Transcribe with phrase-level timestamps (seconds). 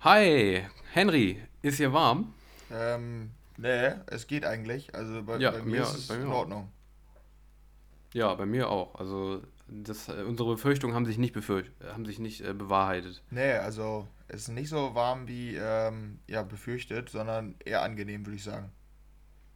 [0.00, 2.32] Hi, Henry, ist hier warm?
[2.70, 4.94] Ähm, nee, es geht eigentlich.
[4.94, 6.36] Also bei, Ja, bei mir mir, ist es mir in auch.
[6.36, 6.72] Ordnung.
[8.14, 8.94] Ja, bei mir auch.
[8.94, 13.22] Also das, äh, unsere Befürchtungen haben sich nicht befürcht, haben sich nicht äh, bewahrheitet.
[13.30, 18.36] Nee, also es ist nicht so warm wie ähm, ja, befürchtet, sondern eher angenehm, würde
[18.36, 18.72] ich sagen.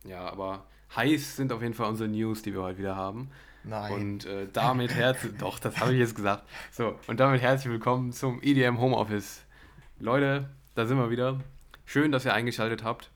[0.04, 3.30] Ja, aber heiß sind auf jeden Fall unsere News, die wir heute wieder haben.
[3.64, 3.92] Nein.
[3.92, 6.44] Und äh, damit herzlich, doch, das habe ich jetzt gesagt.
[6.70, 9.40] So, und damit herzlich willkommen zum EDM Homeoffice.
[9.98, 11.40] Leute, da sind wir wieder.
[11.86, 13.10] Schön, dass ihr eingeschaltet habt.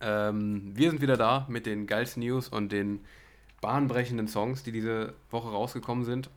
[0.00, 3.04] Ähm, wir sind wieder da mit den geilsten News und den
[3.60, 6.30] bahnbrechenden Songs, die diese Woche rausgekommen sind.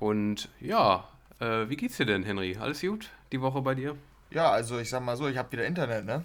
[0.00, 1.06] Und ja,
[1.40, 2.56] äh, wie geht's dir denn, Henry?
[2.58, 3.96] Alles gut die Woche bei dir?
[4.30, 6.24] Ja, also ich sag mal so, ich habe wieder Internet, ne?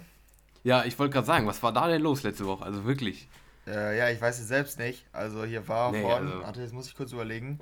[0.64, 2.64] Ja, ich wollte gerade sagen, was war da denn los letzte Woche?
[2.64, 3.28] Also wirklich.
[3.66, 5.04] Äh, ja, ich weiß es selbst nicht.
[5.12, 7.60] Also hier war Nee, von, also- warte, jetzt muss ich kurz überlegen,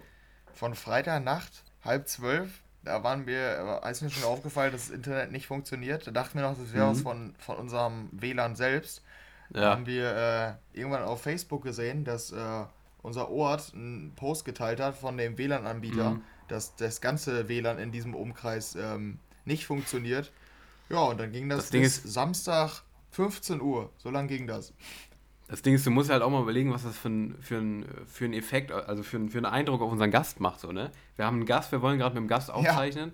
[0.53, 5.33] von Freitagnacht, halb zwölf, da waren wir, äh, ist mir schon aufgefallen, dass das Internet
[5.33, 6.07] nicht funktioniert.
[6.07, 6.91] Da dachten wir noch, das wäre Mhm.
[6.91, 9.03] was von, von unserem WLAN selbst.
[9.51, 9.71] Da Ja.
[9.73, 12.65] haben wir äh, irgendwann auf Facebook gesehen, dass äh,
[13.03, 16.23] unser Ort einen Post geteilt hat von dem WLAN-Anbieter, Mhm.
[16.49, 20.33] dass das ganze WLAN in diesem Umkreis ähm, nicht funktioniert.
[20.89, 23.91] Ja, und dann ging das, Das Ding bis ist- Samstag 15 Uhr.
[23.99, 24.73] So lang ging das.
[25.51, 27.85] Das Ding ist, du musst halt auch mal überlegen, was das für ein, für ein,
[28.07, 30.61] für ein Effekt, also für, ein, für einen Eindruck auf unseren Gast macht.
[30.61, 30.91] So, ne?
[31.17, 33.13] Wir haben einen Gast, wir wollen gerade mit dem Gast aufzeichnen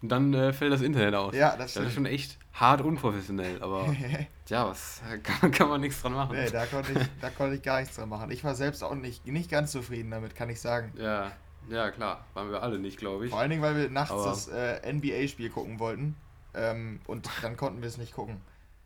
[0.00, 1.34] und dann äh, fällt das Internet aus.
[1.34, 3.86] Ja, das Das ist schon echt hart unprofessionell, aber
[4.48, 5.02] ja, was
[5.40, 6.36] kann, kann man nichts dran machen.
[6.36, 8.30] Nee, da konnte, ich, da konnte ich gar nichts dran machen.
[8.30, 10.92] Ich war selbst auch nicht, nicht ganz zufrieden damit, kann ich sagen.
[10.96, 11.32] Ja,
[11.68, 13.30] ja, klar, waren wir alle nicht, glaube ich.
[13.30, 16.16] Vor allen Dingen, weil wir nachts Aber- das äh, NBA-Spiel gucken wollten.
[16.54, 18.40] Ähm, und dann konnten wir es nicht gucken.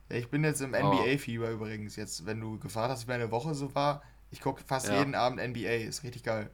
[0.08, 1.96] Ja, ich bin jetzt im Aber- NBA-Fieber übrigens.
[1.96, 4.98] Jetzt, wenn du gefragt hast, wie meine Woche so war, ich gucke fast Ja.
[4.98, 5.84] jeden Abend NBA.
[5.86, 6.50] Ist richtig geil.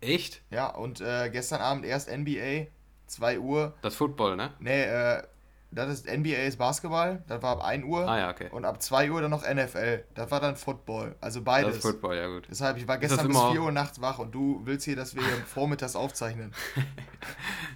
[0.00, 0.42] Echt?
[0.50, 2.66] Ja, und äh, gestern Abend erst NBA,
[3.06, 3.74] 2 Uhr.
[3.82, 4.52] Das Football, ne?
[4.60, 5.22] Nee, äh,
[5.70, 8.08] das ist NBA ist Basketball, das war ab 1 Uhr.
[8.08, 8.48] Ah ja, okay.
[8.50, 10.04] Und ab 2 Uhr dann noch NFL.
[10.14, 11.14] Das war dann Football.
[11.20, 11.76] Also Das beides.
[11.76, 12.46] ist Football, ja gut.
[12.50, 14.96] Deshalb, ich war das gestern bis immer- 4 Uhr nachts wach und du willst hier,
[14.96, 16.52] dass wir hier vormittags aufzeichnen.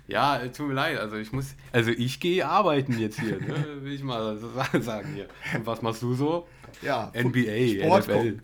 [0.08, 3.64] Ja, äh, tut mir leid, also ich muss, also ich gehe arbeiten jetzt hier, ne?
[3.82, 4.50] will ich mal so
[4.80, 5.28] sagen hier.
[5.54, 6.46] Und was machst du so?
[6.82, 8.38] Ja, NBA, Sport NFL.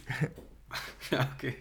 [1.10, 1.56] ja, okay.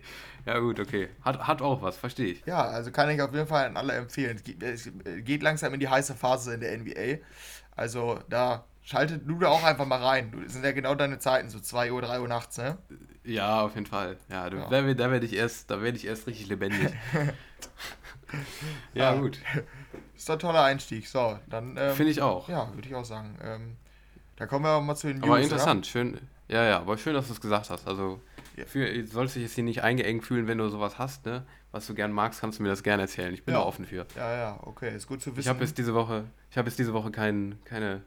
[0.46, 1.10] Ja gut, okay.
[1.24, 2.46] Hat, hat auch was, verstehe ich.
[2.46, 4.38] Ja, also kann ich auf jeden Fall an alle empfehlen.
[4.38, 4.90] Es geht, es
[5.26, 7.18] geht langsam in die heiße Phase in der NBA.
[7.78, 10.34] Also da schaltet du da auch einfach mal rein.
[10.44, 12.78] Das sind ja genau deine Zeiten, so 2 Uhr, 3 Uhr nachts, ne?
[13.24, 14.18] Ja, auf jeden Fall.
[14.30, 14.68] Ja, du, Ja.
[14.70, 16.90] da, da werde ich erst, da werde ich erst richtig lebendig.
[18.94, 19.20] ja, Ja.
[19.20, 19.40] gut.
[20.16, 21.08] Ist doch ein toller Einstieg.
[21.08, 22.50] So, dann, ähm, Finde ich auch.
[22.50, 23.38] ja, würde ich auch sagen.
[23.44, 23.78] Ähm,
[24.36, 26.20] da kommen wir mal zu den News, Aber interessant, schön.
[26.48, 27.88] Ja, ja, aber schön, dass du es gesagt hast.
[27.88, 28.20] Also,
[28.58, 28.66] Ja.
[28.66, 31.46] für, du sollst dich jetzt hier nicht eingeengt fühlen, wenn du sowas hast, ne?
[31.72, 33.34] Was du gern magst, kannst du mir das gerne erzählen.
[33.34, 33.60] Ich bin Ja.
[33.62, 34.06] da offen für.
[34.16, 35.42] Ja, ja, okay, ist gut zu wissen.
[35.42, 38.02] Ich habe jetzt diese Woche, ich habe jetzt diese Woche kein, keine,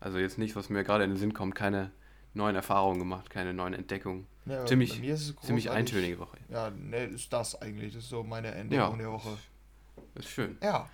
[0.00, 1.90] also jetzt nicht, was mir gerade in den Sinn kommt, keine
[2.32, 4.26] neuen Erfahrungen gemacht, keine neuen Entdeckungen.
[4.46, 5.00] Ja, ziemlich-
[5.42, 6.38] Ziemlich eintönige Woche.
[6.48, 7.92] Ja, ne, ist das eigentlich.
[7.92, 8.96] Das ist so meine Änderung Ja.
[8.96, 9.36] der Woche.
[10.14, 10.88] Ist schön, Ja,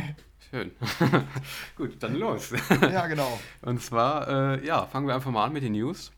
[0.50, 0.70] schön.
[1.76, 2.52] Gut, dann los.
[2.80, 3.38] ja, genau.
[3.62, 6.12] Und zwar, äh, ja, fangen wir einfach mal an mit den News.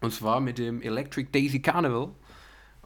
[0.00, 2.10] Und zwar mit dem Electric Daisy Carnival.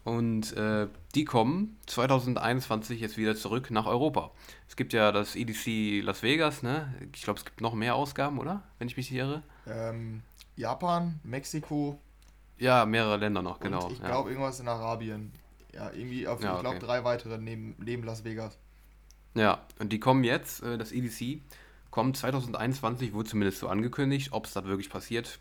[0.04, 4.30] Und äh, die kommen 2021 jetzt wieder zurück nach Europa.
[4.68, 6.94] Es gibt ja das EDC Las Vegas, ne?
[7.12, 8.62] Ich glaube, es gibt noch mehr Ausgaben, oder?
[8.78, 9.42] Wenn ich mich nicht irre.
[9.66, 10.22] Ähm,
[10.56, 12.00] Japan, Mexiko
[12.58, 13.86] Ja, mehrere Länder noch, genau.
[13.86, 14.06] und ich ja.
[14.06, 15.32] glaube irgendwas in Arabien.
[15.74, 16.86] Ja, irgendwie auf, Ja, ich glaube okay.
[16.86, 18.58] drei weitere neben, neben Las Vegas.
[19.34, 21.42] Ja, und die kommen jetzt, äh, das EDC
[21.90, 24.32] kommt 2021, wurde zumindest so angekündigt.
[24.32, 25.38] Ob es da wirklich passiert,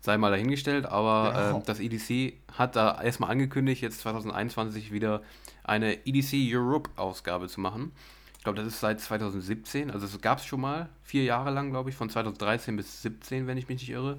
[0.00, 0.86] sei mal dahingestellt.
[0.86, 1.58] Aber Genau.
[1.58, 5.22] äh, das EDC hat da erstmal angekündigt, jetzt 2021 wieder
[5.64, 7.92] eine EDC Europe-Ausgabe zu machen.
[8.38, 11.70] Ich glaube, das ist seit 2017, also es gab es schon mal, vier Jahre lang,
[11.70, 14.18] glaube ich, von 2013 bis 2017, wenn ich mich nicht irre.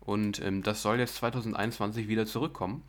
[0.00, 2.82] Und ähm, das soll jetzt 2021 wieder zurückkommen,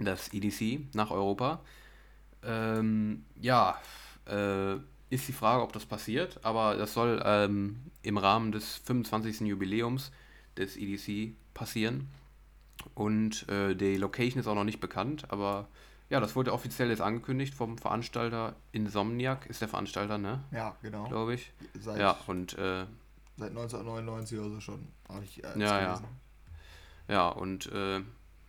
[0.00, 1.60] das EDC nach Europa.
[2.42, 3.78] Ähm, ja,
[4.26, 4.74] äh,
[5.10, 9.42] ist die Frage, ob das passiert, aber das soll ähm, im Rahmen des 25.
[9.42, 10.10] Jubiläums
[10.56, 12.08] des EDC passieren.
[12.94, 15.68] Und äh, die Location ist auch noch nicht bekannt, aber
[16.10, 20.44] ja, das wurde offiziell jetzt angekündigt vom Veranstalter Insomniac, ist der Veranstalter, ne?
[20.52, 21.08] Ja, genau.
[21.08, 21.52] Glaube ich.
[21.80, 22.84] Seit, Ja, und äh,
[23.36, 24.86] seit 1999 oder so schon.
[25.08, 25.84] Habe ich äh, Ja, jetzt ja.
[25.86, 26.06] gelesen.
[27.08, 28.00] ja, und äh,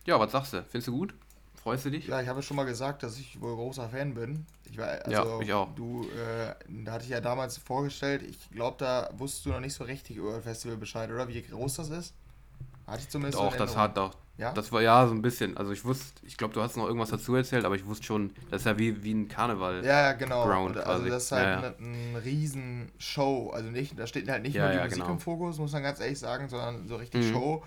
[0.06, 0.62] ja, was sagst du?
[0.64, 1.14] Findest du gut?
[1.54, 2.06] Freust du dich?
[2.06, 4.46] Ja, ich habe schon mal gesagt, dass ich wohl großer Fan bin.
[4.70, 5.74] Ich war, also, Ja, ich auch.
[5.74, 6.54] Du, äh,
[6.84, 10.18] da hatte ich ja damals vorgestellt, ich glaube, da wusstest du noch nicht so richtig
[10.18, 11.26] über das Festival Bescheid, oder?
[11.26, 12.14] Wie groß das ist?
[12.86, 14.16] Hatte ich zumindest Doch, das hat doch.
[14.38, 14.52] Ja?
[14.52, 15.56] Das war ja so ein bisschen.
[15.56, 18.32] Also ich wusste, ich glaube, du hast noch irgendwas dazu erzählt, aber ich wusste schon,
[18.50, 19.84] das ist ja wie, wie ein Karneval.
[19.84, 20.44] Ja, ja, genau.
[20.46, 21.10] Ground Und, also quasi.
[21.10, 21.74] das ist halt Ja, ja.
[21.78, 23.50] eine, riesen Show.
[23.54, 25.10] Also nicht, da steht halt nicht nur die Musik genau.
[25.12, 27.32] im Fokus, muss man ganz ehrlich sagen, sondern so richtig Mhm.
[27.32, 27.64] Show.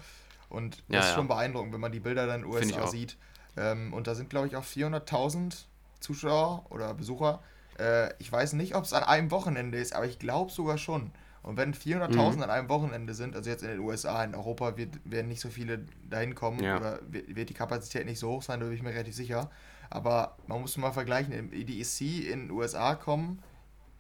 [0.50, 3.18] Und das ist schon beeindruckend, wenn man die Bilder dann in den USA sieht.
[3.58, 5.66] Ähm, und da sind, glaube ich, auch 400.000
[6.00, 7.42] Zuschauer oder Besucher.
[7.80, 11.12] Äh, ich weiß nicht, ob es an einem Wochenende ist, aber ich glaube sogar schon.
[11.42, 12.44] Und wenn 400.000 Mhm.
[12.44, 15.50] an einem Wochenende sind, also jetzt in den USA, in Europa wird, werden nicht so
[15.50, 16.78] viele dahin kommen Ja.
[16.78, 19.50] oder wird, die Kapazität nicht so hoch sein, da bin ich mir relativ sicher.
[19.90, 23.42] Aber man muss mal vergleichen, im EDC in den USA kommen,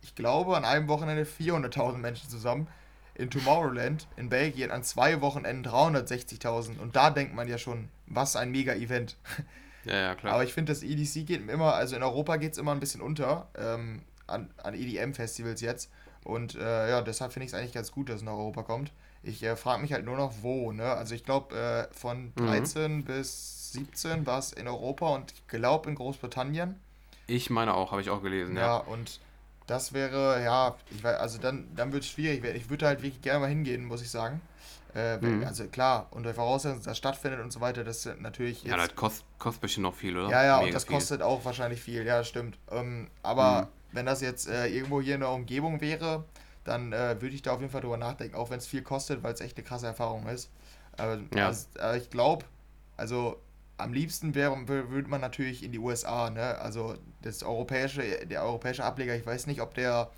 [0.01, 2.67] ich glaube, an einem Wochenende 400.000 Menschen zusammen.
[3.15, 6.77] In Tomorrowland in Belgien an zwei Wochenenden 360.000.
[6.79, 9.17] Und da denkt man ja schon, was ein Mega-Event.
[9.83, 10.33] Ja, ja, klar.
[10.33, 13.01] Aber ich finde, das EDC geht immer, also in Europa geht es immer ein bisschen
[13.01, 15.89] unter ähm, an, an EDM-Festivals jetzt.
[16.23, 18.91] Und äh, ja, deshalb finde ich es eigentlich ganz gut, dass es nach Europa kommt.
[19.23, 20.71] Ich äh, frage mich halt nur noch, wo.
[20.71, 20.83] Ne?
[20.85, 21.55] Also ich glaube,
[21.91, 22.45] äh, von Mhm.
[22.45, 26.79] 13 bis 17 war es in Europa und ich glaube in Großbritannien.
[27.27, 28.77] ich meine auch, habe ich auch gelesen, Ja, ja.
[28.77, 29.19] und
[29.67, 32.43] das wäre, ja, ich weiß, also dann, dann wird es schwierig.
[32.55, 34.41] Ich würde halt wirklich gerne mal hingehen, muss ich sagen.
[34.95, 35.43] Äh, Mhm.
[35.45, 38.89] Also klar, unter Voraussetzung, dass das stattfindet und so weiter, das sind natürlich Ja, jetzt
[38.89, 40.29] das kostet, kostet bestimmt noch viel, oder?
[40.29, 40.95] ja, ja, und Mega das viel.
[40.95, 42.57] kostet auch wahrscheinlich viel, ja, stimmt.
[42.71, 43.67] Ähm, aber Mhm.
[43.91, 46.25] Wenn das jetzt äh, irgendwo hier in der Umgebung wäre,
[46.63, 49.23] dann äh, würde ich da auf jeden Fall drüber nachdenken, auch wenn es viel kostet,
[49.23, 50.49] weil es echt eine krasse Erfahrung ist.
[50.97, 51.47] Aber Ja.
[51.47, 52.45] also, äh, ich glaube,
[52.97, 53.39] also
[53.77, 56.57] am liebsten wäre, wür- würde man natürlich in die USA, ne?
[56.59, 60.11] Also das europäische, der europäische Ableger, ich weiß nicht, ob der,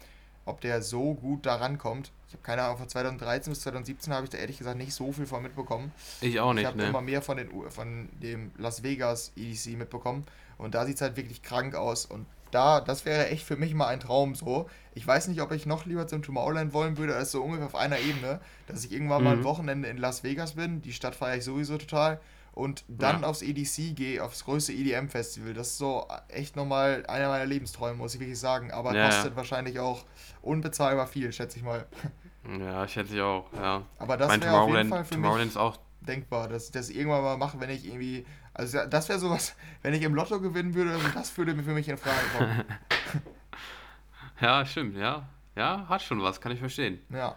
[0.45, 2.11] ob der so gut da rankommt.
[2.27, 5.11] Ich habe keine Ahnung, von 2013 bis 2017 habe ich da ehrlich gesagt nicht so
[5.11, 5.91] viel von mitbekommen.
[6.21, 6.87] Ich auch Ich nicht, habe ne?
[6.89, 10.25] immer mehr von, den, von dem Las Vegas EDC mitbekommen.
[10.57, 12.05] Und da sieht es halt wirklich krank aus.
[12.05, 14.69] Und da, das wäre echt für mich mal ein Traum so.
[14.93, 17.75] Ich weiß nicht, ob ich noch lieber zum Tomorrowland wollen würde, als so ungefähr auf
[17.75, 19.43] einer Ebene, dass ich irgendwann mal ein Mhm.
[19.45, 20.81] Wochenende in Las Vegas bin.
[20.81, 22.19] Die Stadt feiere ich sowieso total.
[22.53, 23.27] Und dann Ja.
[23.29, 25.53] aufs EDC gehe, aufs größte EDM-Festival.
[25.53, 28.71] Das ist so echt nochmal einer meiner Lebensträume, muss ich wirklich sagen.
[28.71, 30.03] Aber Ja, kostet wahrscheinlich auch
[30.41, 31.85] unbezahlbar viel, schätze ich mal.
[32.59, 33.83] Ja, schätze ich auch, ja.
[33.99, 36.89] Aber das wäre auf jeden Fall für mich Tomorrowland ist auch denkbar, dass ich das
[36.89, 38.25] irgendwann mal mache, wenn ich irgendwie.
[38.53, 41.87] Also das wäre sowas, wenn ich im Lotto gewinnen würde, also das würde für mich
[41.87, 42.63] in Frage kommen.
[44.41, 45.29] Ja, stimmt, ja.
[45.55, 46.99] Ja, hat schon was, kann ich verstehen.
[47.09, 47.35] Ja.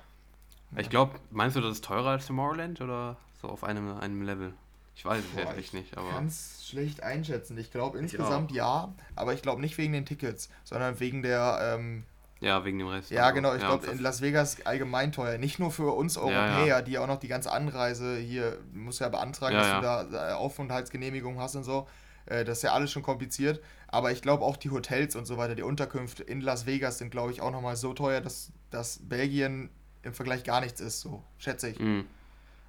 [0.76, 4.54] Ich glaube, meinst du, das ist teurer als Tomorrowland oder so auf einem, einem Level?
[4.96, 6.10] Ich weiß es echt nicht, aber.
[6.10, 7.58] Ganz schlecht einschätzen.
[7.58, 11.74] Ich glaube Ich insgesamt ja, aber ich glaube nicht wegen den Tickets, sondern wegen der.
[11.74, 12.04] Ähm,
[12.40, 13.10] Ja, wegen dem Rest.
[13.10, 13.34] ja, also.
[13.36, 15.38] genau, ich Ja, glaube in Las Vegas allgemein teuer.
[15.38, 16.22] Nicht nur für uns ja.
[16.22, 20.02] Europäer, die auch noch die ganze Anreise hier, du musst ja beantragen, Ja, dass ja.
[20.04, 21.86] du da äh, Aufenthaltsgenehmigung hast und so.
[22.26, 23.60] Äh, Das ist ja alles schon kompliziert.
[23.88, 27.10] Aber ich glaube auch die Hotels und so weiter, die Unterkünfte in Las Vegas sind,
[27.10, 29.70] glaube ich, auch nochmal so teuer, dass, dass Belgien
[30.02, 31.78] im Vergleich gar nichts ist, so schätze ich.
[31.78, 32.04] Mhm.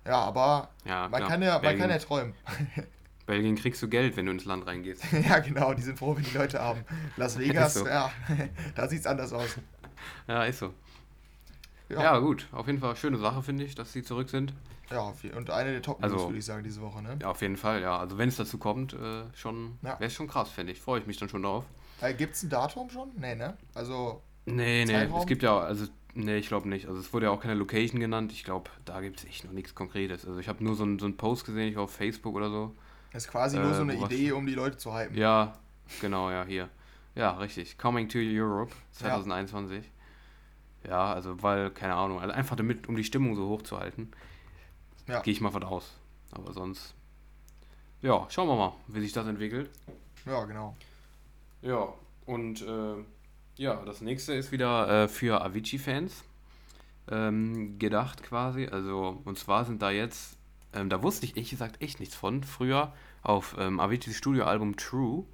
[0.06, 2.33] Ja, aber Ja, man kann ja, man Belgien, kann ja träumen.
[3.25, 5.04] Belgien kriegst du Geld, wenn du ins Land reingehst.
[5.27, 6.81] ja, genau, die sind froh, wenn die Leute haben.
[7.18, 7.88] Las Vegas, so.
[7.88, 8.12] ja,
[8.75, 9.57] da sieht es anders aus.
[10.27, 10.74] Ja, ist so.
[11.89, 12.48] Ja, Ja, gut.
[12.51, 14.54] Auf jeden Fall schöne Sache, finde ich, dass sie zurück sind.
[14.92, 17.18] ja und eine der Top-News, Also- würde ich sagen, diese Woche, ne?
[17.22, 17.98] Ja, auf jeden Fall, ja.
[17.98, 19.92] Also wenn es dazu kommt, äh, schon, Ja.
[20.00, 20.81] wäre es schon krass, finde ich.
[20.81, 21.66] Freue ich mich dann schon drauf.
[22.01, 23.10] Äh, Gibt es ein Datum schon?
[23.18, 23.57] Nee, ne?
[23.74, 25.19] Also, Nee, nee, Zeitraum?
[25.21, 26.88] es gibt ja, also, nee, ich glaube nicht.
[26.88, 28.31] Also es wurde ja auch keine Location genannt.
[28.31, 30.25] Ich glaube, da gibt es echt noch nichts Konkretes.
[30.28, 32.75] Also ich habe nur so einen so Post gesehen, ich glaube auf Facebook oder so.
[33.15, 35.15] Ist quasi Äh, nur so eine Idee, um die Leute zu hypen.
[35.17, 35.53] Ja,
[36.01, 36.69] genau, ja, hier.
[37.15, 37.77] Ja, richtig.
[37.77, 39.83] Coming to Europe 2021.
[40.88, 44.11] Ja, also weil, keine Ahnung, also einfach damit, um die Stimmung so hoch zu halten.
[45.07, 45.21] Ja.
[45.21, 45.94] Gehe ich mal von aus.
[46.31, 46.94] Aber sonst.
[48.01, 49.69] Ja, schauen wir mal, wie sich das entwickelt.
[50.25, 50.75] Ja, genau.
[51.61, 51.87] Ja,
[52.25, 52.95] und äh,
[53.56, 56.23] ja, das nächste ist wieder äh, für Avicii-Fans
[57.09, 58.68] ähm, gedacht quasi.
[58.68, 60.34] Also, und zwar sind da jetzt,
[60.75, 62.44] ähm, da wusste ich ehrlich gesagt echt nichts von.
[62.44, 65.25] Früher auf ähm, Aviciis Studioalbum True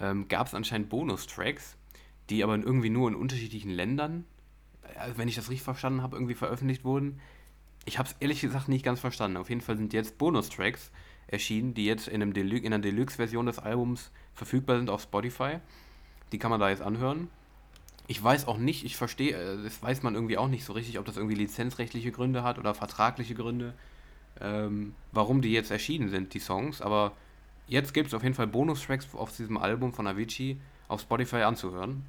[0.00, 1.76] ähm, gab es anscheinend Bonustracks,
[2.28, 4.24] die aber irgendwie nur in unterschiedlichen Ländern,
[4.82, 7.20] äh, wenn ich das richtig verstanden habe, irgendwie veröffentlicht wurden.
[7.86, 9.36] Ich habe es ehrlich gesagt nicht ganz verstanden.
[9.36, 10.90] Auf jeden Fall sind jetzt Bonustracks
[11.28, 15.58] erschienen, die jetzt in, einem Delu in einer Deluxe-Version des Albums verfügbar sind auf Spotify.
[16.32, 17.28] Die kann man da jetzt anhören.
[18.06, 20.98] Ich weiß auch nicht, ich verstehe, äh, das weiß man irgendwie auch nicht so richtig,
[20.98, 23.74] ob das irgendwie lizenzrechtliche Gründe hat oder vertragliche Gründe,
[24.40, 26.80] ähm, warum die jetzt erschienen sind, die Songs.
[26.82, 27.12] Aber
[27.66, 32.04] jetzt gibt es auf jeden Fall Bonustracks auf diesem Album von Avicii auf Spotify anzuhören.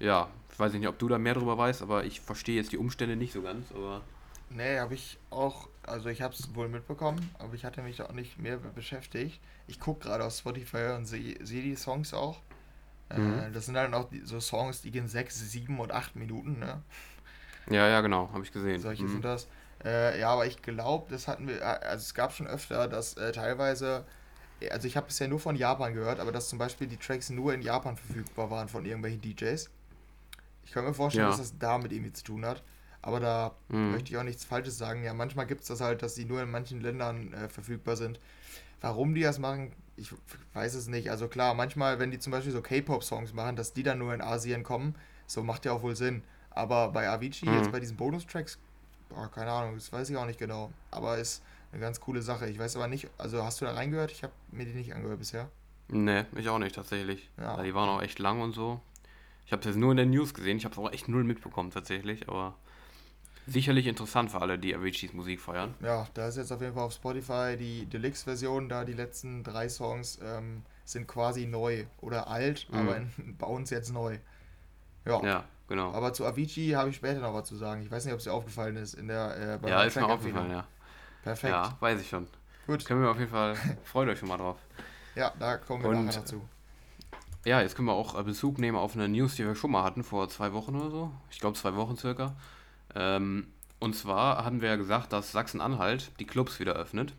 [0.00, 2.78] Ja, ich weiß nicht, ob du da mehr drüber weißt, aber ich verstehe jetzt die
[2.78, 3.70] Umstände nicht so ganz.
[3.72, 4.02] Aber
[4.50, 8.06] Nee, habe ich auch, also ich habe es wohl mitbekommen, aber ich hatte mich da
[8.06, 9.40] auch nicht mehr be- beschäftigt.
[9.66, 12.40] Ich gucke gerade auf Spotify und sehe seh die Songs auch.
[13.08, 13.52] Äh, Mhm.
[13.52, 16.82] das sind dann auch die, so Songs, die gehen 6, 7 und 8 Minuten, ne?
[17.70, 18.80] ja, ja, genau, habe ich gesehen.
[18.80, 19.08] Solche Mhm.
[19.08, 19.48] sind das.
[19.84, 23.14] Äh, ja, aber ich glaube, das hatten wir, äh, also es gab schon öfter, dass
[23.14, 24.04] äh, teilweise,
[24.70, 27.52] also ich habe bisher nur von Japan gehört, aber dass zum Beispiel die Tracks nur
[27.52, 29.68] in Japan verfügbar waren von irgendwelchen DJs.
[30.64, 31.30] Ich kann mir vorstellen, ja.
[31.30, 32.62] dass das damit irgendwie zu tun hat.
[33.02, 33.92] Aber da mhm.
[33.92, 35.04] möchte ich auch nichts Falsches sagen.
[35.04, 38.18] Ja, manchmal gibt es das halt, dass die nur in manchen Ländern äh, verfügbar sind.
[38.80, 40.10] Warum die das machen, ich
[40.54, 41.10] weiß es nicht.
[41.10, 44.22] Also klar, manchmal, wenn die zum Beispiel so K-Pop-Songs machen, dass die dann nur in
[44.22, 44.94] Asien kommen,
[45.26, 46.22] so macht ja auch wohl Sinn.
[46.48, 47.56] Aber bei Avicii, mhm.
[47.56, 48.58] jetzt bei diesen Bonustracks,
[49.14, 50.70] boah, keine Ahnung, das weiß ich auch nicht genau.
[50.90, 51.42] Aber ist
[51.72, 52.48] eine ganz coole Sache.
[52.48, 54.12] Ich weiß aber nicht, also hast du da reingehört?
[54.12, 55.48] Ich habe mir die nicht angehört bisher.
[55.88, 57.28] Nee, ich auch nicht tatsächlich.
[57.36, 57.62] Ja.
[57.62, 58.80] Die waren auch echt lang und so.
[59.46, 61.70] Ich habe das nur in der News gesehen, ich habe es auch echt null mitbekommen
[61.70, 62.54] tatsächlich, aber
[63.46, 65.74] sicherlich interessant für alle, die Aviciis Musik feiern.
[65.80, 69.68] Ja, da ist jetzt auf jeden Fall auf Spotify die Deluxe-Version, da die letzten drei
[69.68, 72.78] Songs ähm, sind quasi neu oder alt, mhm.
[72.78, 74.18] aber in, bei uns jetzt neu.
[75.04, 75.22] Ja.
[75.22, 75.92] ja, genau.
[75.92, 77.82] Aber zu Avicii habe ich später noch was zu sagen.
[77.82, 80.50] Ich weiß nicht, ob es dir aufgefallen ist in der äh, Ja, ist mir aufgefallen,
[80.50, 80.66] ja.
[81.22, 81.52] Perfekt.
[81.52, 82.26] Ja, weiß ich schon.
[82.66, 82.84] Gut.
[82.84, 84.58] Können wir auf jeden Fall, freut euch schon mal drauf.
[85.14, 86.42] Ja, da kommen wir Und, nachher dazu.
[87.44, 89.84] Ja, jetzt können wir auch äh, Bezug nehmen auf eine News, die wir schon mal
[89.84, 91.10] hatten, vor zwei Wochen oder so.
[91.30, 92.34] Ich glaube, zwei Wochen circa.
[92.94, 93.48] Ähm,
[93.80, 97.12] und zwar hatten wir ja gesagt, dass Sachsen-Anhalt die Clubs wieder öffnet.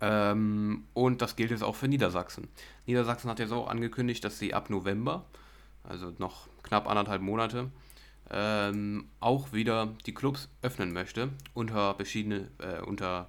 [0.00, 2.48] Ähm, und das gilt jetzt auch für Niedersachsen.
[2.86, 5.24] Niedersachsen hat jetzt auch angekündigt, dass sie ab November,
[5.84, 7.70] also noch knapp anderthalb Monate,
[8.30, 13.28] ähm, auch wieder die Clubs öffnen möchte, unter verschiedene, äh, unter,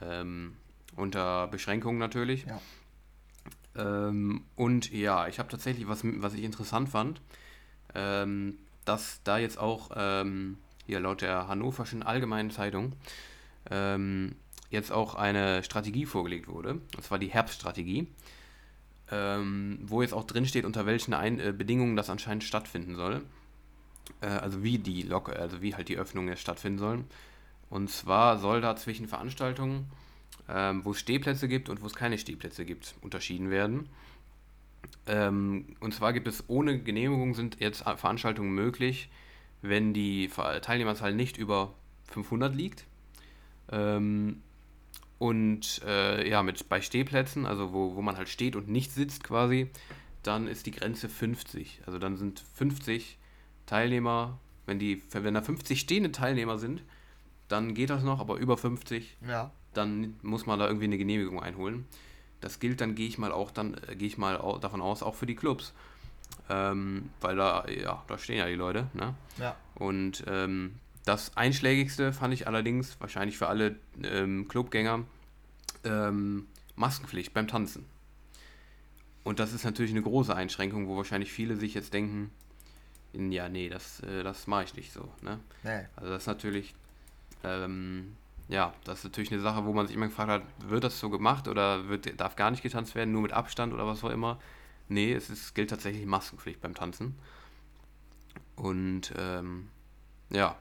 [0.00, 0.56] ähm,
[0.96, 2.46] unter Beschränkungen natürlich.
[2.46, 2.60] Ja.
[3.76, 7.20] Ähm, und ja, ich habe tatsächlich was, was ich interessant fand,
[7.94, 12.94] ähm, dass da jetzt auch ähm, hier laut der Hannoverschen Allgemeinen Zeitung
[13.70, 14.34] ähm,
[14.70, 18.08] jetzt auch eine Strategie vorgelegt wurde, und zwar die Herbststrategie,
[19.10, 23.22] ähm, wo jetzt auch drin steht, unter welchen Ein äh, Bedingungen das anscheinend stattfinden soll.
[24.20, 27.04] Äh, also wie die Lok also wie halt die Öffnungen stattfinden sollen.
[27.70, 29.90] Und zwar soll da zwischen Veranstaltungen
[30.48, 33.88] ähm, wo es Stehplätze gibt und wo es keine Stehplätze gibt, unterschieden werden.
[35.06, 39.10] Ähm, und zwar gibt es ohne Genehmigung sind jetzt Veranstaltungen möglich,
[39.60, 40.30] wenn die
[40.62, 41.74] Teilnehmerzahl nicht über
[42.04, 42.86] 500 liegt.
[43.70, 44.42] Ähm,
[45.18, 49.24] und äh, ja, mit, bei Stehplätzen, also wo, wo man halt steht und nicht sitzt
[49.24, 49.70] quasi,
[50.22, 51.80] dann ist die Grenze 50.
[51.86, 53.18] Also dann sind 50
[53.66, 56.82] Teilnehmer, wenn, die, wenn da 50 stehende Teilnehmer sind,
[57.48, 61.42] dann geht das noch, aber über 50 ja dann muss man da irgendwie eine Genehmigung
[61.42, 61.86] einholen.
[62.40, 65.02] Das gilt dann, gehe ich mal auch dann, äh, gehe ich mal auch davon aus,
[65.02, 65.72] auch für die Clubs.
[66.50, 69.14] Ähm, weil da, ja, da stehen ja die Leute, ne?
[69.38, 69.56] Ja.
[69.74, 70.74] Und ähm,
[71.08, 75.04] das Einschlägigste fand ich allerdings, wahrscheinlich für alle ähm, Clubgänger,
[75.84, 76.46] ähm,
[76.76, 77.86] Maskenpflicht beim Tanzen.
[79.24, 82.30] Und das ist natürlich eine große Einschränkung, wo wahrscheinlich viele sich jetzt denken,
[83.14, 85.08] ja, nee, das, äh, das mache ich nicht so.
[85.22, 85.40] Ne?
[85.62, 85.86] Nee.
[85.96, 86.74] Also das ist natürlich,
[87.42, 88.14] ähm,
[88.48, 91.08] ja, das ist natürlich eine Sache, wo man sich immer gefragt hat, wird das so
[91.08, 94.38] gemacht oder wird, darf gar nicht getanzt werden, nur mit Abstand oder was auch immer.
[94.88, 97.18] Nee, es ist, gilt tatsächlich Maskenpflicht beim Tanzen.
[98.56, 99.68] Und ähm,
[100.28, 100.56] ja,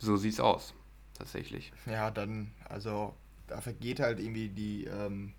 [0.00, 0.74] so sieht es aus,
[1.14, 1.72] tatsächlich.
[1.86, 3.14] Ja, dann, also
[3.46, 5.34] da vergeht halt irgendwie die, ähm,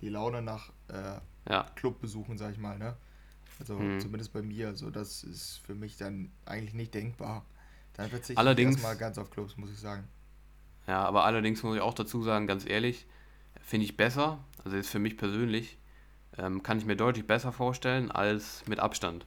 [0.00, 1.66] die Laune nach äh, ja.
[1.76, 2.96] Clubbesuchen, sag ich mal, ne?
[3.58, 4.00] Also mhm.
[4.00, 7.44] zumindest bei mir, also das ist für mich dann eigentlich nicht denkbar.
[7.94, 10.06] Dann verzichte Allerdings, ich erstmal ganz auf Clubs, muss ich sagen.
[10.86, 13.06] Ja, aber allerdings muss ich auch dazu sagen, ganz ehrlich,
[13.62, 15.78] finde ich besser, also jetzt für mich persönlich,
[16.38, 19.26] ähm, kann ich mir deutlich besser vorstellen als mit Abstand.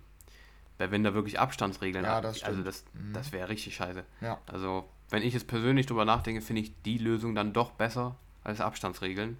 [0.80, 3.14] Weil wenn da wirklich Abstandsregeln ja, das also das, mhm.
[3.14, 4.04] das wäre richtig scheiße.
[4.22, 4.40] Ja.
[4.48, 8.62] Also wenn ich jetzt persönlich drüber nachdenke, finde ich die Lösung dann doch besser als
[8.62, 9.38] Abstandsregeln.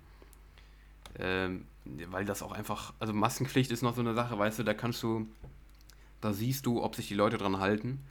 [1.18, 4.74] Ähm, weil das auch einfach, also Maskenpflicht ist noch so eine Sache, weißt du, da
[4.74, 5.28] kannst du,
[6.22, 8.04] da siehst du, ob sich die Leute dran halten.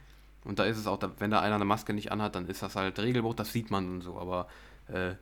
[0.43, 2.75] Und da ist es auch, wenn da einer eine Maske nicht anhat, dann ist das
[2.75, 4.17] halt Regelbruch, das sieht man und so.
[4.17, 4.47] Aber
[4.87, 5.13] äh,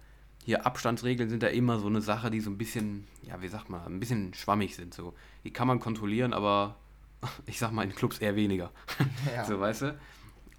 [0.46, 3.70] hier Abstandsregeln sind da immer so eine Sache, die so ein bisschen, ja, wie sagt
[3.70, 4.94] man, ein bisschen schwammig sind.
[4.94, 5.14] So.
[5.44, 6.76] Die kann man kontrollieren, aber
[7.46, 8.72] ich sag mal in Clubs eher weniger.
[9.34, 9.46] Ja.
[9.46, 10.00] so, weißt du?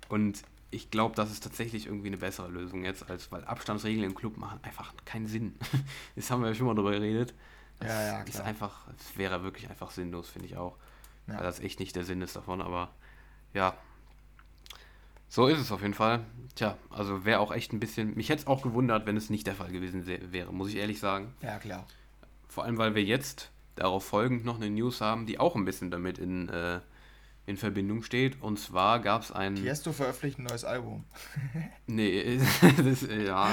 [0.09, 4.15] Und ich glaube, das ist tatsächlich irgendwie eine bessere Lösung jetzt, als weil Abstandsregeln im
[4.15, 5.55] Club machen einfach keinen Sinn.
[6.17, 7.35] das haben wir ja schon mal drüber geredet.
[7.81, 10.77] Das ja, ja, ist einfach, es wäre wirklich einfach sinnlos, finde ich auch.
[11.27, 11.37] Ja.
[11.37, 12.91] Weil das echt nicht der Sinn ist davon, aber
[13.55, 13.75] ja,
[15.29, 16.25] so ist es auf jeden Fall.
[16.55, 18.15] Tja, also wäre auch echt ein bisschen.
[18.15, 20.99] Mich hätte es auch gewundert, wenn es nicht der Fall gewesen wäre, muss ich ehrlich
[20.99, 21.35] sagen.
[21.43, 21.87] Ja, klar.
[22.49, 25.91] Vor allem, weil wir jetzt darauf folgend noch eine News haben, die auch ein bisschen
[25.91, 26.81] damit in, äh,
[27.47, 28.43] in Verbindung steht.
[28.43, 29.57] Und zwar gab es ein.
[29.57, 31.05] Tiesto veröffentlicht ein neues Album.
[31.87, 32.39] nee,
[32.85, 33.49] das, ja.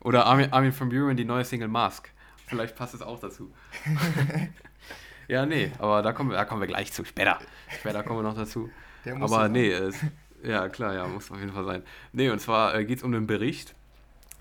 [0.00, 2.10] Oder Armin, Armin von Buren die neue Single Mask.
[2.46, 3.52] Vielleicht passt es auch dazu.
[5.28, 7.04] ja, nee, aber da kommen, wir, da kommen wir gleich zu.
[7.04, 7.38] Später.
[7.78, 8.68] Später kommen wir noch dazu.
[9.04, 9.96] aber nee, es,
[10.42, 11.82] Ja, klar, ja, muss auf jeden Fall sein.
[12.12, 13.74] Nee, und zwar äh, geht es um einen Bericht,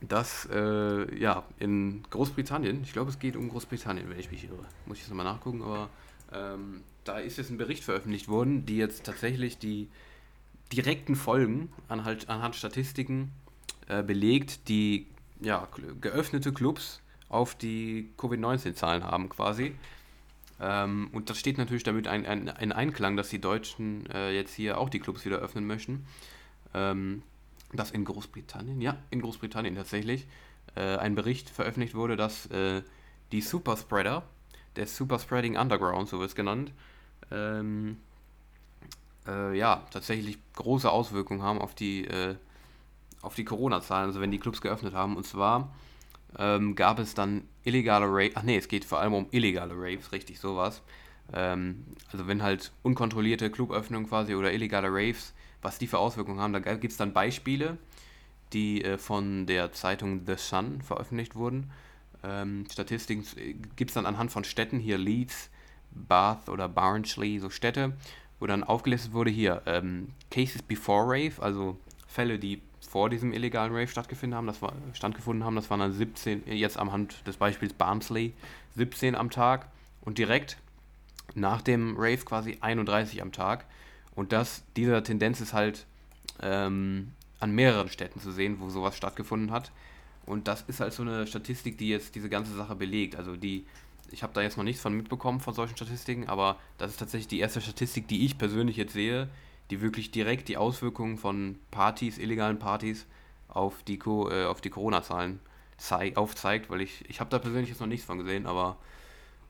[0.02, 4.66] dass äh, ja, in Großbritannien, ich glaube, es geht um Großbritannien, wenn ich mich irre,
[4.86, 5.90] muss ich jetzt nochmal nachgucken, aber
[6.32, 9.90] ähm, da ist jetzt ein Bericht veröffentlicht worden, die jetzt tatsächlich die
[10.72, 13.32] direkten Folgen anhand, anhand Statistiken
[13.88, 15.08] äh, belegt, die
[15.42, 15.68] ja,
[16.00, 19.74] geöffnete Clubs auf die Covid-19-Zahlen haben quasi.
[20.62, 24.54] Ähm, und das steht natürlich damit ein, ein, in Einklang, dass die Deutschen äh, jetzt
[24.54, 26.06] hier auch die Clubs wieder öffnen möchten.
[26.74, 27.24] Ähm,
[27.74, 30.28] dass in Großbritannien, ja, in Großbritannien tatsächlich,
[30.76, 32.82] äh, ein Bericht veröffentlicht wurde, dass äh,
[33.32, 34.24] die Superspreader,
[34.76, 36.72] der Superspreading Underground, so wird es genannt,
[37.32, 37.98] ähm,
[39.28, 42.36] äh, ja, tatsächlich große Auswirkungen haben auf die, äh,
[43.22, 45.16] auf die Corona-Zahlen, also wenn die Clubs geöffnet haben.
[45.16, 45.74] Und zwar
[46.38, 50.12] ähm, gab es dann illegale Raves, ach nee, es geht vor allem um illegale Raves,
[50.12, 50.82] richtig, sowas.
[51.34, 56.54] Ähm, also wenn halt unkontrollierte Cluböffnungen quasi oder illegale Raves, was die für Auswirkungen haben,
[56.54, 57.78] da gibt es dann Beispiele,
[58.54, 61.72] die äh, von der Zeitung The Sun veröffentlicht wurden.
[62.24, 65.50] Ähm, Statistiken äh, gibt es dann anhand von Städten, hier Leeds,
[65.92, 67.94] Bath oder Barnsley, so Städte,
[68.40, 73.72] wo dann aufgelistet wurde, hier ähm, Cases before Rave, also Fälle, die vor diesem illegalen
[73.72, 77.38] Rave stattgefunden haben, das war, stattgefunden haben, das waren dann 17, jetzt am Hand des
[77.38, 78.34] Beispiels Barnsley,
[78.76, 79.68] 17 am Tag
[80.02, 80.58] und direkt
[81.36, 83.66] nach dem Rave quasi 31 am Tag.
[84.16, 85.86] Und das, diese Tendenz ist halt
[86.42, 89.72] ähm, an mehreren Städten zu sehen, wo sowas stattgefunden hat.
[90.26, 93.16] Und das ist halt so eine Statistik, die jetzt diese ganze Sache belegt.
[93.16, 93.66] Also die,
[94.12, 97.28] ich habe da jetzt noch nichts von mitbekommen von solchen Statistiken, aber das ist tatsächlich
[97.28, 99.30] die erste Statistik, die ich persönlich jetzt sehe,
[99.72, 103.06] die wirklich direkt die Auswirkungen von Partys, illegalen Partys
[103.48, 105.40] auf die, Co äh, auf die Corona-Zahlen
[106.16, 108.78] aufzeigt, weil ich, ich habe da persönlich jetzt noch nichts von gesehen, aber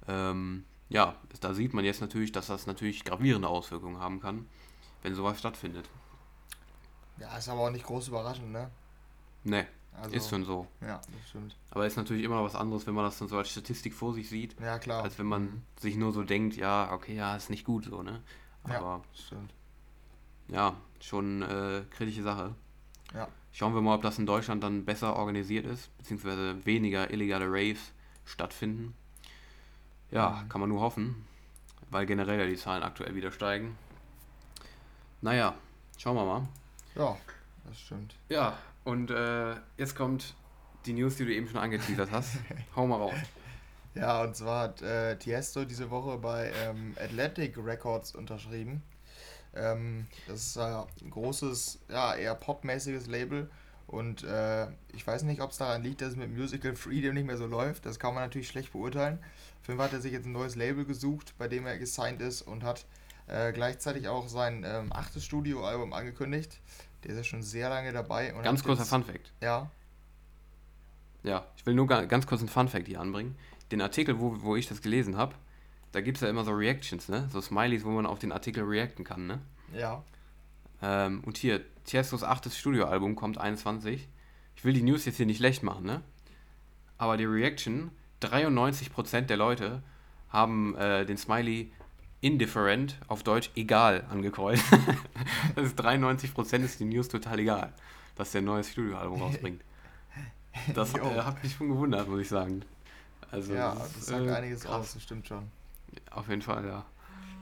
[0.07, 4.47] ähm, ja, da sieht man jetzt natürlich, dass das natürlich gravierende Auswirkungen haben kann,
[5.01, 5.89] wenn sowas stattfindet.
[7.17, 8.69] Ja, ist aber auch nicht groß überraschend, ne?
[9.43, 10.67] Ne, also, ist schon so.
[10.81, 11.55] Ja, das stimmt.
[11.71, 14.13] Aber ist natürlich immer noch was anderes, wenn man das dann so als Statistik vor
[14.13, 14.59] sich sieht.
[14.59, 15.03] Ja, klar.
[15.03, 15.61] Als wenn man mhm.
[15.79, 18.21] sich nur so denkt, ja, okay, ja, ist nicht gut so, ne?
[18.63, 19.53] Aber ja, stimmt
[20.49, 22.55] ja, schon äh, kritische Sache.
[23.13, 23.27] Ja.
[23.51, 27.93] Schauen wir mal, ob das in Deutschland dann besser organisiert ist, beziehungsweise weniger illegale Raves
[28.25, 28.93] stattfinden.
[30.11, 30.49] Ja, mhm.
[30.49, 31.25] kann man nur hoffen,
[31.89, 33.77] weil generell ja die Zahlen aktuell wieder steigen.
[35.21, 35.55] Naja,
[35.97, 36.47] schauen wir mal.
[36.95, 37.17] Ja,
[37.65, 38.15] das stimmt.
[38.29, 40.33] Ja, und äh, jetzt kommt
[40.85, 42.37] die News, die du eben schon angeteasert hast.
[42.75, 43.13] Hau mal raus.
[43.95, 48.81] Ja, und zwar hat äh, Tiesto diese Woche bei ähm, Atlantic Records unterschrieben.
[49.53, 53.49] Ähm, das ist ein großes, ja, eher popmäßiges Label.
[53.89, 57.25] Und äh, ich weiß nicht, ob es daran liegt, dass es mit Musical Freedom nicht
[57.25, 57.87] mehr so läuft.
[57.87, 59.17] Das kann man natürlich schlecht beurteilen.
[59.63, 62.63] Fall hat er sich jetzt ein neues Label gesucht, bei dem er gesigned ist und
[62.63, 62.85] hat
[63.25, 66.59] äh, gleichzeitig auch sein ähm, achtes Studioalbum angekündigt.
[67.03, 68.29] Der ist ja schon sehr lange dabei.
[68.43, 69.31] ganz kurzer jetzt, Fun Fact.
[69.41, 69.71] Ja.
[71.23, 73.35] Ja, ich will nur ganz kurz einen Fun Fact hier anbringen.
[73.71, 75.33] Den Artikel, wo, wo ich das gelesen habe,
[75.93, 77.27] da gibt es ja immer so Reactions, ne?
[77.31, 79.39] So Smileys, wo man auf den Artikel reacten kann, ne?
[79.73, 80.03] Ja.
[80.81, 84.07] Ähm, und hier, Tiestos achtes Studioalbum kommt 21.
[84.55, 86.01] Ich will die News jetzt hier nicht schlecht machen, ne?
[86.97, 89.81] Aber die Reaction, 93% der Leute
[90.29, 91.71] haben äh, den Smiley
[92.21, 94.65] indifferent, auf Deutsch egal, angekreuzt.
[95.55, 97.73] das ist 93% ist die News total egal,
[98.15, 99.61] dass der ein neues Studioalbum rausbringt.
[100.73, 102.63] Das äh, hat mich schon gewundert, muss ich sagen.
[103.31, 104.73] Also, ja, das sagt äh, einiges krass.
[104.73, 105.49] aus, das stimmt schon.
[106.11, 106.85] Auf jeden Fall, ja.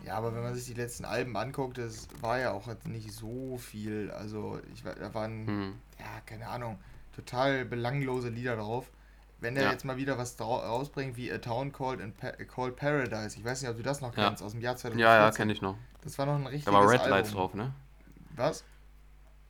[0.07, 3.57] Ja, aber wenn man sich die letzten Alben anguckt, das war ja auch nicht so
[3.57, 4.09] viel.
[4.11, 5.73] Also, ich, da waren, hm.
[5.99, 6.79] ja, keine Ahnung,
[7.13, 8.89] total belanglose Lieder drauf.
[9.41, 9.71] Wenn der ja.
[9.71, 13.61] jetzt mal wieder was rausbringt wie A Town Called, in pa Called Paradise, ich weiß
[13.61, 14.45] nicht, ob du das noch kennst, ja.
[14.45, 14.99] aus dem Jahr 2014.
[14.99, 15.75] Ja, ja, kenne ich noch.
[16.01, 17.09] Das war noch ein richtiges Da war Red Album.
[17.09, 17.73] Lights drauf, ne?
[18.35, 18.63] Was?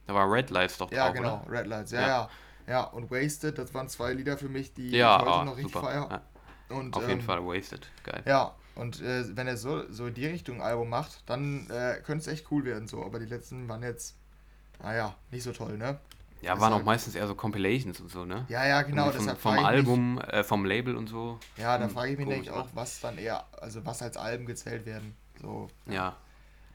[0.08, 1.60] Da war Red Lights doch drauf, Ja, genau, oder?
[1.60, 2.30] Red Lights, ja, ja, ja.
[2.67, 5.58] Ja, und Wasted, das waren zwei Lieder für mich, die ja, ich heute oh, noch
[5.58, 6.22] richtig feiere.
[6.70, 8.24] Und, Auf ähm, jeden Fall Wasted, geil.
[8.26, 11.99] Ja, und äh, wenn er so, so in die Richtung ein Album macht, dann äh,
[12.03, 12.87] könnte es echt cool werden.
[12.87, 13.03] so.
[13.03, 14.15] Aber die letzten waren jetzt,
[14.81, 15.99] naja, nicht so toll, ne?
[16.41, 18.45] Ja, Deshalb, waren auch meistens eher so Compilations und so, ne?
[18.49, 19.09] Ja, ja, genau.
[19.09, 21.39] Von, vom Album, mich, äh, vom Label und so.
[21.57, 24.45] Ja, da hm, frage ich mich nämlich auch, was dann eher, also was als Alben
[24.45, 25.15] gezählt werden.
[25.41, 25.69] So.
[25.87, 26.15] Ja.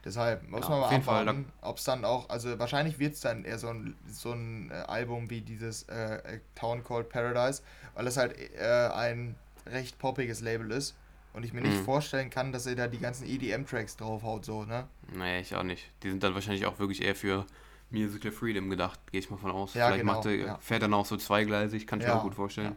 [0.03, 3.45] Deshalb muss ja, man mal abwarten, ob es dann auch, also wahrscheinlich wird es dann
[3.45, 7.63] eher so ein, so ein äh, Album wie dieses äh, Town Called Paradise,
[7.95, 9.35] weil es halt äh, ein
[9.65, 10.95] recht poppiges Label ist
[11.33, 11.85] und ich mir nicht mhm.
[11.85, 14.87] vorstellen kann, dass er da die ganzen EDM-Tracks draufhaut, so, ne?
[15.15, 15.89] Naja, ich auch nicht.
[16.03, 17.45] Die sind dann wahrscheinlich auch wirklich eher für
[17.89, 19.73] Musical Freedom gedacht, gehe ich mal von aus.
[19.73, 20.57] Ja, Vielleicht genau, macht er, ja.
[20.59, 22.75] fährt dann auch so zweigleisig, kann ich ja, mir auch gut vorstellen.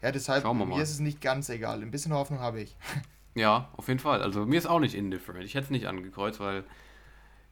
[0.00, 1.82] Ja, ja deshalb, mir ist es nicht ganz egal.
[1.82, 2.76] Ein bisschen Hoffnung habe ich.
[3.34, 4.20] Ja, auf jeden Fall.
[4.20, 5.46] Also mir ist auch nicht indifferent.
[5.46, 6.64] Ich hätte es nicht angekreuzt, weil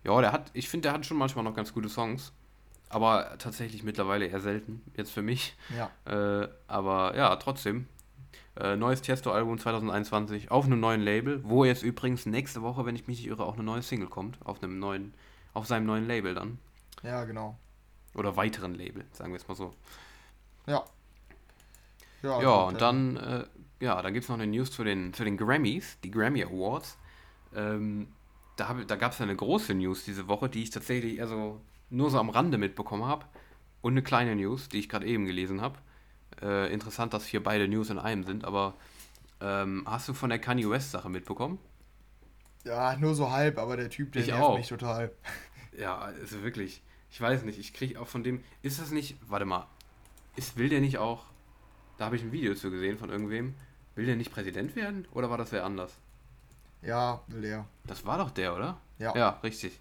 [0.04, 2.34] Ja, der hat, ich finde, der hat schon manchmal noch ganz gute Songs.
[2.90, 5.56] Aber tatsächlich mittlerweile eher selten, jetzt für mich.
[5.74, 5.90] Ja.
[6.04, 7.86] Äh, aber ja, trotzdem.
[8.56, 13.06] Äh, neues Tiesto-Album 2021 auf einem neuen Label, wo jetzt übrigens nächste Woche, wenn ich
[13.06, 14.38] mich nicht irre, auch eine neue Single kommt.
[14.44, 15.14] Auf einem neuen,
[15.54, 16.58] auf seinem neuen Label dann.
[17.02, 17.56] Ja, genau.
[18.14, 19.72] Oder weiteren Label, sagen wir es mal so.
[20.66, 20.84] Ja.
[22.22, 23.44] Ja, gut, und dann, äh,
[23.80, 26.98] ja, dann gibt es noch eine News zu den, zu den Grammys, die Grammy Awards.
[27.54, 28.08] Ähm,
[28.56, 31.60] da hab, da gab es eine große News diese Woche, die ich tatsächlich eher so
[31.88, 33.24] nur so am Rande mitbekommen habe.
[33.80, 35.78] Und eine kleine News, die ich gerade eben gelesen habe.
[36.42, 38.74] Äh, interessant, dass hier beide News in einem sind, aber
[39.40, 41.58] ähm, hast du von der Kanye West-Sache mitbekommen?
[42.64, 44.56] Ja, nur so halb, aber der Typ, der Ich nervt auch.
[44.58, 45.10] mich total.
[45.78, 46.82] Ja, also wirklich.
[47.10, 48.42] Ich weiß nicht, ich kriege auch von dem.
[48.62, 49.16] Ist das nicht.
[49.26, 49.66] Warte mal.
[50.36, 51.24] Ist, will der nicht auch.
[51.98, 53.54] Da habe ich ein Video zu gesehen von irgendwem.
[53.94, 55.06] Will der nicht Präsident werden?
[55.12, 55.92] Oder war das wer anders?
[56.82, 57.66] Ja, will der.
[57.84, 58.80] Das war doch der, oder?
[58.98, 59.14] Ja.
[59.16, 59.78] Ja, richtig.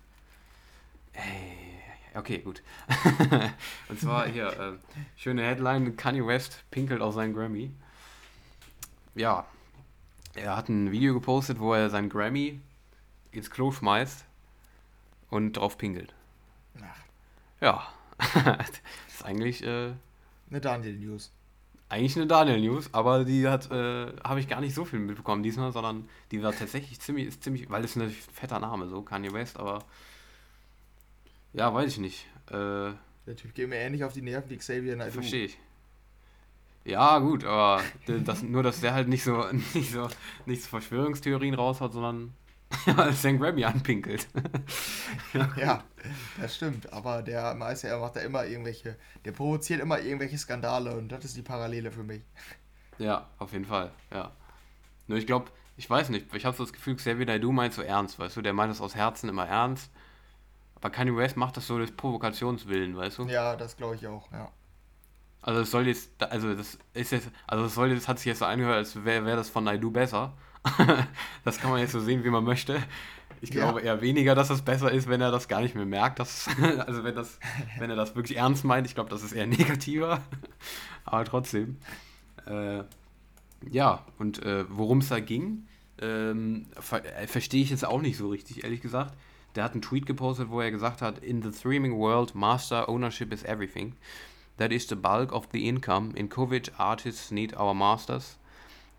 [1.13, 1.81] Ey,
[2.19, 2.61] okay, gut.
[3.89, 4.73] Und zwar hier, äh,
[5.17, 7.71] schöne Headline, Kanye West pinkelt auf seinen Grammy.
[9.15, 9.45] Ja,
[10.35, 12.59] er hat ein Video gepostet, wo er seinen Grammy
[13.31, 14.25] ins Klo schmeißt
[15.29, 16.13] und drauf pinkelt.
[16.81, 16.99] Ach,
[17.61, 17.87] Ja,
[18.57, 18.71] das
[19.07, 19.93] ist eigentlich, äh,
[20.49, 21.31] eine Daniel-News.
[21.89, 25.71] eigentlich eine Daniel-News, aber die hat, äh, habe ich gar nicht so viel mitbekommen diesmal,
[25.71, 29.57] sondern die war tatsächlich ziemlich, ist ziemlich, weil es ein fetter Name, so Kanye West,
[29.57, 29.83] aber
[31.53, 32.25] ja, weiß ich nicht.
[32.51, 32.93] Äh,
[33.25, 35.13] Der Typ geht mir ähnlich auf die Nerven wie Xavier Naidoo.
[35.13, 35.57] verstehe ich.
[36.85, 37.83] Ja, gut, aber
[38.25, 40.07] das, nur, dass der halt nicht so, nicht so,
[40.45, 42.33] nicht so Verschwörungstheorien raushaut, sondern
[42.85, 44.27] ja, sein Grammy anpinkelt.
[45.55, 45.83] Ja,
[46.35, 46.91] das stimmt.
[46.93, 51.25] Aber der Meister, er macht da immer irgendwelche, der provoziert immer irgendwelche Skandale und das
[51.25, 52.23] ist die Parallele für mich.
[52.97, 54.31] Ja, auf jeden Fall, ja.
[55.07, 57.81] Nur ich glaube, ich weiß nicht, ich habe so das Gefühl, Xavier Naidoo meint so
[57.83, 59.91] ernst, weißt du, der meint es aus Herzen immer ernst.
[60.81, 63.23] Aber Kanye West macht das so des Provokationswillen, weißt du?
[63.27, 64.49] Ja, das glaube ich auch, ja.
[65.41, 68.39] Also es soll jetzt, also das ist jetzt, also es soll jetzt, hat sich jetzt
[68.39, 70.33] so angehört, als wäre wär das von Naidu besser.
[71.45, 72.81] das kann man jetzt so sehen, wie man möchte.
[73.41, 73.63] Ich Ja.
[73.63, 76.19] glaube eher weniger, dass es besser ist, wenn er das gar nicht mehr merkt.
[76.19, 76.47] Dass,
[76.85, 77.39] also wenn, das,
[77.77, 80.21] wenn er das wirklich ernst meint, ich glaube, das ist eher negativer.
[81.05, 81.77] Aber trotzdem.
[82.45, 82.83] Äh,
[83.69, 85.67] ja, und äh, worum es da ging,
[86.01, 89.13] ähm, ver äh, verstehe ich jetzt auch nicht so richtig, ehrlich gesagt.
[89.55, 93.33] Der hat einen Tweet gepostet, wo er gesagt hat, In the streaming world, master ownership
[93.33, 93.95] is everything.
[94.57, 96.11] That is the bulk of the income.
[96.15, 98.37] In COVID, artists need our masters.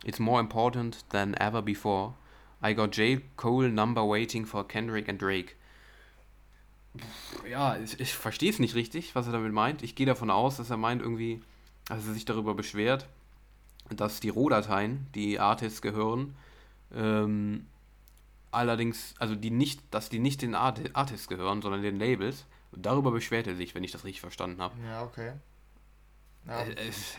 [0.04, 2.14] It's more important than ever before.
[2.62, 3.20] I got J.
[3.36, 5.56] Cole number waiting for Kendrick and Drake.
[7.48, 9.82] Ja, ich, ich verstehe es nicht richtig, was er damit meint.
[9.82, 11.40] Ich gehe davon aus, dass er meint irgendwie,
[11.86, 13.06] dass er sich darüber beschwert,
[13.90, 16.34] dass die Rohdateien, die Artists gehören,
[16.94, 17.66] ähm,
[18.52, 22.46] allerdings, also die nicht, dass die nicht den Art Artists gehören, sondern den Labels.
[22.72, 24.74] Und darüber beschwert er sich, wenn ich das richtig verstanden habe.
[24.84, 25.32] Ja, okay.
[26.46, 27.16] Ja, Äh, es-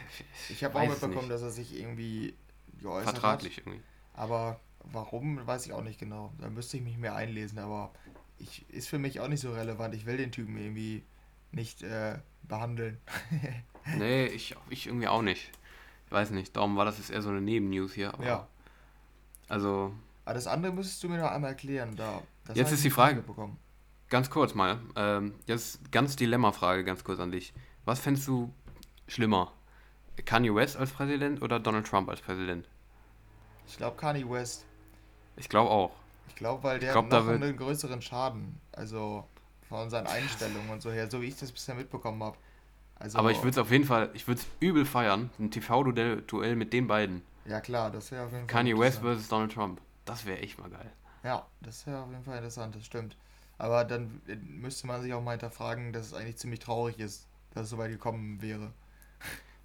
[0.49, 2.33] ich habe auch mitbekommen, dass er sich irgendwie
[2.79, 3.65] geäußert Vertraglich hat.
[3.67, 3.81] irgendwie.
[4.13, 6.33] Aber warum, weiß ich auch nicht genau.
[6.39, 7.91] Da müsste ich mich mehr einlesen, aber
[8.39, 9.93] ich, ist für mich auch nicht so relevant.
[9.93, 11.03] Ich will den Typen irgendwie
[11.51, 12.97] nicht äh, behandeln.
[13.97, 15.49] Nee, ich, ich irgendwie auch nicht.
[16.05, 18.13] Ich weiß nicht, darum war das jetzt eher so eine Nebennews hier.
[18.23, 18.47] Ja.
[19.47, 19.91] Also,
[20.25, 21.95] Aber das andere müsstest du mir noch einmal erklären.
[21.95, 22.21] Da,
[22.53, 23.57] Jetzt ist die Frage- mitbekommen.
[24.09, 24.79] ganz kurz mal.
[24.95, 27.53] Ähm, jetzt ganz Dilemma-Frage, ganz kurz an dich.
[27.85, 28.53] Was fändest du
[29.07, 29.51] schlimmer?
[30.25, 32.67] Kanye West als Präsident oder Donald Trump als Präsident?
[33.67, 34.65] Ich glaube Kanye West.
[35.37, 35.91] Ich glaube auch.
[36.27, 38.59] Ich glaube, weil der glaub, noch wird- einen größeren Schaden.
[38.73, 39.25] Also
[39.67, 42.37] von seinen Einstellungen und so her, so wie ich das bisher mitbekommen habe.
[42.99, 46.21] Also, Aber ich würde es auf jeden Fall, ich würde es übel feiern, ein TV-Duell
[46.27, 47.23] Duell mit den beiden.
[47.45, 48.53] Ja klar, das wäre auf jeden Fall.
[48.53, 49.81] Kanye West versus Donald Trump.
[50.05, 50.91] Das wäre echt mal geil.
[51.23, 53.15] Ja, das wäre auf jeden Fall interessant, das stimmt.
[53.57, 57.65] Aber dann müsste man sich auch mal hinterfragen, dass es eigentlich ziemlich traurig ist, dass
[57.65, 58.71] es so weit gekommen wäre.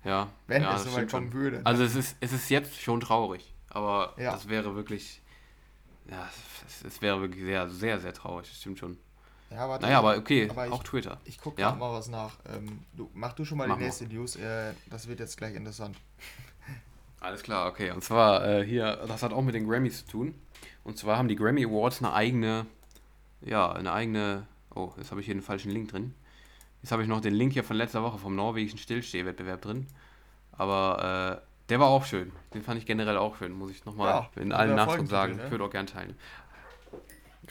[0.04, 0.28] Ja.
[0.46, 1.30] Wenn ja, es so weit schon.
[1.30, 1.62] kommen würde.
[1.64, 4.32] Also es ist, es ist jetzt schon traurig, aber Ja.
[4.32, 5.22] das wäre wirklich,
[6.10, 6.28] ja,
[6.66, 8.98] es, es wäre wirklich sehr, sehr, sehr traurig, das stimmt schon.
[9.50, 11.18] ja, warte, Naja, aber okay, aber ich- auch Twitter.
[11.24, 11.74] Ich gucke Ja?
[11.74, 12.36] mal was nach.
[12.54, 13.86] Ähm, du, mach du schon mal Mach die mal.
[13.86, 14.36] nächste News.
[14.36, 15.96] Äh, das wird jetzt gleich interessant.
[17.20, 17.90] Alles klar, okay.
[17.90, 20.34] Und zwar äh, hier, das hat auch mit den Grammys zu tun.
[20.84, 22.66] Und zwar haben die Grammy Awards eine eigene,
[23.40, 26.14] ja, eine eigene, oh, jetzt habe ich hier den falschen Link drin.
[26.82, 29.86] Jetzt habe ich noch den Link hier von letzter Woche vom norwegischen Stillstehwettbewerb drin.
[30.52, 32.30] Aber äh, der war auch schön.
[32.54, 35.36] Den fand ich generell auch schön, muss ich nochmal Ja, in allen Nachdruck sagen.
[35.36, 35.44] ne?
[35.46, 36.14] Ich würde auch gern teilen.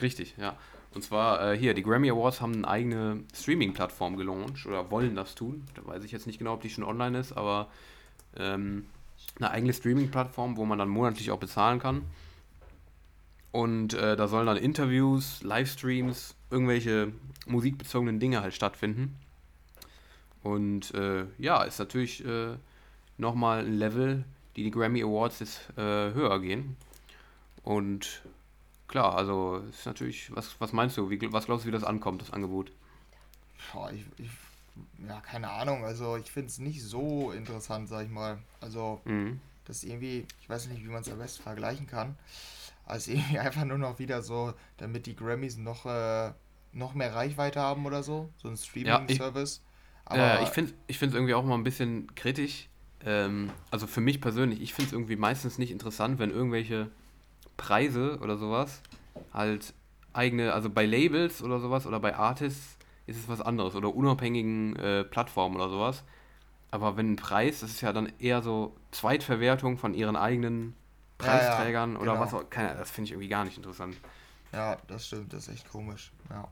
[0.01, 0.55] Richtig, ja.
[0.93, 5.35] Und zwar äh, hier, die Grammy Awards haben eine eigene Streaming-Plattform gelauncht oder wollen das
[5.35, 5.65] tun.
[5.75, 7.67] Da weiß ich jetzt nicht genau, ob die schon online ist, aber
[8.37, 8.85] ähm,
[9.37, 12.03] eine eigene Streaming-Plattform, wo man dann monatlich auch bezahlen kann.
[13.51, 17.11] Und äh, da sollen dann Interviews, Livestreams irgendwelche
[17.47, 19.15] musikbezogenen Dinge halt stattfinden.
[20.43, 22.55] Und äh, ja, ist natürlich äh,
[23.17, 26.75] nochmal ein Level, die die Grammy Awards jetzt äh, höher gehen.
[27.63, 28.21] Und
[28.87, 32.21] klar, also ist natürlich, was, was meinst du, wie, was glaubst du, wie das ankommt,
[32.21, 32.71] das Angebot?
[33.73, 34.29] Boah, ich, ich,
[35.07, 38.39] ja, keine Ahnung, also ich finde es nicht so interessant, sag ich mal.
[38.61, 39.39] Also, Mhm.
[39.65, 42.15] das ist irgendwie, ich weiß nicht, wie man es am besten vergleichen kann.
[42.85, 46.31] Also irgendwie einfach nur noch wieder so, damit die Grammys noch, äh,
[46.73, 48.29] noch mehr Reichweite haben oder so.
[48.41, 49.61] So ein Ja, ich, Streaming-Service.
[50.11, 52.67] äh, Aber ich finde ich finde es irgendwie auch mal ein bisschen kritisch.
[53.03, 56.89] Ähm, also für mich persönlich, ich finde es irgendwie meistens nicht interessant, wenn irgendwelche
[57.57, 58.81] Preise oder sowas
[59.33, 59.73] halt
[60.13, 62.74] eigene, also bei Labels oder sowas oder bei Artists
[63.07, 66.03] ist es was anderes oder unabhängigen äh, Plattformen oder sowas.
[66.71, 70.75] Aber wenn ein Preis, das ist ja dann eher so Zweitverwertung von ihren eigenen
[71.21, 72.41] ja, ja, Preisträgern oder was genau.
[72.43, 74.01] auch, keine, das finde ich irgendwie gar nicht interessant.
[74.51, 76.11] Ja, das stimmt, das ist echt komisch.
[76.29, 76.47] Ja.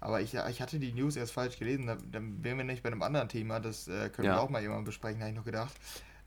[0.00, 2.90] Aber ich, ich hatte die News erst falsch gelesen, da- dann wären wir nicht bei
[2.90, 4.40] einem anderen Thema, das äh, können wir Ja.
[4.40, 5.74] auch mal jemand besprechen, habe ich noch gedacht.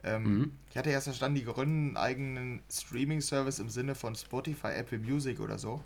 [0.03, 0.59] Ähm, Mhm.
[0.69, 5.39] ich hatte erst verstanden, die gründen einen eigenen Streaming-Service im Sinne von Spotify, Apple Music
[5.39, 5.83] oder so.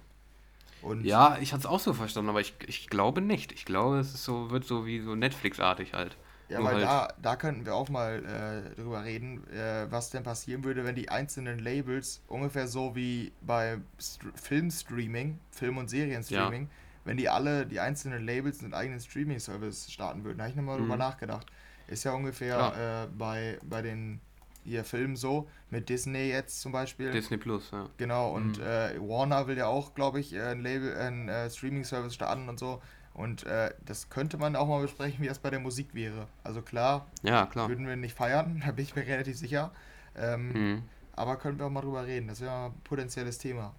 [0.82, 3.52] Und Ja, ich hatte es auch so verstanden, aber ich, ich glaube nicht.
[3.52, 6.18] Ich glaube, es so, wird so wie so Netflix-artig halt.
[6.48, 10.12] Ja, Nur weil halt, da, da könnten wir auch mal äh, drüber reden, äh, was
[10.12, 15.90] denn passieren würde, wenn die einzelnen Labels ungefähr so wie bei St Filmstreaming, Film- und
[15.90, 16.70] Serienstreaming,
[17.04, 20.38] wenn die alle, die einzelnen Labels einen eigenen Streaming-Service starten würden.
[20.38, 20.98] Da habe ich nochmal drüber Mhm.
[20.98, 21.48] nachgedacht.
[21.88, 24.22] Ist ja ungefähr äh, bei, bei den
[24.66, 27.12] hier Filmen so, mit Disney jetzt zum Beispiel.
[27.12, 27.88] Disney Plus, ja.
[27.98, 28.64] Genau, und Mhm.
[28.64, 32.60] äh, Warner will ja auch, glaube ich, äh, ein Label, ein äh, Streaming-Service starten und
[32.60, 32.82] so.
[33.14, 36.28] Und äh, das könnte man auch mal besprechen, wie das bei der Musik wäre.
[36.44, 37.70] Also klar, Ja, klar.
[37.70, 39.72] würden wir nicht feiern, da bin ich mir relativ sicher.
[40.16, 40.84] Ähm, Mhm.
[41.18, 42.28] Aber können wir auch mal drüber reden.
[42.28, 43.74] Das wäre ein potenzielles Thema.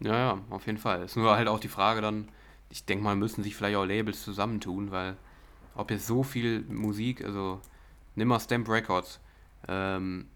[0.00, 1.02] Ja, ja, auf jeden Fall.
[1.02, 2.28] Ist nur halt auch die Frage dann,
[2.70, 5.16] ich denke mal, müssen sich vielleicht auch Labels zusammentun, weil
[5.74, 7.60] ob jetzt so viel Musik, also
[8.14, 9.20] nimm mal Stamp Records,
[9.68, 10.26] ähm,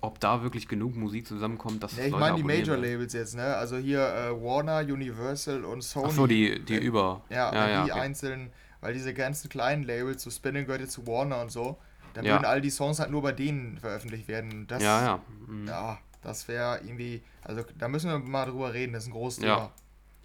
[0.00, 2.76] ob da wirklich genug Musik zusammenkommt, dass Ja, ich meine die Major.
[2.76, 3.56] Labels jetzt, ne?
[3.56, 6.06] Also hier äh, Warner, Universal und Sony.
[6.08, 7.22] Ach so, die, die Äh, über.
[7.30, 8.00] Ja, ja, ja, die okay.
[8.00, 11.78] einzelnen, weil diese ganzen kleinen Labels, so Spinning gehört jetzt zu Warner und so,
[12.14, 12.32] dann Ja.
[12.34, 14.66] würden all die Songs halt nur bei denen veröffentlicht werden.
[14.66, 15.20] Das, Ja, ja.
[15.46, 15.68] Mhm.
[15.68, 19.44] Ja, das wäre irgendwie, also da müssen wir mal drüber reden, das ist ein großes
[19.44, 19.54] Ja.
[19.54, 19.72] Thema.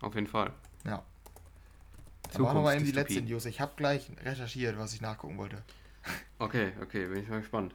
[0.01, 0.51] Auf jeden Fall.
[0.85, 1.03] Ja.
[2.33, 3.21] Dann machen wir mal eben die letzte.
[3.21, 3.45] News.
[3.45, 5.61] Ich habe gleich recherchiert, was ich nachgucken wollte.
[6.39, 7.73] Okay, okay, bin ich mal gespannt.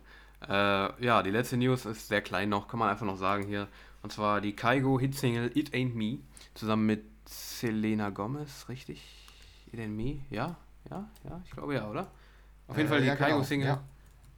[0.49, 3.69] Äh, ja, die letzte News ist sehr klein noch, kann man einfach noch sagen hier.
[4.03, 6.19] Und zwar die Kaigo Hitsingle It Ain't Me
[6.55, 9.03] zusammen mit Selena Gomez, richtig?
[9.73, 10.21] It Ain't Me?
[10.31, 10.57] Ja?
[10.91, 11.09] Ja?
[11.25, 11.41] Ja?
[11.45, 12.11] Ich glaube ja, oder?
[12.69, 13.67] Auf jeden Äh, Fall die ja, genau, Kaigo Single.
[13.69, 13.83] ja.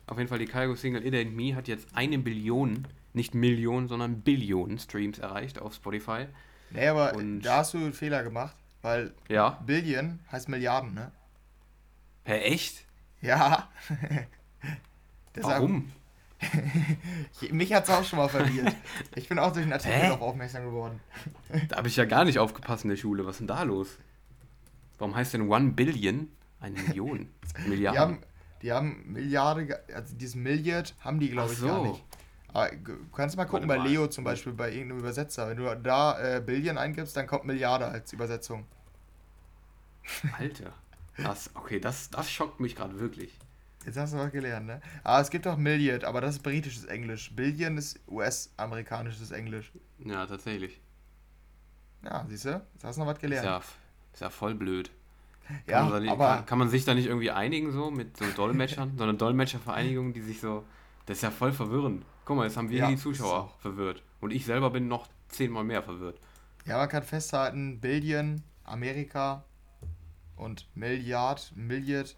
[0.06, 3.88] Auf jeden Fall die Kaigo Single It Ain't Me hat jetzt eine Billion, nicht Millionen,
[3.88, 6.26] sondern Billionen Streams erreicht auf Spotify.
[6.70, 9.50] Nee, aber Und- da hast du einen Fehler gemacht, weil Ja.
[9.64, 11.10] Billion heißt Milliarden, ne?
[12.24, 12.84] Hä, echt?
[13.22, 13.68] Ja.
[15.34, 15.90] Deshalb- Warum?
[17.40, 18.74] Ich- Mich hat es auch schon mal verwirrt.
[19.14, 21.00] Ich bin auch durch einen Artikel darauf aufmerksam geworden.
[21.68, 23.24] Da habe ich ja gar nicht aufgepasst in der Schule.
[23.24, 23.98] Was ist denn da los?
[24.98, 26.28] Warum heißt denn One Billion
[26.60, 27.28] eine Million?
[27.64, 28.00] Die Milliarden.
[28.00, 28.18] haben,
[28.62, 31.66] die haben Milliarde, also dieses Milliard haben die, glaube ich, so.
[31.66, 32.02] gar nicht.
[32.52, 33.90] Aber du kannst mal gucken Warte bei mal.
[33.92, 35.48] Leo zum Beispiel, bei irgendeinem Übersetzer.
[35.48, 38.64] Wenn du da äh, Billion eingibst, dann kommt Milliarde als Übersetzung.
[40.38, 40.72] Alter.
[41.16, 43.36] Das, okay, das, das schockt mich gerade wirklich.
[43.86, 44.80] Jetzt hast du was gelernt, ne?
[45.02, 47.34] Aber es gibt auch Milliard, aber das ist britisches Englisch.
[47.34, 49.72] Billion ist US-amerikanisches Englisch.
[49.98, 50.80] Ja, tatsächlich.
[52.02, 52.62] Ja, siehst du?
[52.74, 53.46] Jetzt hast du noch was Ist gelernt.
[53.46, 53.62] ja,
[54.12, 54.90] ist ja voll blöd.
[55.46, 57.90] Kann, Ja, man, da nicht, aber kann, kann man sich da nicht irgendwie einigen so
[57.90, 58.96] mit so Dolmetschern?
[58.96, 60.64] so eine Dolmetschervereinigung, die sich so.
[61.06, 62.04] Das ist ja voll verwirrend.
[62.24, 63.58] Guck mal, jetzt haben wir Ja, die ist Zuschauer auch.
[63.58, 64.02] verwirrt.
[64.20, 66.18] Und ich selber bin noch zehnmal mehr verwirrt.
[66.64, 69.44] ja, man kann festhalten, Billion, Amerika
[70.36, 72.16] und Milliard, Milliard,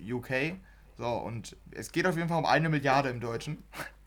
[0.00, 0.54] UK.
[1.02, 3.64] So, und es geht auf jeden Fall um eine Milliarde im Deutschen.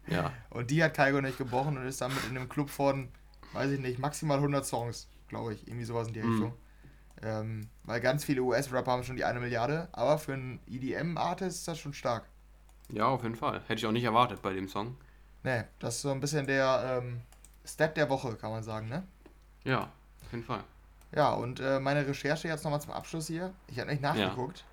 [0.08, 0.32] Ja.
[0.50, 3.10] Und die hat Kaigo nicht gebrochen und ist damit in einem Club von,
[3.52, 5.68] weiß ich nicht, maximal 100 Songs, glaube ich.
[5.68, 6.32] Irgendwie sowas in die Mhm.
[6.32, 6.54] Richtung.
[7.22, 11.68] Ähm, weil ganz viele US-Rapper haben schon die eine Milliarde, aber für einen EDM-Artist ist
[11.68, 12.30] das schon stark.
[12.94, 13.60] Ja, auf jeden Fall.
[13.68, 14.96] Hätte ich auch nicht erwartet bei dem Song.
[15.44, 17.20] Ne, das ist so ein bisschen der ähm,
[17.66, 19.04] Step der Woche, kann man sagen, ne?
[19.66, 19.92] Ja,
[20.24, 20.64] auf jeden Fall.
[21.14, 23.54] Ja, und äh, meine Recherche jetzt nochmal zum Abschluss hier.
[23.68, 24.64] Ich habe nicht nachgeguckt,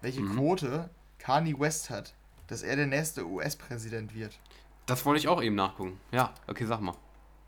[0.00, 0.36] welche Mhm.
[0.36, 0.90] Quote
[1.22, 2.14] Kanye West hat,
[2.48, 4.38] dass er der nächste US-Präsident wird.
[4.86, 6.00] Das wollte ich auch eben nachgucken.
[6.10, 6.96] Ja, okay, sag mal.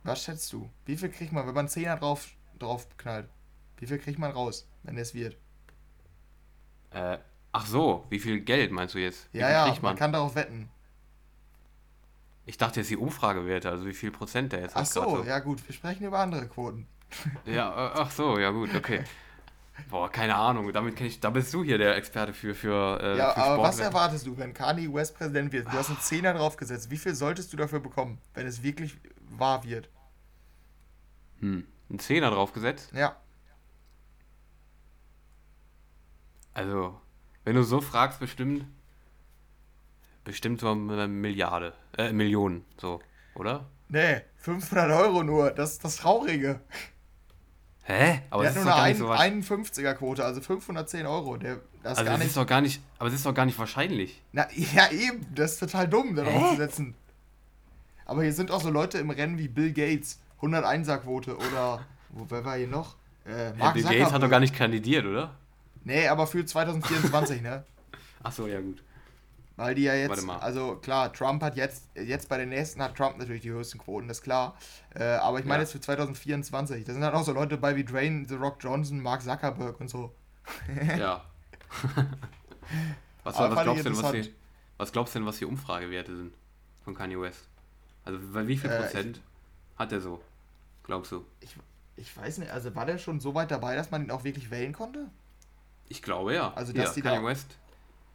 [0.04, 0.70] Was schätzt du?
[0.86, 2.28] Wie viel kriegt man, wenn man 10er drauf,
[2.60, 3.28] drauf knallt?
[3.78, 5.36] Wie viel kriegt man raus, wenn es wird?
[6.90, 7.18] Äh,
[7.50, 9.28] ach so, wie viel Geld meinst du jetzt?
[9.32, 9.96] Wie Ja, ja, man man?
[9.96, 10.68] kann darauf wetten.
[12.46, 15.24] Ich dachte jetzt die Umfragewerte, also wie viel Prozent der jetzt Ach hat grad so,
[15.24, 16.86] ja gut, wir sprechen über andere Quoten.
[17.44, 19.02] Ja, äh, ach so, ja gut, okay.
[19.90, 20.72] Boah, keine Ahnung.
[20.72, 23.62] Damit kenn ich, da bist du hier der Experte für, für, äh, Ja, für aber
[23.62, 25.66] was erwartest du, wenn Kanye West Präsident wird?
[25.66, 26.90] Du hast einen Zehner draufgesetzt.
[26.90, 28.96] Wie viel solltest du dafür bekommen, wenn es wirklich
[29.30, 29.88] wahr wird?
[31.40, 31.66] Hm.
[31.90, 32.92] Ein Zehner draufgesetzt.
[32.94, 33.16] Ja,
[36.54, 37.00] Also,
[37.42, 38.64] wenn du so fragst, bestimmt.
[40.22, 41.74] Bestimmt so eine Milliarde.
[41.98, 43.00] Äh, Millionen, so,
[43.34, 43.66] oder?
[43.88, 45.50] nee, 500 Euro nur.
[45.50, 46.60] Das ist das Traurige.
[47.86, 48.22] Hä?
[48.30, 49.46] Aber Der es hat ist nur eine so wahrscheinlich.
[49.50, 51.36] 51er Quote, also 510 Euro.
[51.36, 52.28] Der, das ist Also, gar es nicht.
[52.28, 52.82] ist doch gar nicht.
[52.98, 54.22] Aber es ist doch gar nicht wahrscheinlich.
[54.32, 55.26] Na, ja, eben.
[55.34, 56.94] Das ist total dumm, da drauf zu setzen.
[58.06, 60.18] Aber hier sind auch so Leute im Rennen wie Bill Gates.
[60.40, 61.84] 101er Quote oder.
[62.10, 62.96] Wo, wer war hier noch?
[63.26, 64.20] Äh, Ja, Mark Bill Gates hat Zuckerberg.
[64.22, 65.34] doch gar nicht kandidiert, oder?
[65.84, 67.64] Nee, aber für 2024, ne?
[68.22, 68.82] Ach so, ja, gut.
[69.56, 73.18] Weil die ja jetzt, also klar, Trump hat jetzt, jetzt bei den nächsten hat Trump
[73.18, 74.56] natürlich die höchsten Quoten, das ist klar.
[74.94, 75.62] Äh, aber ich meine Ja.
[75.62, 76.84] jetzt für 2024.
[76.84, 79.88] Da sind dann auch so Leute bei wie Dwayne The Rock Johnson, Mark Zuckerberg und
[79.88, 80.12] so.
[80.98, 81.24] Ja.
[83.24, 84.34] was, was, ich glaubst du denn, was, die,
[84.76, 86.34] was glaubst du denn, was die Umfragewerte sind
[86.84, 87.48] von Kanye West?
[88.04, 89.20] Also bei wie viel Äh, Prozent
[89.76, 90.20] hat er so?
[90.82, 91.24] Glaubst du?
[91.96, 94.50] Ich weiß nicht, also war der schon so weit dabei, dass man ihn auch wirklich
[94.50, 95.08] wählen konnte?
[95.88, 96.52] Ich glaube ja.
[96.54, 97.56] Also, ja, dass die Kanye da- West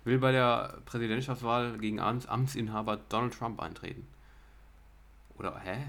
[0.03, 4.07] will bei der Präsidentschaftswahl gegen Amts Amtsinhaber Donald Trump eintreten.
[5.37, 5.87] Oder hä?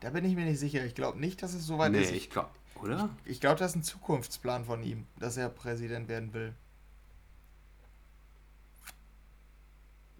[0.00, 0.84] Da bin ich mir nicht sicher.
[0.84, 2.12] Ich glaube nicht, dass es so weit nee, ist.
[2.12, 2.50] ich glaube,
[2.82, 3.10] oder?
[3.24, 6.54] Ich glaube, das ist ein Zukunftsplan von ihm, dass er Präsident werden will.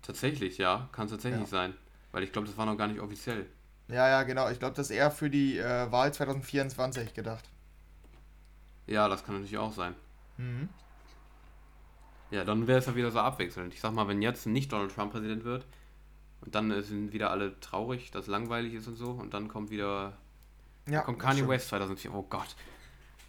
[0.02, 1.46] Tatsächlich, ja, kann tatsächlich Ja.
[1.46, 1.74] sein,
[2.12, 3.46] weil ich glaube, das war noch gar nicht offiziell.
[3.88, 4.50] Ja, ja, genau.
[4.50, 7.44] Ich glaube, das ist eher für die äh, Wahl 2024 gedacht.
[8.86, 9.94] Ja, das kann natürlich auch sein.
[10.38, 10.68] Mhm.
[12.30, 13.72] Ja, dann wäre es ja wieder so abwechselnd.
[13.74, 15.66] Ich sag mal, wenn jetzt nicht Donald Trump Präsident wird
[16.42, 20.16] und dann sind wieder alle traurig, dass langweilig ist und so und dann kommt wieder
[20.86, 21.50] Ja, kommt Kanye stimmt.
[21.50, 22.12] West 2004.
[22.14, 22.54] Oh Gott.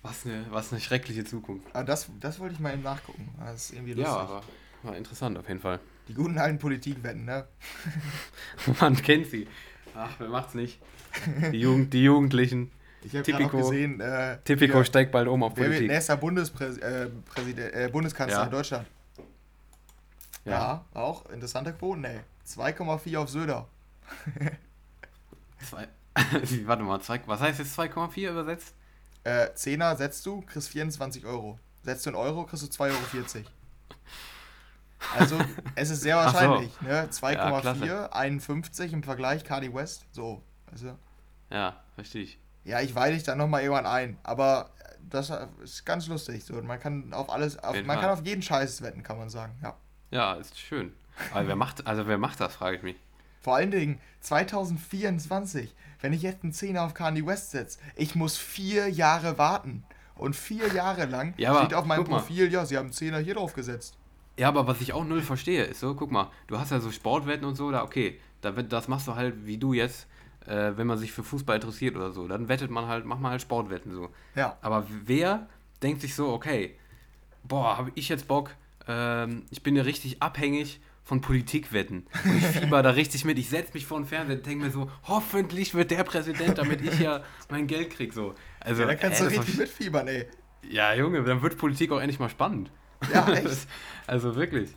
[0.02, 1.68] Was eine, was eine schreckliche Zukunft.
[1.74, 3.30] Aber das, das wollte ich mal eben nachgucken.
[3.40, 4.06] Das ist irgendwie lustig.
[4.14, 4.44] Ja, aber
[4.84, 5.80] war interessant auf jeden Fall.
[6.08, 7.48] Die guten alten Politikwetten, ne?
[8.80, 9.48] Man kennt sie.
[9.96, 10.80] Ach, wer macht's nicht?
[11.52, 12.72] Die, Jugend, die Jugendlichen.
[13.02, 15.90] Ich habe gerade gesehen, äh, Tipico hier, steigt bald um auf wer wird Politik.
[15.92, 18.44] nächster Bundespräs äh, äh, Bundeskanzler Ja.
[18.46, 18.88] in Deutschland?
[20.46, 20.84] Ja.
[20.94, 22.20] auch interessante Quoten, ey.
[22.48, 23.68] 2,4 auf Söder.
[25.70, 25.88] Zwei,
[26.66, 28.74] warte mal, zwei, was heißt jetzt 2,4 übersetzt?
[29.24, 31.60] Äh, 10er setzt du, kriegst 24 Euro.
[31.84, 33.46] Setzt du einen Euro, kriegst du 2,40 Euro.
[35.18, 35.38] Also,
[35.76, 36.34] es ist sehr Ach so.
[36.36, 36.90] wahrscheinlich, ne?
[36.90, 38.14] Ja, 2,4, klasse.
[38.14, 40.06] 51 im Vergleich Kanye West.
[40.12, 40.98] So, also.
[41.50, 42.38] Ja, verstehe ich.
[42.70, 44.18] Ja, ich weide dich dann nochmal irgendwann ein.
[44.24, 44.70] Aber
[45.10, 45.32] das
[45.64, 46.44] ist ganz lustig.
[46.46, 46.62] So.
[46.62, 49.54] Man kann auf alles, auf, jeden man kann auf jeden Scheiß wetten, kann man sagen.
[49.62, 49.76] Ja.
[50.12, 50.94] Ja, ist schön.
[51.34, 52.96] Aber wer macht, also wer macht das, frage ich mich.
[53.42, 58.38] Vor allen Dingen 2024, wenn ich jetzt einen Zehner auf Kanye West setze, ich muss
[58.38, 59.84] vier Jahre warten.
[60.16, 62.18] Und vier Jahre lang Ja, steht auf meinem guck mal.
[62.18, 63.98] Profil, ja, sie haben einen Zehner hier drauf gesetzt.
[64.38, 66.92] Ja, aber was ich auch null verstehe, ist so, guck mal, du hast ja so
[66.92, 70.08] Sportwetten und so, da okay, da, das machst du halt wie du jetzt,
[70.46, 73.32] äh, wenn man sich für Fußball interessiert oder so, dann wettet man halt, macht man
[73.32, 74.10] halt Sportwetten so.
[74.36, 74.58] Ja.
[74.62, 75.48] Aber wer
[75.82, 76.76] denkt sich so, okay,
[77.44, 78.52] boah, habe ich jetzt Bock,
[78.88, 82.06] ähm, ich bin ja richtig abhängig von Politikwetten.
[82.24, 84.72] Und ich fieber da richtig mit, ich setze mich vor den Fernseher und denke mir
[84.72, 88.36] so, hoffentlich wird der Präsident, damit ich ja mein Geld krieg so.
[88.60, 90.28] Also, Ja, da kannst äh, du richtig mitfiebern, ey.
[90.70, 92.70] ja, Junge, dann wird Politik auch endlich mal spannend.
[93.12, 93.68] Ja, echt.
[94.06, 94.70] also wirklich.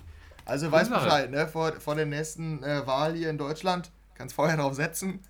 [0.45, 1.05] Also weiß Sache.
[1.05, 1.47] Bescheid, ne?
[1.49, 3.91] Vor, vor der nächsten äh, Wahl hier in Deutschland.
[4.15, 5.21] Kannst vorher drauf setzen.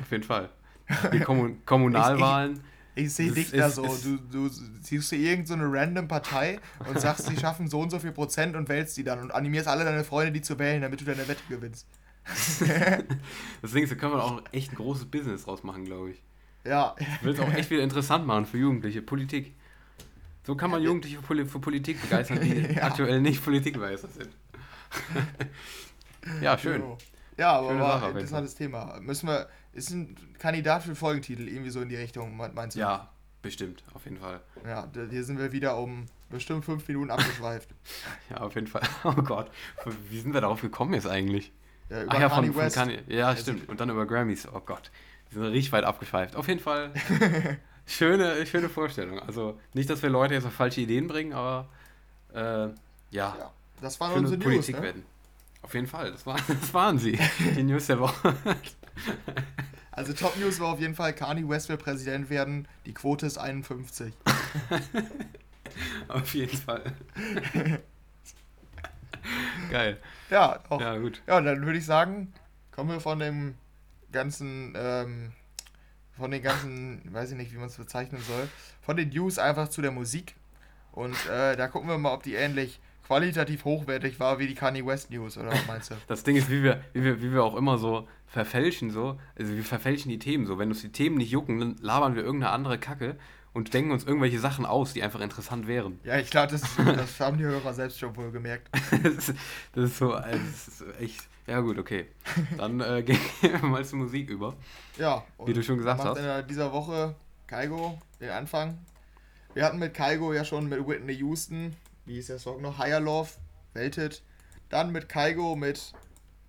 [0.00, 0.50] Auf jeden Fall.
[1.12, 2.60] Die Kommun Kommunalwahlen.
[2.94, 3.82] Ich sehe Es dich ist- da so.
[3.84, 4.16] Du,
[4.48, 4.48] du
[4.80, 8.12] siehst dir irgendeine so eine random Partei und sagst, sie schaffen so und so viel
[8.12, 11.04] Prozent und wählst die dann und animierst alle deine Freunde, die zu wählen, damit du
[11.04, 11.86] deine Wette gewinnst.
[13.62, 16.22] Deswegen so können wir auch echt ein großes Business draus machen, glaube ich.
[16.64, 16.96] Ja.
[17.22, 19.02] Will es auch echt wieder interessant machen für Jugendliche.
[19.02, 19.54] Politik.
[20.44, 22.84] So kann man Jugendliche für, Poli für Politik begeistern, die Ja.
[22.84, 24.28] aktuell nicht politikbegeistert sind.
[26.40, 26.82] ja, schön.
[27.36, 27.72] Ja, aber
[28.06, 28.98] jeden interessantes Thema.
[29.00, 29.48] Müssen wir.
[29.76, 32.80] Ist ein Kandidat für Folgentitel, irgendwie so in die Richtung, me- meinst du?
[32.80, 33.08] Ja,
[33.42, 34.40] bestimmt, auf jeden Fall.
[34.66, 37.68] Ja, hier sind wir wieder um bestimmt fünf Minuten abgeschweift.
[38.30, 38.82] Ja, auf jeden Fall.
[39.04, 39.50] Oh Gott,
[40.10, 41.52] wie sind wir darauf gekommen jetzt eigentlich?
[41.88, 42.76] Ja, Ach ja, von, Kanye von West.
[42.76, 42.98] Kanye.
[43.06, 43.68] Ja, stimmt.
[43.68, 44.48] Und dann über Grammys.
[44.52, 44.90] Oh Gott.
[45.30, 46.34] Die sind richtig weit abgeschweift.
[46.34, 46.92] Auf jeden Fall
[47.86, 49.20] schöne, schöne Vorstellung.
[49.20, 51.68] Also nicht, dass wir Leute jetzt auf falsche Ideen bringen, aber
[52.34, 52.72] äh, ja,
[53.12, 54.82] Ja, das waren schöne unsere News, Politik ne?
[54.82, 55.04] werden.
[55.62, 57.18] Auf jeden Fall, das, war, das waren sie.
[57.56, 58.34] Die News der Woche.
[59.92, 62.68] Also Top News war auf jeden Fall, Kanye West will Präsident werden.
[62.84, 64.12] Die Quote ist 51.
[66.08, 66.92] auf jeden Fall.
[69.70, 69.98] Geil.
[70.30, 70.80] Ja, auch.
[70.80, 71.22] Ja, Ja, gut.
[71.26, 72.32] dann würde ich sagen,
[72.72, 73.54] kommen wir von dem
[74.12, 75.32] ganzen, ähm,
[76.16, 78.48] von den ganzen, weiß ich nicht, wie man es bezeichnen soll,
[78.82, 80.34] von den News einfach zu der Musik.
[80.92, 84.84] Und äh, da gucken wir mal, ob die ähnlich qualitativ hochwertig war wie die Kanye
[84.84, 85.94] West News, oder was meinst du?
[86.08, 89.54] Das Ding ist, wie wir, wie wir, wie wir auch immer so verfälschen, so, also
[89.54, 90.58] wir verfälschen die Themen so.
[90.58, 93.16] Wenn uns die Themen nicht jucken, dann labern wir irgendeine andere Kacke
[93.52, 96.00] und denken uns irgendwelche Sachen aus, die einfach interessant wären.
[96.04, 98.68] Ja, ich glaube, das, das haben die Hörer selbst schon wohl gemerkt.
[99.02, 99.34] das, ist,
[99.72, 101.28] das ist so, also das ist echt.
[101.46, 102.06] Ja, gut, okay.
[102.58, 104.56] Dann äh, gehen wir mal zur Musik über.
[104.98, 106.18] Ja, wie du schon gesagt hast.
[106.18, 107.14] in dieser Woche
[107.46, 108.78] Kaigo den Anfang.
[109.54, 111.76] Wir hatten mit Kaigo ja schon mit Whitney Houston,
[112.06, 113.30] wie hieß der Song noch, Higher Love,
[113.74, 114.22] Welted.
[114.68, 115.92] Dann mit Kaigo mit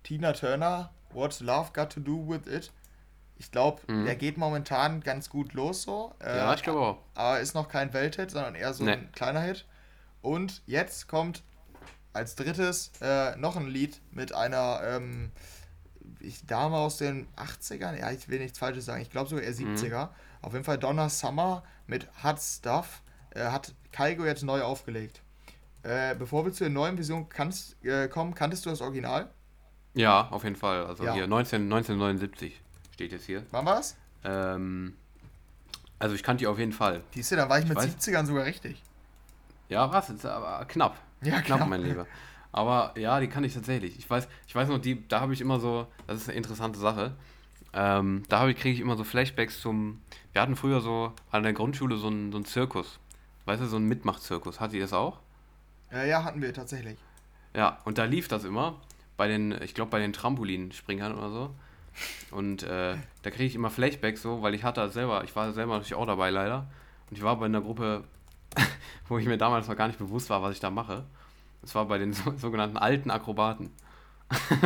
[0.02, 2.72] Tina Turner, What's Love Got to Do With It.
[3.36, 4.04] Ich glaube, Mhm.
[4.06, 6.12] der geht momentan ganz gut los so.
[6.20, 6.98] Äh, Ja, ich glaube auch.
[7.14, 8.92] Aber ist noch kein Welthit, sondern eher so Nee.
[8.92, 9.64] ein kleiner Hit.
[10.22, 11.42] Und jetzt kommt
[12.12, 15.30] als drittes äh, noch ein Lied mit einer ähm,
[16.20, 17.96] ich, Dame aus den 80ern.
[17.96, 19.02] Ja, ich will nichts Falsches sagen.
[19.02, 19.76] Ich glaube sogar eher Mhm.
[19.76, 20.08] 70er.
[20.42, 23.02] Auf jeden Fall Donna Summer mit Hot Stuff.
[23.30, 25.22] Äh, hat Kaigo jetzt neu aufgelegt.
[25.88, 29.30] Äh, bevor wir zu der neuen Version kannst, äh, kommen, kanntest du das Original?
[29.94, 30.84] Ja, auf jeden Fall.
[30.84, 31.14] Also Ja.
[31.14, 32.60] hier 19, 1979
[32.92, 33.44] steht jetzt hier.
[33.52, 33.96] Wann war's?
[34.22, 34.94] Ähm,
[35.98, 37.02] also ich kannte die auf jeden Fall.
[37.14, 37.86] Siehst du, da war ich Ich mit weiß.
[37.86, 38.82] 70ern sogar richtig.
[39.70, 40.24] Ja, was?
[40.26, 40.98] Aber knapp.
[41.22, 41.66] Ja, Knapp, klar.
[41.66, 42.06] mein Lieber.
[42.52, 43.98] Aber ja, die kann ich tatsächlich.
[43.98, 46.78] Ich weiß, ich weiß noch, die, da habe ich immer so, das ist eine interessante
[46.78, 47.14] Sache.
[47.72, 50.00] Ähm, da kriege ich immer so Flashbacks zum.
[50.32, 52.98] Wir hatten früher so an der Grundschule so einen, so einen Zirkus.
[53.46, 54.60] Weißt du, so einen Mitmachzirkus.
[54.60, 55.20] Hat ihr das auch?
[55.92, 56.98] Äh, ja, hatten wir tatsächlich.
[57.54, 58.80] Ja, und da lief das immer
[59.16, 61.54] bei den, ich glaube bei den Trampolinspringern oder so.
[62.30, 65.74] Und äh, da kriege ich immer Flashbacks so, weil ich hatte selber, ich war selber
[65.74, 66.66] natürlich auch dabei leider.
[67.10, 68.04] Und ich war bei einer Gruppe,
[69.08, 71.04] wo ich mir damals noch gar nicht bewusst war, was ich da mache.
[71.62, 73.70] Das war bei den so, sogenannten alten Akrobaten.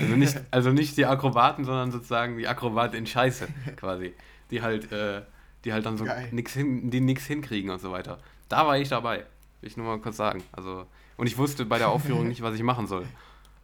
[0.00, 4.14] also, nicht, also nicht die Akrobaten, sondern sozusagen die Akrobaten in Scheiße quasi.
[4.50, 5.22] Die halt, äh,
[5.64, 8.18] die halt dann so nix hin, die nix hinkriegen und so weiter.
[8.48, 9.24] Da war ich dabei.
[9.66, 10.44] Will ich nur mal kurz sagen.
[10.52, 10.86] Also,
[11.16, 13.04] und ich wusste bei der Aufführung nicht, was ich machen soll.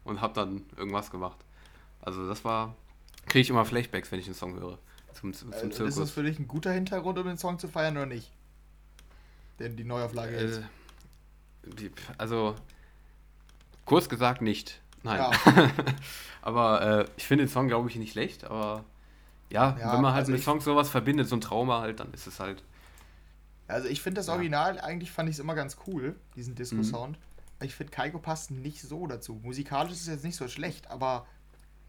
[0.02, 1.36] Und habe dann irgendwas gemacht.
[2.00, 2.74] Also das war.
[3.26, 4.78] Kriege ich immer Flashbacks, wenn ich einen Song höre.
[5.12, 6.10] Zum, zum Äh, zum ist das Zirkus.
[6.10, 8.32] für dich ein guter Hintergrund, um den Song zu feiern oder nicht?
[9.60, 10.62] Denn die Neuauflage Äh, ist.
[11.78, 12.56] die- also,
[13.84, 14.80] kurz gesagt nicht.
[15.04, 15.20] Nein.
[15.20, 15.70] Ja.
[16.42, 18.42] aber äh, ich finde den Song, glaube ich, nicht schlecht.
[18.42, 18.82] Aber
[19.50, 22.12] ja, Ja, wenn man halt also mit Songs sowas verbindet, so ein Trauma halt, dann
[22.12, 22.64] ist es halt.
[23.68, 24.34] Also ich finde das Ja.
[24.34, 26.14] Original, eigentlich fand ich es immer ganz cool, Mhm.
[26.36, 27.18] diesen Disco-Sound.
[27.58, 29.40] Aber Ich finde, Kaiko passt nicht so dazu.
[29.42, 31.26] Musikalisch ist es jetzt nicht so schlecht, aber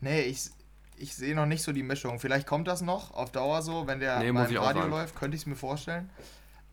[0.02, 0.50] nee, ich,
[0.98, 2.20] ich sehe noch nicht so die Mischung.
[2.20, 4.66] Vielleicht kommt das noch auf Dauer so, wenn der Nee, mal muss im ich auch
[4.68, 4.92] Radio sagen.
[4.92, 6.10] läuft, könnte ich es mir vorstellen.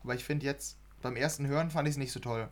[0.03, 2.47] Aber ich finde jetzt, beim ersten Hören fand ich es nicht so toll.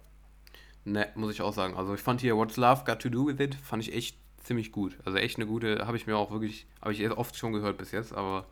[0.85, 1.75] Ne, muss ich auch sagen.
[1.75, 4.71] Also ich fand hier What's Love Got to Do With It, fand ich echt ziemlich
[4.71, 4.97] gut.
[5.05, 7.91] Also echt eine gute, habe ich mir auch wirklich, habe ich oft schon gehört bis
[7.91, 8.47] jetzt, aber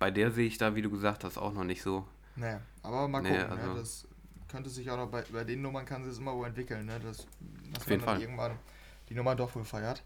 [0.00, 2.04] bei der sehe ich da, wie du gesagt hast, auch noch nicht so.
[2.36, 3.50] Nee, aber mal Nee, gucken.
[3.58, 3.78] also- ne?
[3.78, 4.08] Das
[4.48, 6.98] könnte sich auch noch bei, bei den Nummern kann sich das immer wohl entwickeln, ne?
[7.00, 7.26] Das,
[7.72, 8.20] dass Auf jeden Fall.
[8.20, 8.52] irgendwann
[9.08, 10.02] die Nummer doch wohl feiert.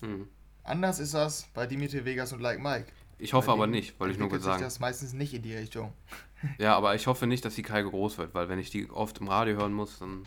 [0.00, 0.28] Hm.
[0.64, 2.86] Anders ist das bei Dimitri Vegas und Like Mike.
[3.18, 4.58] Ich hoffe aber nicht, wollte ich nur kurz sagen.
[4.58, 5.92] sich das meistens nicht in die Richtung.
[6.56, 9.18] Ja, aber ich hoffe nicht, dass die Kai groß wird, weil wenn ich die oft
[9.18, 10.26] im Radio hören muss, dann,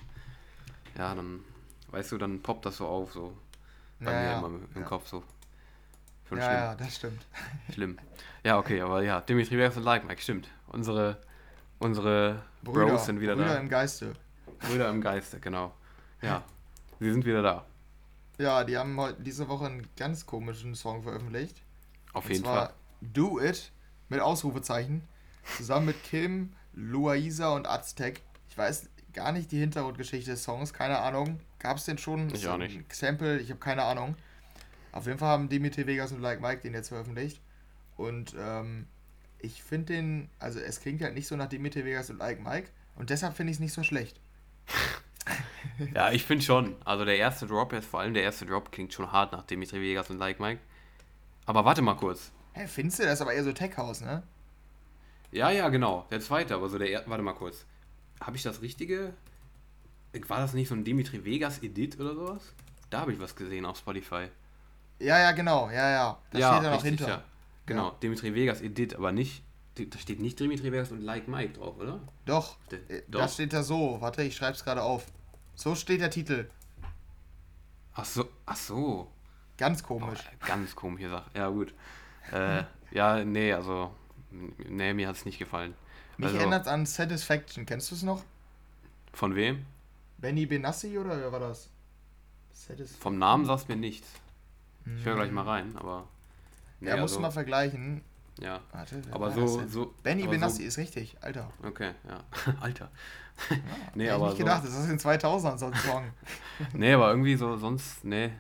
[0.96, 1.40] ja, dann,
[1.90, 3.36] weißt du, dann poppt das so auf, so
[4.00, 4.82] bei Ja, mir ja, immer im ja.
[4.84, 5.24] Kopf so.
[6.30, 6.56] Schon Ja, schlimm.
[6.58, 7.26] ja, das stimmt.
[7.74, 7.98] Schlimm.
[8.44, 10.48] Ja, okay, aber ja, Dimitri Vegas und Like Mike, stimmt.
[10.74, 11.18] Unsere,
[11.80, 13.60] unsere Brüder, Bros sind wieder Brüder da.
[13.60, 14.14] im Geiste.
[14.60, 15.74] Brüder im Geiste, genau.
[16.22, 16.44] Ja,
[17.00, 17.66] sie sind wieder da.
[18.38, 21.62] Ja, die haben heute diese Woche einen ganz komischen Song veröffentlicht.
[22.14, 22.74] Auf und jeden zwar Fall.
[23.02, 23.72] Do It
[24.10, 25.04] mit Ausrufezeichen.
[25.58, 28.22] Zusammen mit Kim, Luisa und Aztec.
[28.50, 31.40] Ich weiß gar nicht die Hintergrundgeschichte des Songs, keine Ahnung.
[31.60, 32.34] Gab es den schon?
[32.34, 32.96] Ich auch ein nicht.
[32.96, 34.16] Sample, ich habe keine Ahnung.
[34.92, 37.42] Auf jeden Fall haben Dimitri Vegas und Like Mike den jetzt veröffentlicht.
[37.98, 38.88] Und ähm,
[39.44, 42.70] ich finde den, also es klingt halt nicht so nach Dimitri Vegas und Like Mike.
[42.96, 44.20] Und deshalb finde ich es nicht so schlecht.
[45.96, 46.76] Ja, ich finde schon.
[46.86, 49.82] Also der erste Drop jetzt, vor allem der erste Drop, klingt schon hart nach Dimitri
[49.82, 50.60] Vegas und Like Mike.
[51.46, 52.32] Aber warte mal kurz.
[52.52, 53.04] Hä, findest du?
[53.04, 54.22] Das ist aber eher so Tech House, ne?
[55.32, 56.06] Ja, ja, genau.
[56.12, 57.66] Der zweite, aber so der er Warte mal kurz.
[58.22, 59.14] Habe ich das richtige?
[60.28, 62.54] War das nicht so ein Dimitri Vegas Edit oder sowas?
[62.90, 64.28] Da habe ich was gesehen auf Spotify.
[65.00, 65.70] Ja, ja, genau.
[65.70, 66.18] Ja, ja.
[66.30, 67.08] Da ja, steht er noch hinter.
[67.08, 67.24] Ja.
[67.66, 67.96] Genau, Ja.
[68.02, 69.44] Dimitri Vegas Edit, aber nicht.
[69.76, 72.00] Da steht nicht Dimitri Vegas und Like Mike drauf, oder?
[72.26, 73.22] Doch, D- äh, doch.
[73.22, 73.98] da steht da so.
[74.02, 75.06] Warte, ich schreib's gerade auf.
[75.56, 76.50] So steht der Titel.
[77.96, 79.12] Ach so, ach so.
[79.58, 80.20] Ganz komisch.
[80.46, 81.30] ganz komische Sache.
[81.36, 81.74] Ja, gut.
[82.32, 83.94] Äh, ja, nee, also.
[84.68, 85.76] Nee, mir hat es nicht gefallen.
[86.18, 87.66] Mich also, erinnert an Satisfaction.
[87.66, 88.24] Kennst du es noch?
[89.14, 89.66] Von wem?
[90.18, 91.70] Benny Benassi oder wer war das?
[92.52, 93.02] Satisfaction.
[93.02, 94.08] Vom Namen sagst mir nichts.
[94.98, 96.08] Ich höre gleich mal rein, aber.
[96.84, 98.02] Nee, Ja, musst also- du mal vergleichen.
[98.40, 98.60] ja.
[98.72, 99.94] Warte, Aber so, so.
[100.04, 101.50] Benny aber Benassi ist richtig, Alter.
[101.62, 102.20] So, okay, ja.
[102.62, 102.90] Alter.
[103.50, 103.56] Ja,
[103.96, 106.04] Nee, hätte ich aber nicht so- gedacht, das ist in 2000 so ein Song.
[106.74, 108.32] Nee, aber irgendwie so, sonst, nee.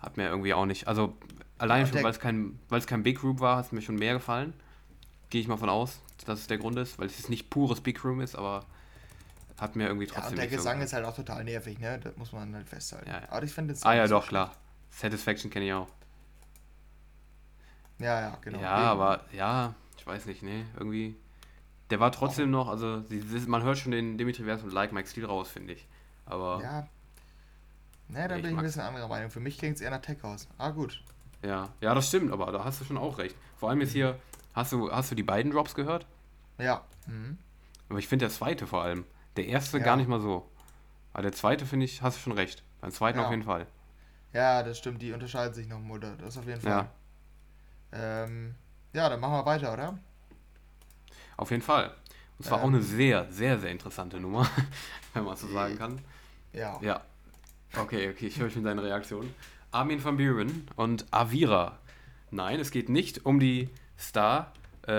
[0.00, 0.86] Hat mir irgendwie auch nicht.
[0.88, 1.16] Also,
[1.58, 4.14] allein Ja, schon, weil es kein, kein Big Room war, hat es mir schon mehr
[4.14, 4.52] gefallen.
[5.30, 7.80] Gehe ich mal von aus, dass es der Grund ist, weil es jetzt nicht pures
[7.80, 8.64] Big Room ist, aber
[9.58, 10.82] hat mir irgendwie Ja, trotzdem und der so Gesang gefallen.
[10.86, 11.98] ist halt auch total nervig, ne?
[12.02, 13.08] Das muss man halt festhalten.
[13.08, 13.28] Ja, ja.
[13.30, 14.52] Aber ich finde Ah ja, so doch, klar.
[14.90, 15.88] Satisfaction kenne ich auch.
[18.02, 18.60] Ja, ja, genau.
[18.60, 18.86] Ja, Eben.
[19.00, 21.16] aber ja, ich weiß nicht, nee, irgendwie.
[21.90, 23.02] Der war trotzdem noch, also
[23.46, 25.86] man hört schon den Dimitri Vers und Like Mike Steele raus, finde ich.
[26.26, 26.80] Aber ja.
[26.80, 26.86] Ja.
[28.08, 29.30] Ne, da Nee, bin ich ein bisschen anderer Meinung.
[29.30, 30.48] Für mich klingt es eher nach Tech House.
[30.58, 31.02] Ah, gut.
[31.42, 33.36] ja, das stimmt, aber da hast du schon auch recht.
[33.56, 34.18] Vor allem jetzt hier,
[34.54, 36.06] hast du, hast du die beiden Drops gehört?
[36.58, 36.82] Ja.
[37.06, 37.38] Mhm.
[37.88, 39.04] Aber ich finde der zweite vor allem.
[39.36, 39.84] Der erste Ja.
[39.84, 40.48] gar nicht mal so.
[41.12, 42.62] Aber der zweite finde ich, hast du schon recht.
[42.80, 43.24] Beim zweiten Ja.
[43.26, 43.66] auf jeden Fall.
[44.32, 45.02] Ja, das stimmt.
[45.02, 46.16] Die unterscheiden sich noch, Mutter.
[46.16, 46.70] Das auf jeden Fall.
[46.70, 46.88] Ja.
[47.92, 48.54] Ähm,
[48.92, 49.98] ja, dann machen wir weiter, oder?
[51.36, 51.94] Auf jeden Fall.
[52.38, 52.74] Und zwar auch Ähm.
[52.74, 54.48] eine sehr, sehr, sehr interessante Nummer,
[55.14, 56.00] wenn man so sagen kann.
[56.52, 56.78] Ja.
[56.82, 57.02] Ja.
[57.78, 59.34] Okay, okay, ich höre schon deine Reaktion.
[59.70, 61.78] Armin van Buren und Avira.
[62.30, 64.52] Nein, es geht nicht um die Star
[64.86, 64.92] äh,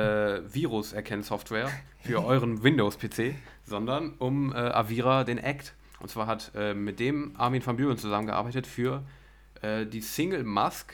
[0.52, 1.70] Virus-Erkennsoftware
[2.02, 3.36] für euren Windows-PC,
[3.66, 5.74] sondern um äh, Avira, den Act.
[6.00, 9.04] Und zwar hat äh, mit dem Armin van Buren zusammengearbeitet für
[9.62, 10.94] äh, die Single Mask,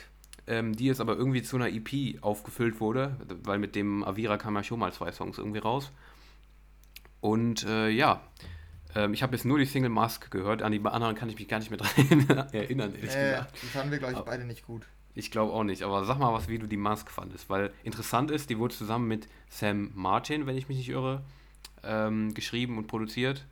[0.50, 4.56] ähm, die jetzt aber irgendwie zu einer EP aufgefüllt wurde, weil mit dem Avira kam
[4.56, 5.92] ja schon mal zwei Songs irgendwie raus.
[7.22, 8.22] Und äh, ja,
[8.96, 11.48] ähm, ich habe jetzt nur die Single Mask gehört, an die anderen kann ich mich
[11.48, 11.90] gar nicht mehr dran
[12.54, 13.54] erinnern, ehrlich Äh, gesagt.
[13.62, 14.84] die fanden wir, glaube ich, beide nicht gut.
[15.16, 18.32] Ich glaube auch nicht, aber sag mal was, wie du die Mask fandest, weil interessant
[18.32, 21.24] ist, die wurde zusammen mit Sam Martin, wenn ich mich nicht irre,
[21.84, 23.46] ähm, geschrieben und produziert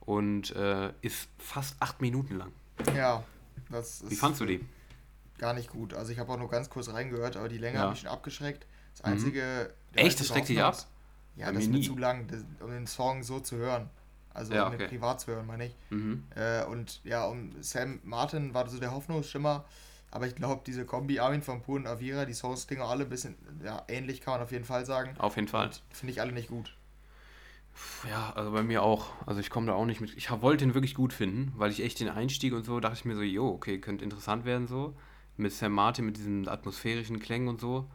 [0.00, 2.52] und äh, ist fast acht Minuten lang.
[2.94, 3.24] Ja.
[3.70, 4.60] Das ist Wie fandst du die?
[5.38, 5.94] Gar nicht gut.
[5.94, 7.82] Also ich habe auch nur ganz kurz reingehört, aber die Länge Ja.
[7.84, 8.66] hat mich schon abgeschreckt.
[8.96, 9.12] Das Mhm.
[9.12, 9.40] einzige...
[9.40, 10.76] der Echt, einzige das schreckt dich ab?
[11.36, 13.88] Ja, Bei das ist mir zu lang, das, um den Song so zu hören.
[14.34, 14.88] Also Ja, um den okay.
[14.88, 15.74] privat zu hören, meine ich.
[15.90, 16.24] Mhm.
[16.34, 19.64] Äh, und ja, um Sam Martin war so der Hoffnungsschimmer.
[20.10, 23.10] Aber ich glaube, diese Kombi Armin von Pur und Avira, die Songs klingen alle ein
[23.10, 25.14] bisschen ja, ähnlich, kann man auf jeden Fall sagen.
[25.18, 25.70] Auf jeden Fall.
[25.90, 26.74] Finde ich alle nicht gut.
[28.08, 29.06] Ja, also bei mir auch.
[29.26, 30.16] Also ich komme da auch nicht mit.
[30.16, 33.04] Ich wollte ihn wirklich gut finden, weil ich echt den Einstieg und so dachte ich
[33.04, 34.94] mir so, jo, okay, könnte interessant werden so.
[35.38, 37.88] Mit Sam Martin, mit diesen atmosphärischen Klängen und so.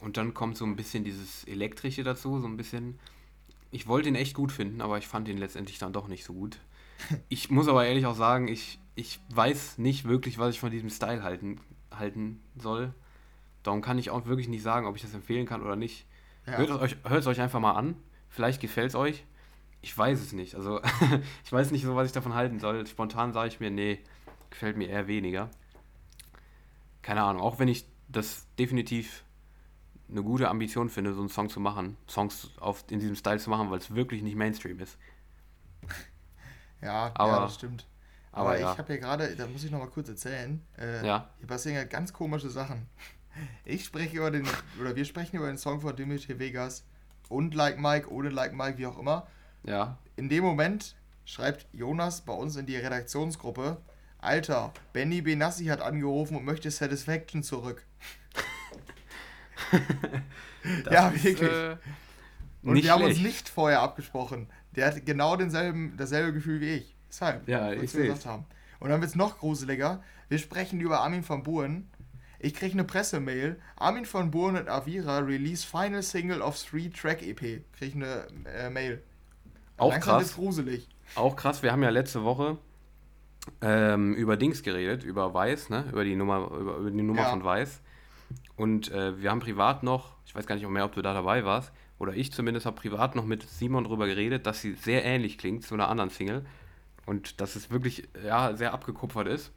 [0.00, 2.98] Und dann kommt so ein bisschen dieses Elektrische dazu, so ein bisschen.
[3.70, 6.32] Ich wollte ihn echt gut finden, aber ich fand ihn letztendlich dann doch nicht so
[6.32, 6.58] gut.
[7.28, 10.90] Ich muss aber ehrlich auch sagen, ich, ich weiß nicht wirklich, was ich von diesem
[10.90, 11.60] Style halten,
[11.94, 12.92] halten soll.
[13.62, 16.06] Darum kann ich auch wirklich nicht sagen, ob ich das empfehlen kann oder nicht.
[16.46, 16.56] Ja.
[16.56, 17.94] Hört, es euch, hört es euch einfach mal an.
[18.28, 19.24] Vielleicht gefällt es euch.
[19.80, 20.54] Ich weiß es nicht.
[20.54, 20.80] Also,
[21.44, 22.84] ich weiß nicht so, was ich davon halten soll.
[22.86, 24.00] Spontan sage ich mir, nee,
[24.50, 25.50] gefällt mir eher weniger.
[27.02, 27.42] Keine Ahnung.
[27.42, 29.24] Auch wenn ich das definitiv
[30.10, 31.96] eine gute Ambition finde, so einen Song zu machen.
[32.08, 34.96] Songs auf, in diesem Style zu machen, weil es wirklich nicht Mainstream ist.
[36.80, 37.86] Ja, Aber- ja das stimmt.
[38.30, 38.72] Aber, aber ja.
[38.72, 41.76] ich habe hier gerade, da muss ich noch mal kurz erzählen, äh, Ja, hier passieren
[41.76, 42.86] ja ganz komische Sachen.
[43.64, 44.44] Ich spreche über den,
[44.80, 46.84] oder wir sprechen über den Song von Dimitri Vegas
[47.28, 49.28] und Like Mike, ohne Like Mike, wie auch immer.
[49.64, 49.96] ja.
[50.16, 53.76] In dem Moment schreibt Jonas bei uns in die Redaktionsgruppe,
[54.20, 57.84] Alter, Benny Benassi hat angerufen und möchte Satisfaction zurück.
[60.90, 61.48] Ja, ist, wirklich.
[61.50, 61.76] äh,
[62.62, 63.26] Und wir haben uns schlecht.
[63.26, 64.48] nicht vorher abgesprochen.
[64.76, 66.94] Der hat genau denselben, dasselbe Gefühl wie ich.
[67.08, 68.02] Deshalb, Ja, ich wir seh's.
[68.02, 68.44] gesagt haben.
[68.80, 70.02] Und dann wird es noch gruseliger.
[70.28, 71.88] Wir sprechen über Armin van Buuren.
[72.38, 73.58] Ich kriege eine Pressemail.
[73.76, 77.40] Armin van Buuren und Avira release final single of three track EP.
[77.40, 79.02] Kriege ich eine äh, Mail.
[79.78, 80.22] Auch Langsam krass.
[80.22, 80.88] wird's gruselig.
[81.14, 82.58] Auch krass, wir haben ja letzte Woche
[83.60, 85.84] ähm, über Dings geredet, über Weiß, ne?
[85.92, 87.30] Über die Nummer, über, über die Nummer Ja.
[87.30, 87.80] von Weiß.
[88.56, 91.44] Und äh, wir haben privat noch, ich weiß gar nicht mehr, ob du da dabei
[91.44, 95.38] warst, oder ich zumindest habe privat noch mit Simon drüber geredet, dass sie sehr ähnlich
[95.38, 96.44] klingt zu einer anderen Single.
[97.06, 99.50] Und dass es wirklich ja, sehr abgekupfert ist.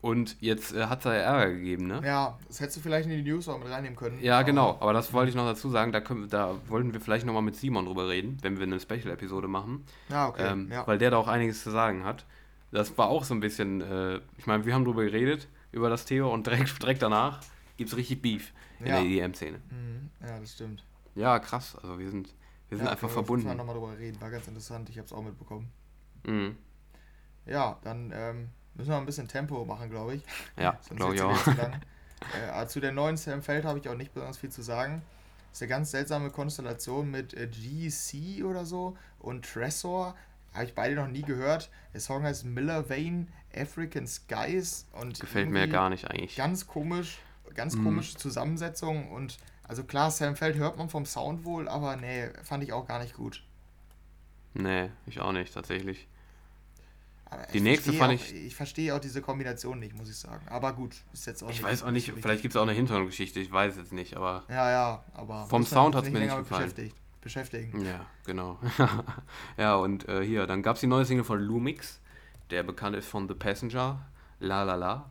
[0.00, 2.00] Und jetzt äh, hat es da Ärger gegeben, ne?
[2.04, 4.20] Ja, das hättest du vielleicht in die News auch mit reinnehmen können.
[4.22, 4.76] Ja, Aber- genau.
[4.78, 5.90] Aber das wollte ich noch dazu sagen.
[5.90, 8.78] Da, können, wir- da wollten wir vielleicht nochmal mit Simon drüber reden, wenn wir eine
[8.78, 9.84] Special-Episode machen.
[10.08, 10.46] Ja, okay.
[10.52, 10.86] Ähm, ja.
[10.86, 12.24] Weil der da auch einiges zu sagen hat.
[12.70, 16.04] Das war auch so ein bisschen, äh, ich meine, wir haben drüber geredet, über das
[16.04, 17.40] Thema und direkt, direkt danach
[17.76, 18.96] gibt es richtig Beef in Ja.
[19.00, 19.58] der EDM-Szene.
[19.70, 20.10] Mhm.
[20.20, 20.84] ja, das stimmt.
[21.14, 21.76] Ja, krass.
[21.76, 22.34] Also wir sind,
[22.68, 23.56] wir sind ja, einfach können wir verbunden.
[23.56, 24.20] nochmal drüber reden.
[24.20, 24.88] War ganz interessant.
[24.90, 25.70] Ich habe es auch mitbekommen.
[26.24, 26.56] Mhm.
[27.46, 30.22] Ja, dann ähm, müssen wir ein bisschen Tempo machen, glaube ich.
[30.58, 31.46] Ja, glaube ich auch.
[31.46, 35.02] äh, aber zu der neuen Sam Feld habe ich auch nicht besonders viel zu sagen.
[35.50, 40.14] Das ist eine ganz seltsame Konstellation mit äh, GC oder so und Tresor.
[40.54, 41.70] Habe ich beide noch nie gehört.
[41.94, 43.26] Der Song heißt Miller Vane
[43.56, 46.36] African Skies und Gefällt mir gar nicht eigentlich.
[46.36, 47.18] Ganz komisch,
[47.54, 47.84] ganz Mhm.
[47.84, 49.38] komische Zusammensetzung und
[49.70, 53.00] Also klar, Sam Feld hört man vom Sound wohl, aber nee, fand ich auch gar
[53.02, 53.44] nicht gut.
[54.54, 56.08] Nee, ich auch nicht, tatsächlich.
[57.26, 60.08] Aber Die ich nächste verstehe fand auch, ich- Ich verstehe auch diese Kombination nicht, muss
[60.08, 60.48] ich sagen.
[60.48, 61.64] Aber gut, ist jetzt auch Ich nicht.
[61.64, 64.44] weiß auch nicht, so vielleicht gibt es auch eine Hintergrundgeschichte, ich weiß jetzt nicht, aber
[64.48, 65.44] Ja, ja, aber.
[65.48, 66.72] Vom Sound sich hat's mir nicht gefallen.
[67.28, 67.84] Beschäftigen.
[67.84, 68.58] ja, genau.
[69.58, 72.00] ja, und äh, hier, dann gab es die neue Single von Lumix,
[72.48, 74.00] der bekannt ist von The Passenger,
[74.40, 75.10] La La La.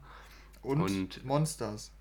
[0.63, 1.91] Und, Und- Monsters.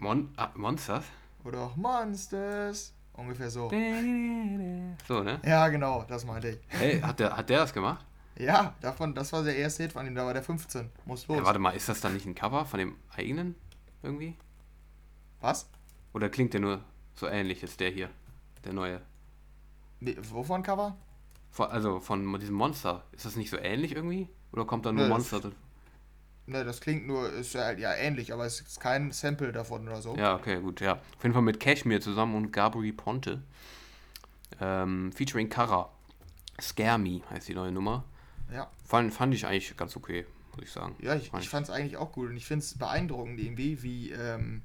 [0.00, 1.06] Mon ah, Monsters?
[1.44, 2.92] Oder auch Monsters.
[3.14, 3.70] Ungefähr so.
[5.08, 5.40] So, ne?
[5.46, 6.58] Ja, genau, das meinte ich.
[6.68, 8.04] Hey, hat der, hat der das gemacht?
[8.36, 10.90] Ja, davon, das war der erste Hit von ihm, da war der 15.
[11.06, 11.38] Muss los.
[11.38, 13.54] Ja, warte mal, ist das dann nicht ein Cover von dem eigenen
[14.02, 14.36] irgendwie?
[15.40, 15.70] Was?
[16.12, 18.10] Oder klingt der nur so ähnlich als der hier,
[18.64, 19.00] der neue?
[20.00, 20.96] Nee, wovon Cover?
[21.50, 23.04] Von, also von diesem Monster.
[23.12, 24.28] Ist das nicht so ähnlich irgendwie?
[24.52, 25.40] Oder kommt da nur das- Monster?
[25.40, 25.54] drin?
[26.46, 30.02] Ne, das klingt nur, ist ja, ja ähnlich, aber es ist kein Sample davon oder
[30.02, 30.14] so.
[30.14, 30.94] Ja, okay, gut, ja.
[31.16, 33.42] Auf jeden Fall mit Cashmere zusammen und Gabri Ponte.
[34.60, 35.88] Ähm, featuring Kara.
[36.60, 38.04] Scare Me heißt die neue Nummer.
[38.52, 40.94] Ja, Fand, fand ich eigentlich ganz okay, muss ich sagen.
[41.00, 43.82] ja ich, Fand ich fand es eigentlich auch gut und ich finde es beeindruckend irgendwie,
[43.82, 44.62] wie, ähm,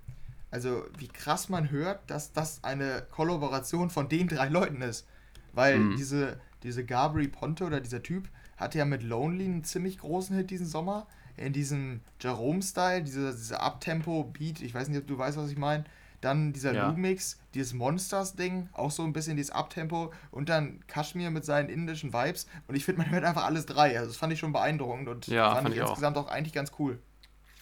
[0.52, 5.08] also wie krass man hört, dass das eine Kollaboration von den drei Leuten ist.
[5.54, 5.96] Weil Mhm.
[5.98, 10.50] diese, diese Gabri Ponte oder dieser Typ hatte ja mit Lonely einen ziemlich großen Hit
[10.52, 11.08] diesen Sommer.
[11.38, 15.86] In diesem Jerome-Style, diese, diese Abtempo-Beat, ich weiß nicht, ob du weißt, was ich meine.
[16.22, 16.90] Dann dieser Ja.
[16.90, 20.12] Lumix, dieses Monsters-Ding, auch so ein bisschen dieses Abtempo.
[20.32, 22.46] Und dann Kashmir mit seinen indischen Vibes.
[22.68, 23.98] Und ich finde, man hört einfach alles drei.
[23.98, 25.90] Also das fand ich schon beeindruckend und Ja, fand fand ich ich auch.
[25.92, 27.00] insgesamt auch eigentlich ganz cool.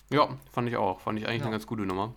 [0.09, 0.99] Ja, fand ich auch.
[1.01, 1.45] Fand ich eigentlich Ja.
[1.45, 2.15] eine ganz gute Nummer.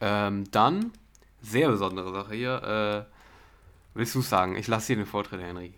[0.00, 0.92] Ähm, dann,
[1.40, 3.06] sehr besondere Sache hier.
[3.08, 3.12] Äh,
[3.94, 4.56] willst du sagen?
[4.56, 5.74] Ich lasse dir den Vortritt, Henry.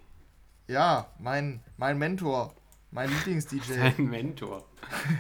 [0.69, 2.55] Ja, mein, mein Mentor,
[2.91, 4.65] mein Lieblings-DJ, Dein Mentor.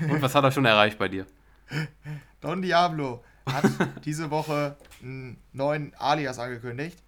[0.08, 1.26] Und was hat er schon erreicht bei dir?
[2.40, 3.64] Don Diablo, hat
[4.04, 7.02] diese Woche einen neuen Alias angekündigt.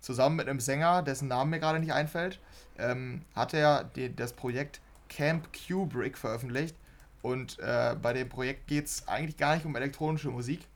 [0.00, 2.40] Zusammen mit einem Sänger, dessen Name mir gerade nicht einfällt,
[2.78, 6.76] ähm, hat er die, das Projekt Camp Kubrick veröffentlicht.
[7.20, 10.66] Und äh, bei dem Projekt geht es eigentlich gar nicht um elektronische Musik,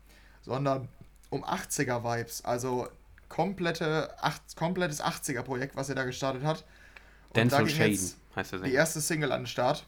[0.47, 0.89] sondern
[1.29, 2.45] um 80er-Vibes.
[2.45, 2.89] Also
[3.29, 6.65] komplette, acht, komplettes 80er-Projekt, was er da gestartet hat.
[7.31, 9.87] Und da Denzel ging Shaden heißt der die erste Single an den Start.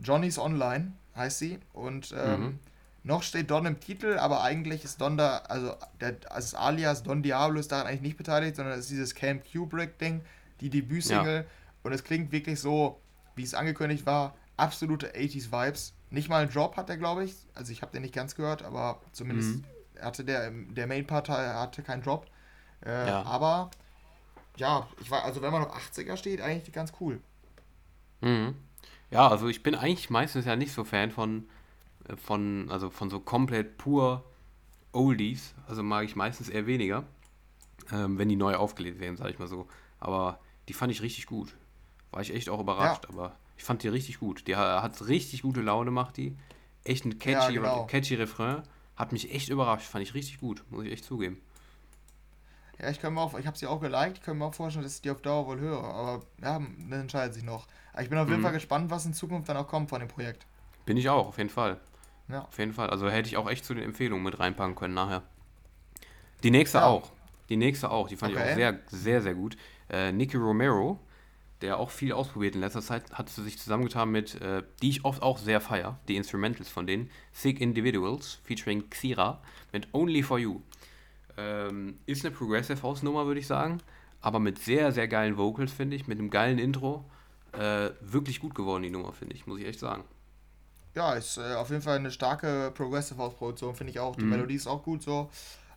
[0.00, 1.58] Johnny's Online heißt sie.
[1.72, 2.58] Und ähm, Mhm.
[3.04, 7.22] noch steht Don im Titel, aber eigentlich ist Don da, also der, als Alias Don
[7.22, 10.22] Diablo ist daran eigentlich nicht beteiligt, sondern es ist dieses Camp Kubrick-Ding,
[10.60, 11.46] die Debütsingle.
[11.84, 13.00] Und es klingt wirklich so,
[13.36, 15.92] wie es angekündigt war, absolute 80s-Vibes.
[16.10, 17.34] Nicht mal ein Drop hat er, glaube ich.
[17.54, 19.64] Also ich habe den nicht ganz gehört, aber zumindest Mhm.
[20.04, 22.26] Hatte der, der Main-Part hatte keinen Drop.
[22.84, 23.22] Äh, Ja.
[23.24, 23.70] Aber
[24.56, 27.20] ja, ich war, also wenn man auf 80er steht, eigentlich ganz cool.
[28.20, 28.54] Mhm.
[29.10, 31.46] Ja, also ich bin eigentlich meistens ja nicht so Fan von,
[32.08, 34.24] äh, von, also von so komplett pur
[34.92, 35.54] Oldies.
[35.68, 37.04] Also mag ich meistens eher weniger,
[37.92, 39.68] ähm, wenn die neu aufgelegt werden, sage ich mal so.
[40.00, 41.54] Aber die fand ich richtig gut.
[42.10, 44.46] War ich echt auch überrascht, aber ich fand die richtig gut.
[44.46, 46.36] Die ha- hat richtig gute Laune, macht die.
[46.84, 47.86] Echt ein catchy, Ja, genau.
[47.86, 48.62] catchy Refrain.
[48.96, 51.40] Hat mich echt überrascht, fand ich richtig gut, muss ich echt zugeben.
[52.80, 54.82] Ja, ich kann mir auch, ich habe sie auch geliked, ich kann mir auch vorstellen,
[54.84, 57.66] dass ich die auf Dauer wohl höre, aber ja, das entscheidet sich noch.
[57.92, 58.42] Aber ich bin auf jeden Mhm.
[58.42, 60.46] Fall gespannt, was in Zukunft dann auch kommt von dem Projekt.
[60.86, 61.80] Bin ich auch, auf jeden Fall.
[62.28, 62.48] Ja.
[62.48, 62.90] Auf jeden Fall.
[62.90, 65.22] Also hätte ich auch echt zu den Empfehlungen mit reinpacken können nachher.
[66.42, 66.86] Die nächste Ja.
[66.86, 67.12] auch.
[67.48, 68.08] Die nächste auch.
[68.08, 68.50] Die fand ich Okay.
[68.50, 69.56] auch sehr, sehr, sehr gut.
[69.90, 70.98] Äh, Nicky Romero,
[71.64, 75.04] der auch viel ausprobiert in letzter Zeit, hat sie sich zusammengetan mit, äh, die ich
[75.04, 79.40] oft auch sehr feier, die Instrumentals von denen, Sick Individuals, featuring Xira,
[79.72, 80.60] mit Only For You.
[81.38, 83.78] Ähm, ist eine Progressive House Nummer, würde ich sagen,
[84.20, 87.04] aber mit sehr, sehr geilen Vocals, finde ich, mit einem geilen Intro.
[87.52, 90.04] Äh, wirklich gut geworden, die Nummer, finde ich, muss ich echt sagen.
[90.94, 94.16] Ja, ist äh, auf jeden Fall eine starke Progressive House Produktion, finde ich auch.
[94.16, 94.30] Die Mhm.
[94.30, 95.30] Melodie ist auch gut so.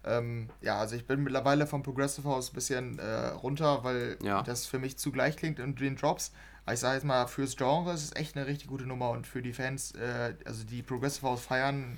[0.07, 4.41] Ähm, ja, also ich bin mittlerweile vom Progressive House ein bisschen äh, runter, weil Ja.
[4.43, 6.31] das für mich zugleich klingt in den Drops.
[6.65, 9.25] Aber ich sage jetzt mal, fürs Genre ist es echt eine richtig gute Nummer und
[9.25, 11.97] für die Fans, äh, also die Progressive House feiern,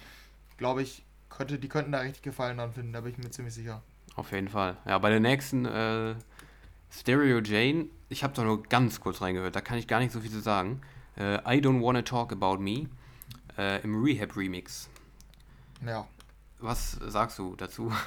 [0.58, 3.54] glaube ich, könnte, die könnten da richtig Gefallen dran finden, da bin ich mir ziemlich
[3.54, 3.82] sicher.
[4.16, 4.78] Auf jeden Fall.
[4.86, 6.16] Ja, bei der nächsten äh,
[6.92, 10.20] Stereo Jane, ich habe da nur ganz kurz reingehört, da kann ich gar nicht so
[10.20, 10.82] viel zu sagen.
[11.18, 12.88] Äh, I Don't Wanna Talk About Me
[13.58, 14.90] äh, im Rehab Remix.
[15.86, 16.08] Ja.
[16.60, 17.92] Was sagst du dazu?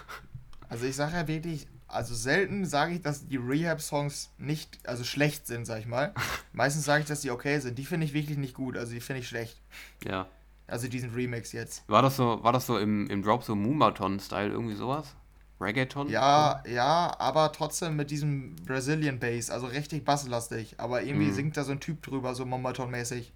[0.68, 5.46] Also ich sage ja wirklich, also selten sage ich, dass die Rehab-Songs nicht, also schlecht
[5.46, 6.14] sind, sag ich mal.
[6.54, 7.78] Meistens sage ich, dass die okay sind.
[7.78, 9.60] Die finde ich wirklich nicht gut, also die finde ich schlecht.
[10.06, 10.26] ja.
[10.66, 11.86] Also diesen Remix jetzt.
[11.88, 15.14] War das so, war das so im, im Drop so Moomaton-Style, irgendwie sowas?
[15.60, 16.08] Reggaeton?
[16.08, 20.76] Ja, ja, aber trotzdem mit diesem Brazilian Bass, also richtig basslastig.
[20.80, 21.34] Aber irgendwie Mhm.
[21.34, 23.32] singt da so ein Typ drüber, so Momaton-mäßig.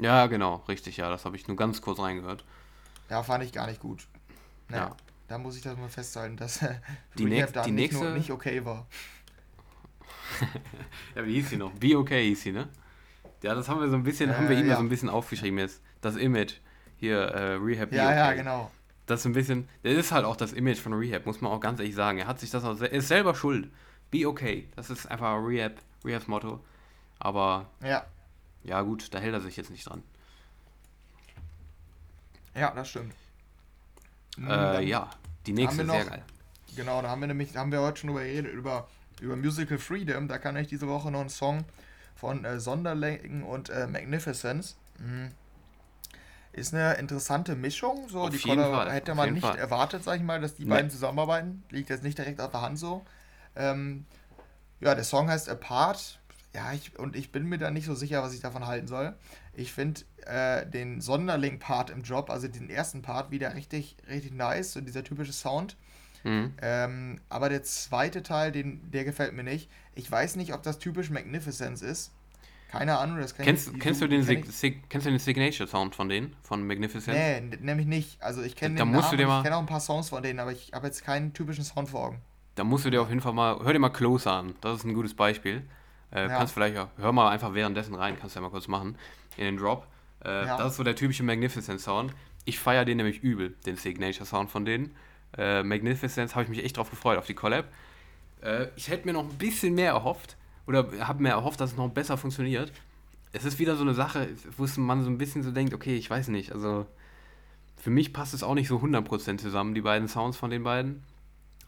[0.00, 1.08] Ja, genau, richtig, ja.
[1.10, 2.44] Das habe ich nur ganz kurz reingehört.
[3.08, 4.08] Ja, fand ich gar nicht gut.
[4.68, 4.96] Naja, Ja.
[5.28, 6.74] da muss ich das mal festhalten, dass äh,
[7.18, 8.86] Die Rehab nächst- da die nicht, nur, nächste- nicht okay war.
[11.14, 11.72] Ja, wie hieß sie noch?
[11.72, 12.68] Be Okay hieß sie, ne?
[13.42, 15.08] Ja, das haben wir so ein bisschen, haben wir Äh, ihm ja so ein bisschen
[15.10, 15.82] aufgeschrieben jetzt.
[16.00, 16.54] Das Image.
[16.96, 18.16] Hier, äh, Rehab Be Ja, okay.
[18.16, 18.70] ja, genau.
[19.06, 21.60] Das ist ein bisschen, das ist halt auch das Image von Rehab, muss man auch
[21.60, 22.18] ganz ehrlich sagen.
[22.18, 23.68] Er hat sich das auch, er ist selber schuld.
[24.10, 24.68] Be okay.
[24.76, 25.72] Das ist einfach Rehab,
[26.04, 26.64] Rehabs Motto.
[27.18, 28.06] Aber Ja,
[28.64, 30.02] ja gut, da hält er sich jetzt nicht dran.
[32.54, 33.14] ja, das stimmt.
[34.36, 35.10] Mm, Äh, ja,
[35.46, 36.22] die nächste ist sehr noch- geil.
[36.76, 38.88] Genau, da haben wir nämlich, da haben wir heute schon drüber geredet, über,
[39.20, 40.26] über Musical Freedom.
[40.28, 41.64] Da kann ich diese Woche noch einen Song
[42.16, 44.76] von äh, Sonderling und äh, Magnificence.
[44.98, 45.32] Mhm.
[46.52, 48.08] Ist eine interessante Mischung.
[48.08, 49.56] So, Auf die Fall, hätte man nicht Fall.
[49.58, 50.70] erwartet, sag ich mal, dass die Nee.
[50.70, 51.62] beiden zusammenarbeiten.
[51.70, 53.04] Liegt jetzt nicht direkt auf der Hand so.
[53.56, 54.04] Ähm,
[54.80, 56.20] ja, der Song heißt Apart.
[56.54, 59.14] Ja, ich, und ich bin mir da nicht so sicher, was ich davon halten soll.
[59.54, 64.72] Ich finde äh, den Sonderling-Part im Job, also den ersten Part, wieder richtig, richtig nice,
[64.72, 65.76] so dieser typische Sound.
[66.24, 66.54] Mhm.
[66.62, 69.68] Ähm, aber der zweite Teil, den, der gefällt mir nicht.
[69.94, 72.12] Ich weiß nicht, ob das typisch Magnificence ist.
[72.70, 75.68] Keine Ahnung, das kann Kennst, ich, kennst, du den Sig Sig kennst du den Signature
[75.68, 76.34] Sound von denen?
[76.42, 77.14] Von Magnificent?
[77.18, 78.22] Nee, nämlich nicht.
[78.22, 79.80] Also ich kenne den musst Namen, du dir und mal- ich kenne auch ein paar
[79.80, 82.18] Songs von denen, aber ich habe jetzt keinen typischen Sound vor Augen.
[82.54, 84.54] Da musst du dir auf jeden Fall mal, hör dir mal Close an.
[84.62, 85.62] Das ist ein gutes Beispiel.
[86.12, 86.28] Äh, Ja.
[86.38, 88.96] Kannst vielleicht auch, hör mal einfach währenddessen rein, kannst du ja mal kurz machen,
[89.38, 89.86] in den Drop.
[90.24, 90.56] Äh, Ja.
[90.56, 92.12] Das ist so der typische Magnificent Sound.
[92.44, 94.94] Ich feiere den nämlich übel, den Signature Sound von denen.
[95.36, 97.66] Äh, Magnificence habe ich mich echt drauf gefreut, auf die Collab.
[98.42, 101.76] Äh, ich hätte mir noch ein bisschen mehr erhofft, oder habe mir erhofft, dass es
[101.76, 102.72] noch besser funktioniert.
[103.32, 106.10] Es ist wieder so eine Sache, wo man so ein bisschen so denkt, okay, ich
[106.10, 106.86] weiß nicht, also
[107.76, 111.02] für mich passt es auch nicht so 100% zusammen, die beiden Sounds von den beiden.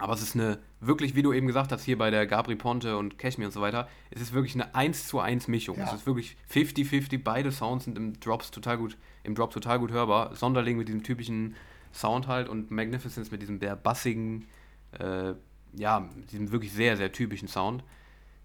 [0.04, 2.98] Aber es ist eine, wirklich, wie du eben gesagt hast, hier bei der Gabri Ponte
[2.98, 5.78] und Cashmere und so weiter, es ist wirklich eine 1 zu 1 Mischung.
[5.78, 5.86] Ja.
[5.86, 9.92] Es ist wirklich 50-50, beide Sounds sind im Drops total gut, im Drop total gut
[9.92, 10.36] hörbar.
[10.36, 11.56] Sonderling mit diesem typischen
[11.90, 14.46] Sound halt und Magnificence mit diesem sehr bassigen,
[14.98, 15.32] äh,
[15.72, 17.82] ja, diesem wirklich sehr, sehr typischen Sound.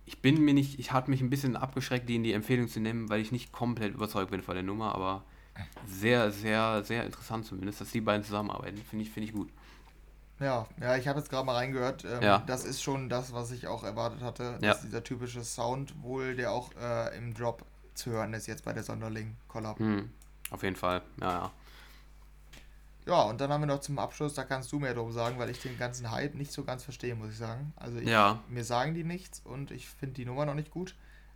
[0.05, 2.79] Ich bin mir nicht, ich hatte mich ein bisschen abgeschreckt, die in die Empfehlung zu
[2.79, 5.25] nehmen, weil ich nicht komplett überzeugt bin von der Nummer, aber
[5.85, 8.77] sehr, sehr, sehr interessant zumindest, dass die beiden zusammenarbeiten.
[8.89, 9.49] Finde ich, finde ich gut.
[10.39, 12.05] Ja, ja, ich habe jetzt gerade mal reingehört.
[12.05, 12.43] Ähm, Ja.
[12.47, 14.57] Das ist schon das, was ich auch erwartet hatte.
[14.61, 14.69] Ja.
[14.69, 18.71] Dass dieser typische Sound wohl, der auch äh, im Drop zu hören ist, jetzt bei
[18.73, 19.79] der Sonderling-Collab.
[19.79, 20.09] Hm,
[20.51, 21.51] auf jeden Fall, ja, ja.
[23.05, 25.49] Ja, und dann haben wir noch zum Abschluss, da kannst du mehr drum sagen, weil
[25.49, 27.73] ich den ganzen Hype nicht so ganz verstehe, muss ich sagen.
[27.75, 28.39] Also ich, Ja.
[28.49, 30.95] mir sagen die nichts und ich finde die Nummer noch nicht gut.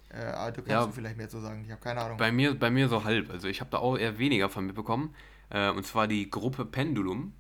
[0.09, 0.85] Äh, aber du kannst Ja.
[0.85, 1.63] du vielleicht mehr zu sagen.
[1.65, 2.17] Ich habe keine Ahnung.
[2.17, 3.31] Bei mir, bei mir so halb.
[3.31, 5.15] Also ich habe da auch eher weniger von mitbekommen.
[5.49, 7.33] Äh, und zwar die Gruppe Pendulum.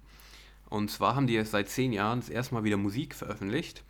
[0.69, 3.83] Und zwar haben die jetzt seit zehn Jahren das erste Mal wieder Musik veröffentlicht.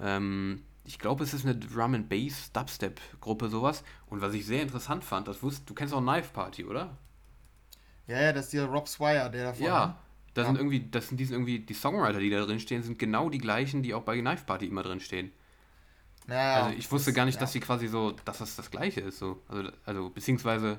[0.00, 3.84] Ähm, ich glaube, es ist eine Drum and Bass Dubstep Gruppe sowas.
[4.06, 6.96] Und was ich sehr interessant fand, das wusst, du kennst auch Knife Party, oder?
[8.06, 9.66] Ja, ja, das ist dieser Rob Swire, der davon.
[9.66, 9.98] Ja.
[10.34, 10.46] Das Ja.
[10.48, 13.28] sind irgendwie, das sind, die sind irgendwie die Songwriter, die da drin stehen, sind genau
[13.30, 15.32] die gleichen, die auch bei Knife Party immer drin stehen.
[16.26, 17.40] Naja, Also ich wusste das- gar nicht, ja.
[17.40, 19.18] dass die quasi so, dass das das gleiche ist.
[19.18, 19.42] So.
[19.48, 20.78] Also, also beziehungsweise,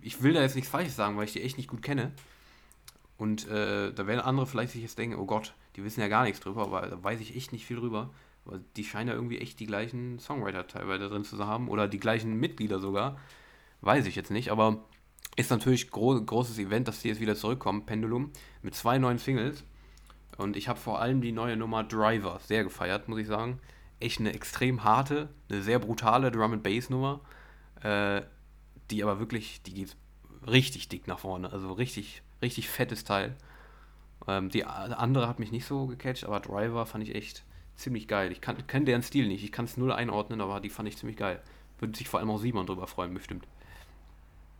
[0.00, 2.12] ich will da jetzt nichts Falsches sagen, weil ich die echt nicht gut kenne.
[3.20, 6.24] Und äh, da werden andere vielleicht sich jetzt denken, oh Gott, die wissen ja gar
[6.24, 8.08] nichts drüber, aber da weiß ich echt nicht viel drüber.
[8.46, 12.00] Aber die scheinen ja irgendwie echt die gleichen Songwriter teilweise drin zu haben oder die
[12.00, 13.18] gleichen Mitglieder sogar.
[13.82, 14.84] Weiß ich jetzt nicht, aber
[15.36, 19.64] ist natürlich gro großes Event, dass die jetzt wieder zurückkommen, Pendulum, mit zwei neuen Singles.
[20.38, 23.60] Und ich habe vor allem die neue Nummer Driver sehr gefeiert, muss ich sagen.
[23.98, 27.20] Echt eine extrem harte, eine sehr brutale Drum and Bass Nummer,
[27.82, 28.22] äh,
[28.90, 29.94] die aber wirklich, die geht
[30.46, 33.36] richtig dick nach vorne, also richtig, richtig fettes Teil.
[34.28, 37.44] Ähm, die andere hat mich nicht so gecatcht, aber Driver fand ich echt
[37.76, 38.32] ziemlich geil.
[38.32, 40.96] Ich kann, kenn deren Stil nicht, ich kann es null einordnen, aber die fand ich
[40.98, 41.40] ziemlich geil.
[41.78, 43.46] Würde sich vor allem auch Simon drüber freuen, bestimmt.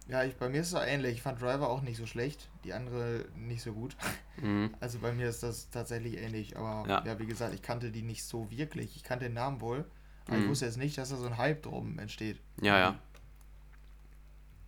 [0.08, 1.16] Ja, ich, bei mir ist es ähnlich.
[1.16, 3.96] Ich fand Driver auch nicht so schlecht, die andere nicht so gut.
[4.40, 4.74] Mhm.
[4.80, 6.56] Also bei mir ist das tatsächlich ähnlich.
[6.56, 7.04] Aber Ja.
[7.06, 8.96] ja, wie gesagt, ich kannte die nicht so wirklich.
[8.96, 9.84] Ich kannte den Namen wohl.
[10.26, 10.42] Aber Mhm.
[10.44, 12.40] ich wusste jetzt nicht, dass da so ein Hype drum entsteht.
[12.60, 12.98] Ja, ja.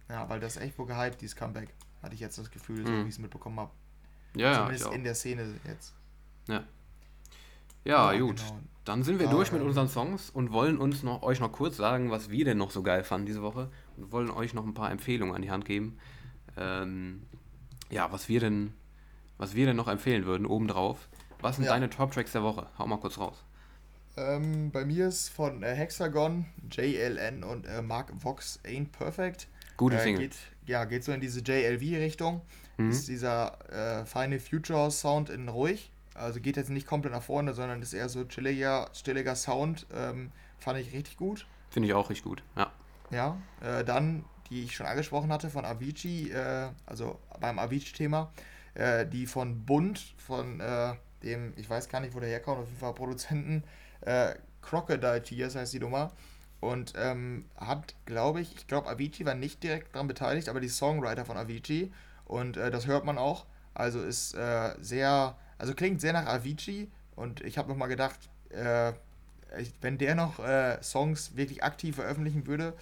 [0.08, 1.70] Ja, weil das ist echt wohl gehypt, dieses Comeback.
[2.02, 3.04] Hatte ich jetzt das Gefühl, so Mhm.
[3.04, 3.70] wie ich es mitbekommen habe.
[4.36, 4.54] Ja, ja.
[4.58, 4.92] Zumindest auch.
[4.92, 5.94] in der Szene jetzt.
[7.84, 8.36] Ja, gut.
[8.36, 8.60] genau.
[8.84, 9.68] Dann sind wir Ah, durch mit ähm.
[9.68, 12.82] unseren Songs und wollen uns noch, euch noch kurz sagen, was wir denn noch so
[12.82, 15.98] geil fanden diese Woche und wollen euch noch ein paar Empfehlungen an die Hand geben.
[16.56, 17.22] Ähm,
[17.90, 18.72] ja, was wir denn,
[19.38, 21.08] was wir denn noch empfehlen würden, obendrauf.
[21.40, 21.72] Was sind Ja.
[21.72, 22.66] deine Top-Tracks der Woche?
[22.78, 23.44] Hau mal kurz raus.
[24.16, 29.48] Ähm, bei mir ist von äh, Hexagon, JLN und äh, Mark Vox Ain't Perfect.
[29.76, 30.22] Gute äh, Single.
[30.28, 30.36] Geht,
[30.66, 32.42] ja, geht so in diese JLV-Richtung.
[32.76, 32.90] Mhm.
[32.90, 35.90] Ist dieser äh, feine Future-Sound in ruhig.
[36.14, 39.86] Also geht jetzt nicht komplett nach vorne, sondern ist eher so chilliger, chilliger Sound.
[39.94, 41.46] Ähm, fand ich richtig gut.
[41.70, 42.42] Finde ich auch richtig gut.
[42.56, 42.70] Ja.
[43.10, 48.32] Ja, äh, dann, die ich schon angesprochen hatte von Avicii, äh, also beim Avicii-Thema,
[48.74, 52.66] äh, die von Bund, von, äh, dem, ich weiß gar nicht, wo der herkommt, auf
[52.66, 53.64] jeden Fall Produzenten,
[54.00, 56.12] äh, Crocodile Tears heißt die Nummer.
[56.62, 60.68] Und ähm, hat, glaube ich, ich glaube, Avicii war nicht direkt daran beteiligt, aber die
[60.68, 61.92] Songwriter von Avicii.
[62.24, 63.46] Und äh, das hört man auch.
[63.74, 66.88] Also ist äh, sehr, also klingt sehr nach Avicii.
[67.16, 68.92] Und ich habe nochmal gedacht, äh,
[69.80, 72.74] wenn der noch äh, Songs wirklich aktiv veröffentlichen würde,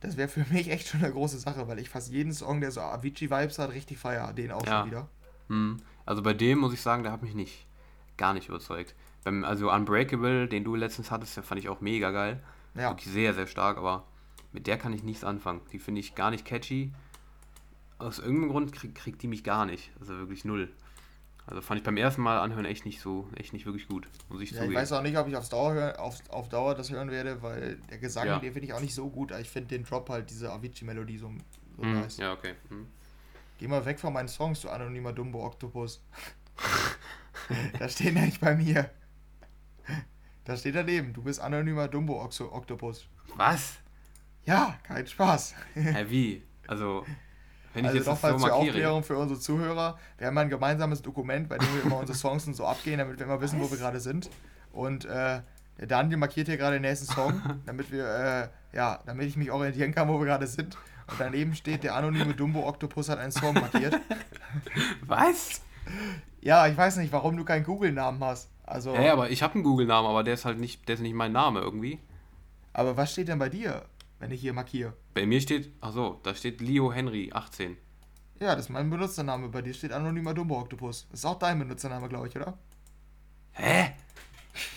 [0.00, 2.70] das wäre für mich echt schon eine große Sache, weil ich fast jeden Song, der
[2.70, 4.32] so Avicii-Vibes hat, richtig feier.
[4.32, 4.80] Den auch Ja.
[4.80, 5.08] schon wieder.
[5.50, 5.76] Hm.
[6.06, 7.66] Also bei dem muss ich sagen, der hat mich nicht,
[8.16, 8.94] gar nicht überzeugt.
[9.22, 12.40] Beim, also Unbreakable, den du letztens hattest, den fand ich auch mega geil.
[12.74, 12.90] Ja.
[12.90, 14.06] Wirklich sehr, sehr stark, aber
[14.52, 15.60] mit der kann ich nichts anfangen.
[15.72, 16.92] Die finde ich gar nicht catchy.
[17.98, 19.92] Aus irgendeinem Grund krieg, kriegt die mich gar nicht.
[20.00, 20.72] Also wirklich null.
[21.46, 24.40] Also fand ich beim ersten Mal anhören echt nicht so, echt nicht wirklich gut, muss
[24.40, 26.90] ich Ja, ich weiß auch nicht, ob ich aufs Dauer hör, auf, auf Dauer das
[26.90, 28.38] hören werde, weil der Gesang, Ja.
[28.38, 29.32] den finde ich auch nicht so gut.
[29.32, 31.32] Ich finde den Drop halt, diese Avicii-Melodie so,
[31.76, 32.18] so Hm, nice.
[32.18, 32.54] Ja, okay.
[32.68, 32.86] Hm.
[33.58, 36.00] Geh mal weg von meinen Songs, du anonymer Dumbo Octopus.
[37.78, 38.90] da steht nämlich bei mir.
[40.44, 43.06] Da steht daneben, du bist anonymer Dumbo Oxo Octopus.
[43.36, 43.74] Was?
[44.44, 45.54] Ja, kein Spaß.
[45.74, 46.42] Hä, wie?
[46.66, 47.06] Also,
[47.74, 48.70] wenn ich also jetzt das so nochmal zur markiere.
[48.70, 49.98] Aufklärung für unsere Zuhörer.
[50.18, 53.18] Wir haben ein gemeinsames Dokument, bei dem wir immer unsere Songs und so abgehen, damit
[53.18, 54.30] wir immer wissen, wo wir gerade sind.
[54.72, 55.42] Und äh,
[55.78, 59.50] der Daniel markiert hier gerade den nächsten Song, damit wir, äh, ja, damit ich mich
[59.50, 60.76] orientieren kann, wo wir gerade sind.
[61.06, 63.98] Und daneben steht, der anonyme Dumbo Octopus hat einen Song markiert.
[65.06, 65.62] Was?
[66.40, 68.51] Ja, ich weiß nicht, warum du keinen Google-Namen hast.
[68.64, 71.14] Also, Hä, aber ich habe einen Google-Namen, aber der ist halt nicht, der ist nicht
[71.14, 71.98] mein Name irgendwie.
[72.72, 73.84] aber was steht denn bei dir,
[74.18, 74.94] wenn ich hier markiere?
[75.14, 77.76] Bei mir steht, ach so, da steht Leo Henry 18.
[78.40, 79.48] Ja, das ist mein Benutzername.
[79.48, 81.06] Bei dir steht anonymer Dumbo Octopus.
[81.10, 82.58] Das ist auch dein Benutzername, glaube ich, oder?
[83.52, 83.92] Hä?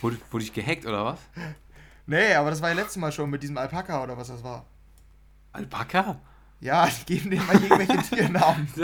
[0.02, 1.20] Wurde, wurde ich gehackt oder was?
[2.08, 4.64] Nee, aber das war ja letztes Mal schon mit diesem Alpaka oder was das war.
[5.54, 6.20] Alpaka?
[6.60, 8.68] Ja, die geben denen mal irgendwelche Tiernamen.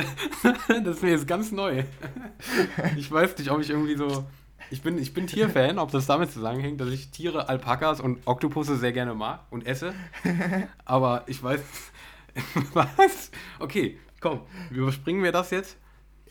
[0.68, 1.84] das ist mir jetzt ganz neu.
[2.98, 4.26] Ich weiß nicht, ob ich irgendwie so.
[4.72, 8.78] Ich bin, ich bin Tierfan, ob das damit zusammenhängt, dass ich Tiere, Alpakas und Oktopusse
[8.78, 9.94] sehr gerne mag und esse.
[10.86, 11.60] Aber ich weiß.
[12.74, 13.32] Was?
[13.60, 15.76] Okay, komm, überspringen wir das jetzt.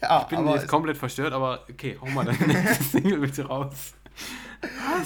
[0.00, 3.92] Ja, Ich bin jetzt komplett verstört, aber okay, hau mal deine nächste Single bitte raus.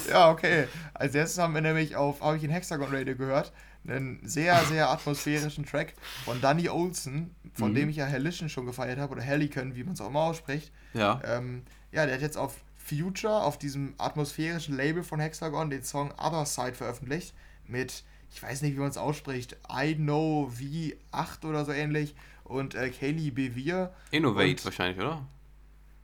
[0.09, 0.67] Ja, okay.
[0.93, 3.51] Als erstes haben wir nämlich auf, habe ich in Hexagon Radio gehört,
[3.85, 7.75] einen sehr, sehr atmosphärischen Track von Danny Olsen, von Mhm.
[7.75, 10.71] dem ich ja Hellition schon gefeiert habe, oder Helicon, wie man es auch immer ausspricht.
[10.93, 11.19] Ja.
[11.25, 12.55] Ähm, ja, der hat jetzt auf
[12.87, 17.33] Future, auf diesem atmosphärischen Label von Hexagon, den Song Other Side veröffentlicht.
[17.67, 22.15] Mit, ich weiß nicht, wie man es ausspricht, I Know V8 oder so ähnlich.
[22.43, 23.91] Und äh, Kaylee Bevere.
[24.11, 25.25] Innovate Und- wahrscheinlich, oder?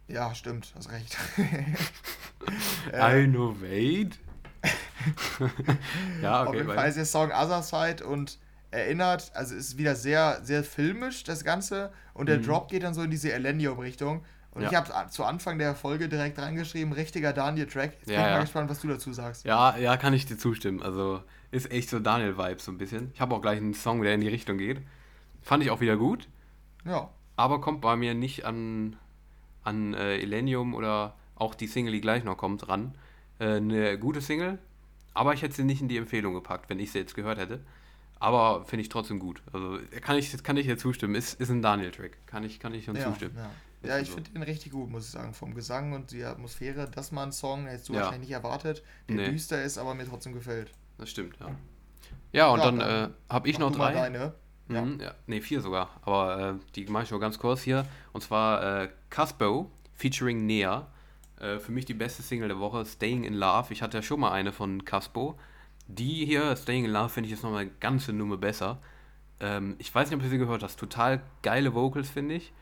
[0.08, 1.16] Ja, stimmt, hast recht.
[2.92, 4.18] Innovate?
[6.22, 6.58] ja, Auf okay.
[6.58, 8.38] jeden weil- Fall ist der Song Other Side und
[8.72, 11.92] erinnert, also ist wieder sehr, sehr filmisch, das Ganze.
[12.14, 12.44] Und der Mhm.
[12.44, 14.24] Drop geht dann so in diese Elenium-Richtung.
[14.54, 14.70] Und Ja.
[14.70, 17.94] ich habe zu Anfang der Folge direkt reingeschrieben, richtiger Daniel-Track.
[17.94, 18.42] Jetzt bin Ja, ich mal ja.
[18.42, 19.46] gespannt, was du dazu sagst.
[19.46, 20.82] Ja, ja, kann ich dir zustimmen.
[20.84, 21.22] Also
[21.52, 23.12] ist echt so Daniel-Vibes so ein bisschen.
[23.14, 24.82] Ich habe auch gleich einen Song, der in die Richtung geht.
[25.42, 26.28] Fand ich auch wieder gut,
[26.86, 28.96] Ja, aber kommt bei mir nicht an,
[29.64, 32.94] an äh, Elenium oder auch die Single, die gleich noch kommt, ran.
[33.40, 34.60] Äh, eine gute Single,
[35.14, 37.62] aber ich hätte sie nicht in die Empfehlung gepackt, wenn ich sie jetzt gehört hätte.
[38.20, 39.42] Aber finde ich trotzdem gut.
[39.52, 41.16] Also kann ich, kann ich dir zustimmen.
[41.16, 42.18] Ist, ist ein Daniel-Track.
[42.28, 43.36] Kann ich, kann ich schon ja, zustimmen.
[43.36, 43.50] ja.
[43.84, 44.16] Ja ich so.
[44.16, 45.34] finde den richtig gut, muss ich sagen.
[45.34, 48.02] Vom Gesang und die Atmosphäre, das mal ein Song, hättest du Ja.
[48.02, 49.32] wahrscheinlich nicht erwartet, der Nee.
[49.32, 50.72] düster ist, aber mir trotzdem gefällt.
[50.98, 51.56] Das stimmt, ja.
[52.32, 53.94] Ja, und Ja, dann, dann äh, habe ich noch drei.
[53.94, 54.34] Deine.
[54.70, 54.82] Ja.
[54.84, 55.14] Mhm, ja.
[55.28, 55.90] Nee, vier sogar.
[56.04, 57.86] Aber äh, die mache ich nur ganz kurz hier.
[58.14, 60.88] Und zwar äh, Caspo featuring Nea.
[61.40, 63.74] Äh, für mich die beste Single der Woche, Staying in Love.
[63.74, 65.38] Ich hatte ja schon mal eine von Caspo.
[65.88, 68.78] Die hier, Staying in Love, finde ich jetzt nochmal eine ganze Nummer besser.
[69.42, 70.80] Ähm, ich weiß nicht, ob du sie gehört hast.
[70.80, 72.54] Total geile Vocals, finde ich.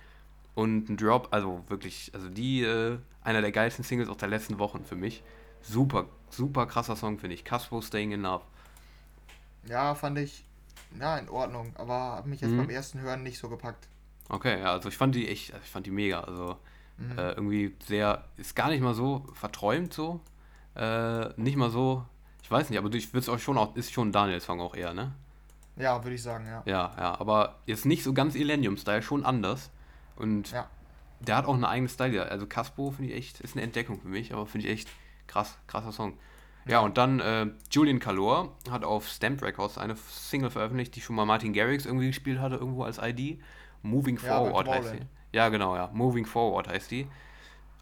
[0.55, 4.59] Und ein Drop, also wirklich, also die, äh, einer der geilsten Singles aus der letzten
[4.59, 5.23] Wochen für mich.
[5.61, 7.45] Super, super krasser Song, finde ich.
[7.45, 8.43] Caspo, Staying in Love.
[9.67, 10.43] ja, fand ich,
[10.99, 12.57] ja, in Ordnung, aber hat mich jetzt Mhm.
[12.57, 13.87] beim ersten Hören nicht so gepackt.
[14.29, 16.21] Okay, ja, also ich fand die echt, ich fand die mega.
[16.21, 16.57] Also
[16.97, 17.17] Mhm.
[17.17, 20.19] äh, irgendwie sehr, ist gar nicht mal so verträumt so.
[20.75, 22.05] Äh, nicht mal so,
[22.43, 24.75] ich weiß nicht, aber ich würde es auch schon auch, ist schon ein Daniel-Song auch
[24.75, 25.13] eher, ne?
[25.77, 26.61] Ja, würde ich sagen, ja.
[26.65, 29.71] Ja, ja, aber jetzt nicht so ganz Elenium-Style, schon anders.
[30.19, 30.69] Und Ja.
[31.21, 32.29] der hat auch eine eigene Style.
[32.29, 34.89] Also Caspo finde ich echt, ist eine Entdeckung für mich, aber finde ich echt
[35.27, 36.17] krass, krasser Song.
[36.65, 41.15] Ja, und dann äh, Julian Calor hat auf Stamped Records eine Single veröffentlicht, die schon
[41.15, 43.41] mal Martin Garrix irgendwie gespielt hatte, irgendwo als ID.
[43.81, 44.99] Moving Ja, Forward heißt die.
[45.35, 45.89] Ja, genau, ja.
[45.93, 47.07] Moving Forward heißt die.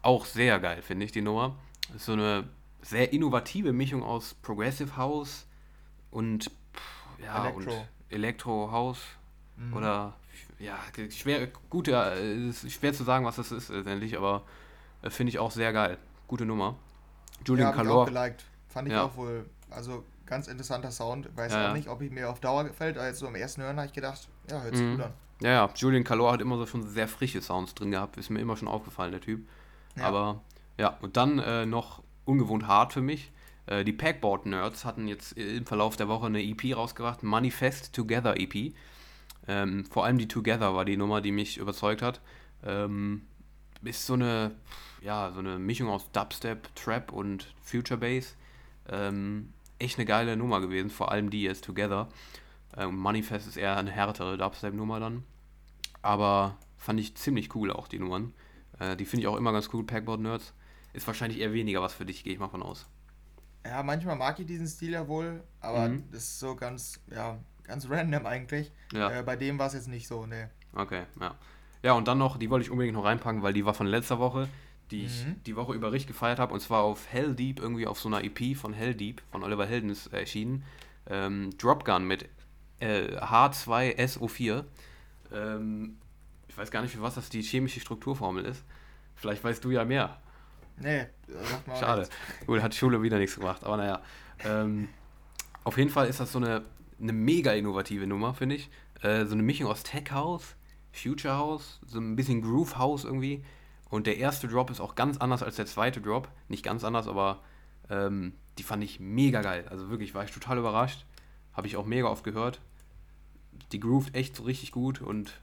[0.00, 1.56] Auch sehr geil, finde ich, die Nummer.
[1.94, 2.48] Ist so eine
[2.80, 5.46] sehr innovative Mischung aus Progressive House
[6.10, 7.72] und pff, ja, Electro.
[7.72, 9.00] und Electro House
[9.56, 9.74] Mhm.
[9.74, 10.14] oder
[10.58, 10.78] ja,
[11.10, 14.42] schwer, gut, ja, es ist schwer zu sagen, was das ist letztendlich, aber
[15.02, 15.98] äh, finde ich auch sehr geil.
[16.26, 16.76] gute Nummer.
[17.46, 18.02] Julian ja, Calor.
[18.02, 18.44] Auch geliked.
[18.68, 19.04] Fand ich ja.
[19.04, 21.34] auch wohl, also ganz interessanter Sound.
[21.36, 23.62] Weiß ja, auch nicht, ob ich mir auf Dauer gefällt, aber jetzt so im ersten
[23.62, 24.96] Hören habe ich gedacht, ja, hört sich mhm.
[24.96, 25.12] gut an.
[25.40, 28.40] Ja, ja, Julian Calor hat immer so schon sehr frische Sounds drin gehabt, ist mir
[28.40, 29.46] immer schon aufgefallen, der Typ.
[30.00, 30.42] Aber
[30.78, 33.32] ja, und dann äh, noch ungewohnt hart für mich.
[33.66, 38.38] Äh, die Packboard Nerds hatten jetzt im Verlauf der Woche eine EP rausgebracht, Manifest Together
[38.38, 38.74] EP.
[39.48, 42.20] Ähm, vor allem die Together war die Nummer, die mich überzeugt hat.
[42.62, 43.22] Ähm,
[43.82, 44.54] ist so eine,
[45.00, 48.36] ja, so eine Mischung aus Dubstep, Trap und Future Bass.
[48.88, 52.08] Ähm, echt eine geile Nummer gewesen, vor allem die jetzt Together.
[52.76, 55.24] Ähm, Manifest ist eher eine härtere Dubstep-Nummer dann.
[56.02, 58.32] Aber fand ich ziemlich cool auch die Nummern.
[58.78, 60.52] Äh, die finde ich auch immer ganz cool, Packboard Nerds.
[60.92, 62.86] Ist wahrscheinlich eher weniger was für dich, gehe ich mal von aus.
[63.64, 66.04] Ja, manchmal mag ich diesen Stil ja wohl, aber mhm.
[66.10, 67.38] das ist so ganz, ja,
[67.68, 68.72] ganz random eigentlich.
[68.92, 69.20] Ja.
[69.20, 70.50] Äh, bei dem war es jetzt nicht so, ne.
[70.74, 71.34] Okay, ja.
[71.82, 74.18] Ja, und dann noch, die wollte ich unbedingt noch reinpacken, weil die war von letzter
[74.18, 74.48] Woche,
[74.90, 75.42] die ich mhm.
[75.44, 78.24] die Woche über richtig gefeiert habe, und zwar auf Hell Deep, irgendwie auf so einer
[78.24, 80.64] EP von Hell Deep, von Oliver Helden ist erschienen.
[81.06, 82.28] Ähm, Dropgun mit
[82.80, 84.64] äh, H2SO4.
[85.32, 85.98] Ähm,
[86.48, 88.64] ich weiß gar nicht, für was das die chemische Strukturformel ist.
[89.14, 90.18] Vielleicht weißt du ja mehr.
[90.80, 91.76] Nee, sag mal.
[91.76, 92.08] Schade.
[92.46, 94.00] Gut, hat Schule wieder nichts gemacht, aber naja.
[94.44, 94.88] Ähm,
[95.64, 96.64] auf jeden Fall ist das so eine,
[97.00, 98.70] eine mega innovative Nummer, finde ich.
[99.02, 100.56] Äh, so eine Mischung aus Tech House,
[100.92, 103.44] Future House, so ein bisschen Groove House irgendwie.
[103.90, 106.28] Und der erste Drop ist auch ganz anders als der zweite Drop.
[106.48, 107.42] Nicht ganz anders, aber
[107.88, 109.66] ähm, die fand ich mega geil.
[109.70, 111.06] Also wirklich war ich total überrascht.
[111.52, 112.60] Habe ich auch mega oft gehört.
[113.72, 115.40] Die groovt echt so richtig gut und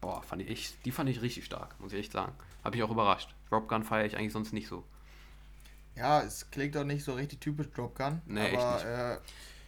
[0.00, 2.32] boah, fand ich echt, die fand ich richtig stark, muss ich echt sagen.
[2.64, 3.34] Habe ich auch überrascht.
[3.50, 4.84] Dropgun feiere ich eigentlich sonst nicht so.
[5.96, 8.22] Ja, es klingt auch nicht so richtig typisch Dropgun.
[8.26, 8.92] Nee, aber, echt nicht.
[8.92, 9.18] Äh,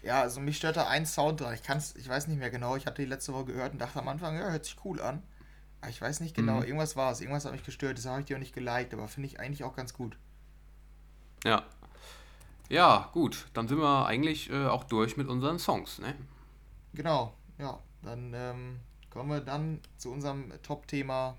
[0.05, 1.55] ja, also mich stört da ein Sound dran.
[1.55, 2.77] Ich kann's, ich weiß nicht mehr genau.
[2.77, 5.23] Ich hatte die letzte Woche gehört und dachte am Anfang, ja, hört sich cool an.
[5.81, 6.59] Aber ich weiß nicht genau.
[6.59, 6.65] Mhm.
[6.65, 7.21] Irgendwas war es.
[7.21, 7.99] Irgendwas hat mich gestört.
[7.99, 10.17] Das habe ich dir auch nicht geliked, aber finde ich eigentlich auch ganz gut.
[11.45, 11.63] Ja.
[12.69, 13.47] Ja, gut.
[13.55, 16.15] Dann sind wir eigentlich äh, auch durch mit unseren Songs, ne?
[16.95, 17.79] Genau, ja.
[18.03, 18.81] Dann ähm,
[19.11, 21.37] kommen wir dann zu unserem Top-Thema.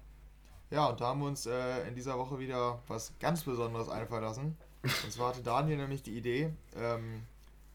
[0.72, 4.24] Ja, und da haben wir uns äh, in dieser Woche wieder was ganz Besonderes einfallen
[4.24, 4.58] lassen.
[4.84, 7.24] Und zwar hatte Daniel nämlich die Idee, ähm,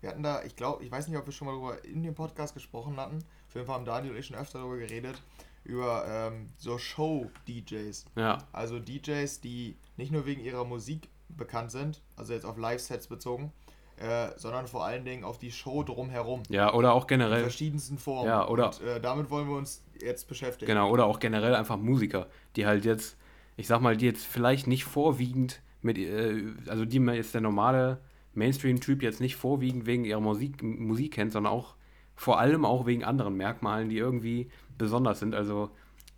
[0.01, 2.15] wir hatten da, ich glaube, ich weiß nicht, ob wir schon mal darüber in dem
[2.15, 3.19] Podcast gesprochen hatten.
[3.49, 5.21] Auf jeden Fall haben Daniel und ich schon öfter darüber geredet,
[5.65, 8.07] über ähm, so Show-DJs.
[8.17, 8.39] Ja.
[8.53, 13.53] Also DJs, die nicht nur wegen ihrer Musik bekannt sind, also jetzt auf Live-Sets bezogen,
[13.97, 16.43] äh, sondern vor allen Dingen auf die Show drumherum.
[16.49, 17.39] Ja, oder auch generell.
[17.39, 18.29] In verschiedensten Formen.
[18.29, 18.69] Ja, oder.
[18.69, 20.69] Und, äh, damit wollen wir uns jetzt beschäftigen.
[20.69, 22.27] Genau, oder auch generell einfach Musiker,
[22.57, 23.17] die halt jetzt,
[23.59, 27.43] ich sag mal, die jetzt vielleicht nicht vorwiegend mit, äh, also die man jetzt der
[27.43, 28.01] normale
[28.35, 31.75] Mainstream-Typ jetzt nicht vorwiegend wegen ihrer Musik, Musik kennt, sondern auch
[32.15, 35.35] vor allem auch wegen anderen Merkmalen, die irgendwie besonders sind.
[35.35, 35.71] Also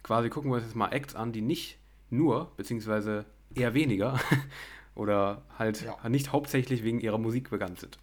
[0.02, 1.78] quasi gucken wir uns jetzt mal Acts an, die nicht
[2.10, 4.20] nur, beziehungsweise eher weniger
[4.94, 6.08] oder halt ja.
[6.08, 7.98] nicht hauptsächlich wegen ihrer Musik bekannt sind.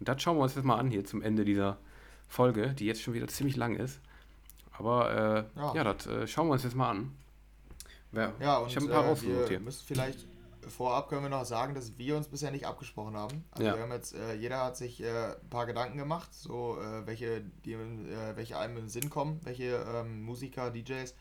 [0.00, 1.78] Und das schauen wir uns jetzt mal an hier zum Ende dieser
[2.28, 4.00] Folge, die jetzt schon wieder ziemlich lang ist.
[4.72, 7.12] Aber äh, ja, ja das äh, schauen wir uns jetzt mal an.
[8.12, 9.60] Ja, ja und ich habe ein paar äh, rausgesucht hier.
[9.60, 10.26] müssen vielleicht
[10.68, 13.44] vorab können wir noch sagen, dass wir uns bisher nicht abgesprochen haben.
[13.52, 13.74] Also ja.
[13.74, 17.42] wir haben jetzt, äh, jeder hat sich äh, ein paar Gedanken gemacht, so äh, welche,
[17.64, 21.14] die, äh, welche einem in den Sinn kommen, welche ähm, Musiker, DJs.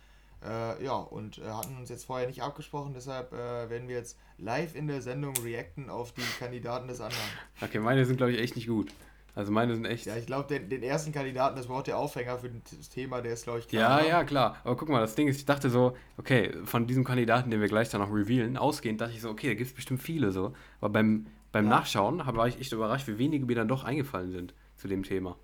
[0.44, 4.76] Äh, ja, und äh, hatten uns jetzt vorher nicht abgesprochen, deshalb werden wir jetzt live
[4.76, 7.24] in der Sendung reacten auf die Kandidaten des anderen.
[7.62, 8.92] Okay, meine sind glaube ich echt nicht gut.
[9.36, 10.06] Also meine sind echt.
[10.06, 13.34] Ja, ich glaube, den, den, ersten Kandidaten, das Wort der Aufhänger für das Thema, der
[13.34, 14.02] ist, glaube ich, klar.
[14.02, 14.58] Ja, ja, klar.
[14.64, 17.68] Aber guck mal, das Ding ist, ich dachte so, okay, von diesem Kandidaten, den wir
[17.68, 20.54] gleich dann noch revealen, ausgehend, dachte ich so, okay, da gibt es bestimmt viele so.
[20.82, 21.70] Aber beim, beim ja.
[21.72, 25.36] Nachschauen war ich echt überrascht, wie wenige mir dann doch eingefallen sind zu dem Thema.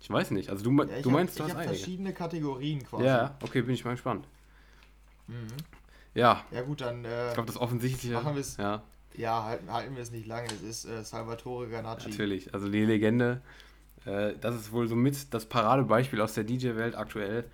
[0.00, 0.48] Ich weiß nicht.
[0.48, 1.76] Also du, ja, du meinst, hab, du hast einige.
[1.76, 3.04] verschiedene Kategorien quasi.
[3.04, 4.26] Ja, okay, bin ich mal gespannt.
[5.26, 5.48] Mhm.
[6.14, 6.44] Ja.
[6.50, 7.04] Ja gut, dann.
[7.04, 8.14] Äh, ich glaube, das Offensichtliche.
[8.14, 8.56] Machen wir es.
[8.56, 8.82] Ja.
[9.16, 10.48] Ja, halten, halten wir es nicht lange.
[10.48, 12.10] Es ist äh, Salvatore Ganacci.
[12.10, 13.42] Natürlich, also die Legende
[14.04, 17.44] äh, das ist wohl somit das Paradebeispiel aus der DJ-Welt aktuell.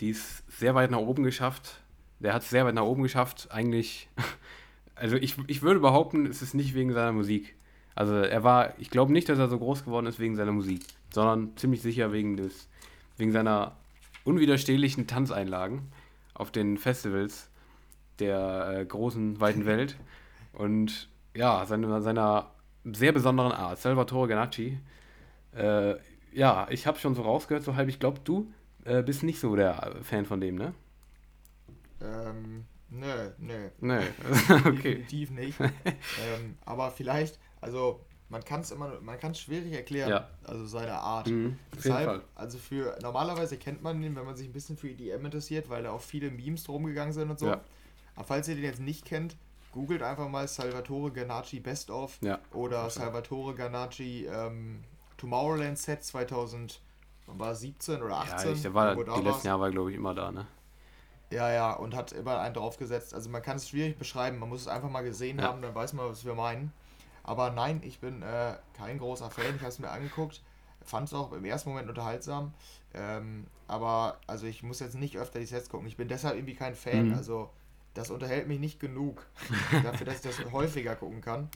[0.00, 1.80] Die ist sehr weit nach oben geschafft.
[2.20, 3.48] Der hat es sehr weit nach oben geschafft.
[3.50, 4.08] Eigentlich,
[4.94, 7.56] also ich, ich würde behaupten, es ist nicht wegen seiner Musik.
[7.94, 10.82] Also er war, ich glaube nicht, dass er so groß geworden ist wegen seiner Musik,
[11.10, 12.68] sondern ziemlich sicher wegen des,
[13.16, 13.76] wegen seiner
[14.24, 15.90] unwiderstehlichen Tanzeinlagen
[16.34, 17.50] auf den Festivals
[18.20, 19.96] der äh, großen, weiten Welt.
[20.58, 22.50] Und ja, seine, seiner
[22.84, 23.78] sehr besonderen Art.
[23.78, 24.78] Salvatore Ganacci
[25.58, 25.96] äh,
[26.32, 28.52] ja, ich habe schon so rausgehört, so halb, ich glaube, du
[28.84, 30.74] äh, bist nicht so der Fan von dem, ne?
[32.00, 33.70] Ähm, nö, nö.
[33.80, 34.00] Nö,
[34.66, 35.02] okay.
[35.10, 35.60] Definitiv nicht.
[35.60, 40.28] ähm, aber vielleicht, also man kann es immer, man kann es schwierig erklären, ja.
[40.44, 41.28] also seine Art.
[41.28, 45.24] Mhm, Deshalb, also für, normalerweise kennt man ihn, wenn man sich ein bisschen für EDM
[45.24, 47.46] interessiert, weil da auch viele Memes drum gegangen sind und so.
[47.46, 47.62] Ja.
[48.14, 49.36] Aber falls ihr den jetzt nicht kennt,
[49.72, 52.38] googelt einfach mal Salvatore Ganacci Best of Ja.
[52.52, 54.82] oder Salvatore Ganacci ähm,
[55.16, 58.46] Tomorrowland Set 2017 oder 18.
[58.46, 60.46] Ja, ich, der war, die letzten Jahre war, glaube ich, immer da, ne?
[61.30, 63.12] Ja, ja, und hat immer einen draufgesetzt.
[63.12, 65.48] Also man kann es schwierig beschreiben, man muss es einfach mal gesehen Ja.
[65.48, 66.72] haben, dann weiß man, was wir meinen.
[67.22, 70.42] Aber nein, ich bin äh, kein großer Fan, ich habe es mir angeguckt,
[70.82, 72.54] fand es auch im ersten Moment unterhaltsam.
[72.94, 75.86] Ähm, aber also ich muss jetzt nicht öfter die Sets gucken.
[75.86, 77.08] Ich bin deshalb irgendwie kein Fan.
[77.08, 77.14] Mhm.
[77.14, 77.50] Also
[77.98, 79.26] das unterhält mich nicht genug
[79.82, 81.48] dafür, dass ich das häufiger gucken kann.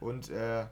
[0.00, 0.64] Und äh,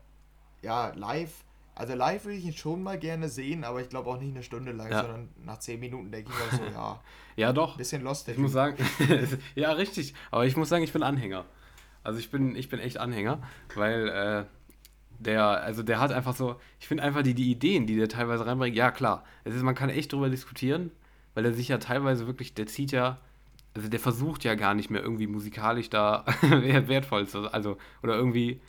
[0.62, 4.18] ja, live, also live würde ich ihn schon mal gerne sehen, aber ich glaube auch
[4.18, 5.02] nicht eine Stunde lang, Ja.
[5.02, 7.00] sondern nach 10 Minuten denke ich mir so, ja,
[7.36, 7.74] Ja, doch.
[7.74, 8.28] ein bisschen lost.
[8.28, 8.54] Ich muss Typ.
[8.54, 8.76] sagen,
[9.54, 10.14] ja, richtig.
[10.30, 11.44] Aber ich muss sagen, ich bin Anhänger.
[12.02, 13.40] Also ich bin, ich bin echt Anhänger,
[13.74, 14.44] weil äh,
[15.18, 18.46] der, also der hat einfach so, ich finde einfach die, die Ideen, die der teilweise
[18.46, 20.90] reinbringt, ja klar, es ist, man kann echt drüber diskutieren,
[21.34, 23.18] weil er sich ja teilweise wirklich, der zieht ja,
[23.74, 28.60] also der versucht ja gar nicht mehr irgendwie musikalisch da wertvoll zu, also, oder irgendwie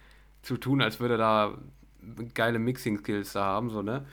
[0.41, 1.57] zu tun, als würde er da
[2.33, 4.05] geile Mixing-Skills da haben, so, ne?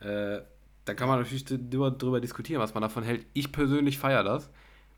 [0.00, 0.42] Äh,
[0.84, 3.24] da kann man natürlich drüber, drüber diskutieren, was man davon hält.
[3.34, 4.50] Ich persönlich feiere das,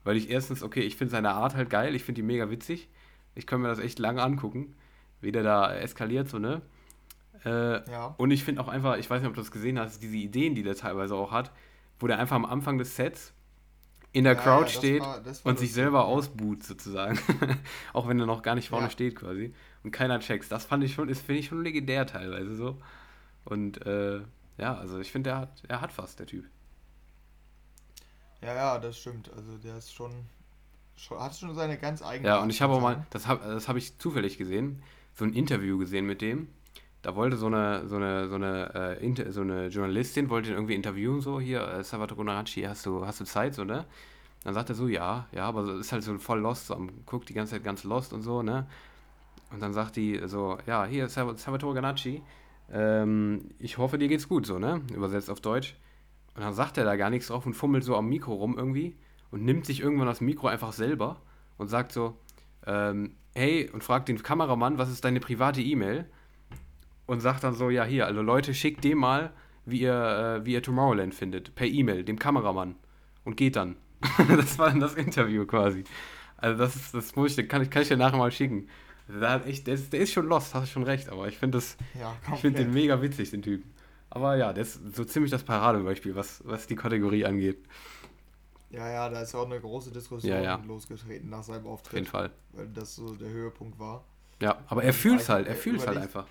[0.03, 2.89] weil ich erstens, okay, ich finde seine Art halt geil, ich finde die mega witzig.
[3.35, 4.75] Ich kann mir das echt lange angucken,
[5.21, 6.63] wie der da eskaliert, so, ne?
[7.45, 8.15] Äh, Ja.
[8.17, 10.55] und ich finde auch einfach, ich weiß nicht, ob du das gesehen hast, diese Ideen,
[10.55, 11.51] die der teilweise auch hat,
[12.01, 13.34] wo der einfach am Anfang des Sets
[14.15, 17.19] in der Ja, Crowd ja, steht war- war und sich selber ausbuht, sozusagen.
[17.93, 18.91] auch wenn er noch gar nicht vorne Ja.
[18.91, 19.53] steht, quasi.
[19.83, 20.51] Und keiner checkt.
[20.51, 22.81] Das fand ich schon, ist, finde ich schon legendär teilweise so.
[23.45, 24.21] Und äh,
[24.57, 26.47] ja, also ich finde, er hat, er hat was, der Typ.
[28.41, 29.31] Ja, ja, das stimmt.
[29.37, 30.12] Also der ist schon,
[30.97, 32.29] schon hat schon seine ganz eigene.
[32.29, 34.83] Ja, und ich habe auch mal, das habe das hab ich zufällig gesehen,
[35.15, 36.49] so ein Interview gesehen mit dem.
[37.05, 40.55] Da wollte so eine, so eine, so eine, äh, Inter, so eine Journalistin, wollte ihn
[40.55, 43.85] irgendwie interviewen, so, hier, äh, Salvatore Naracci, hast du, hast du Zeit, so, ne?
[44.43, 47.29] Dann sagt er so, ja, ja, aber so, ist halt so voll lost, so, guckt
[47.29, 48.67] die ganze Zeit ganz lost und so, ne?
[49.53, 52.23] Und dann sagt die so, ja, hier, Salva- Salvatore Ganacci,
[52.73, 54.81] ähm, ich hoffe, dir geht's gut, so, ne?
[54.95, 55.77] Übersetzt auf Deutsch.
[56.35, 58.97] Und dann sagt er da gar nichts drauf und fummelt so am Mikro rum irgendwie
[59.31, 61.21] und nimmt sich irgendwann das Mikro einfach selber
[61.59, 62.17] und sagt so,
[62.67, 66.07] ähm, hey, und fragt den Kameramann, was ist deine private E-Mail?
[67.07, 69.33] Und sagt dann so, ja, hier, also Leute, schickt dem mal,
[69.67, 72.77] wie ihr, äh, wie ihr Tomorrowland findet, per E-Mail, dem Kameramann.
[73.25, 73.77] Und geht dann.
[74.29, 75.85] das war dann das Interview quasi.
[76.37, 78.69] Also das ist, das muss ich, kann ich, kann ich dir nachher mal schicken.
[79.09, 81.59] Der, echt, der, ist, der ist schon lost, hast du schon recht, aber ich finde
[81.59, 83.71] das, Ja, ich finde den mega witzig, den Typen.
[84.11, 87.59] Aber ja, der ist so ziemlich das Paradebeispiel, was, was die Kategorie angeht.
[88.71, 90.57] Ja, ja, da ist auch eine große Diskussion Ja, ja.
[90.67, 92.31] losgetreten nach seinem Auf jeden Auftritt, Fall.
[92.53, 94.05] weil das so der Höhepunkt war.
[94.41, 96.27] Ja, aber er fühlt es halt, er Äh, fühlt es halt einfach.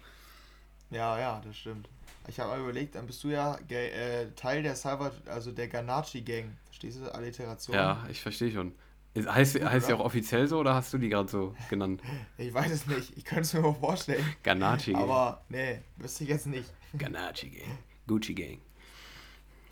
[0.94, 1.90] Ja, ja, das stimmt.
[2.28, 6.22] Ich habe mal überlegt, dann bist du ja äh, Teil der Salvat, also der Ganacci
[6.22, 6.56] Gang.
[6.66, 7.14] Verstehst du?
[7.14, 7.76] Alliteration.
[7.76, 8.74] Ja, ich verstehe schon.
[9.16, 10.02] Heißt, Gut, heißt sie oder?
[10.02, 12.02] auch offiziell so oder hast du die gerade so genannt?
[12.38, 13.16] Ich weiß es nicht.
[13.18, 14.26] Ich könnte es mir mal vorstellen.
[14.42, 15.04] Ganachi Gang.
[15.04, 16.72] Aber nee, wüsste ich jetzt nicht.
[16.98, 17.78] Ganachi Gang.
[18.08, 18.60] Gucci Gang.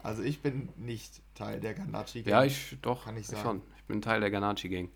[0.04, 2.32] Also ich bin nicht Teil der Ganacci Gang.
[2.32, 3.42] Ja, ich doch, Kann ich ich sagen.
[3.44, 3.62] schon.
[3.78, 4.90] Ich bin Teil der Ganachi Gang.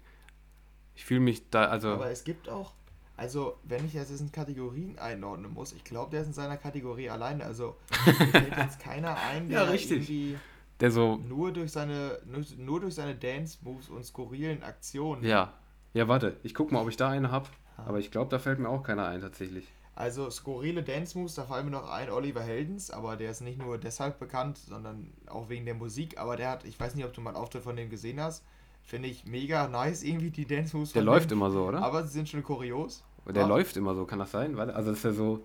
[0.95, 1.89] Ich fühle mich da, also.
[1.93, 2.73] Aber es gibt auch,
[3.17, 7.09] also wenn ich jetzt in Kategorien einordnen muss, ich glaube, der ist in seiner Kategorie
[7.09, 7.45] alleine.
[7.45, 10.09] Also mir fällt jetzt keiner ein, der Ja, richtig.
[10.09, 10.37] irgendwie
[10.81, 12.19] der so, nur durch seine
[12.57, 15.23] nur, durch seine Dance Moves und skurrilen Aktionen.
[15.23, 15.53] ja.
[15.93, 17.49] Ja, warte, ich guck mal, ob ich da eine hab.
[17.77, 17.83] Ah.
[17.85, 19.71] Aber ich glaube, da fällt mir auch keiner ein, tatsächlich.
[19.95, 23.57] Also skurrile Dance Moves, da fallen mir noch ein Oliver Heldens, aber der ist nicht
[23.57, 26.17] nur deshalb bekannt, sondern auch wegen der Musik.
[26.17, 28.43] Aber der hat, ich weiß nicht, ob du mal einen Auftritt von dem gesehen hast,
[28.85, 30.93] finde ich mega nice irgendwie die Dance Moves.
[30.93, 31.81] Der läuft immer so, oder?
[31.81, 33.03] Aber sie sind schon kurios.
[33.27, 33.47] Der Ja.
[33.47, 34.55] läuft immer so, kann das sein?
[34.55, 35.43] Warte, Also ist er so,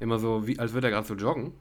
[0.00, 1.52] immer so, wie, als würde er gerade so joggen.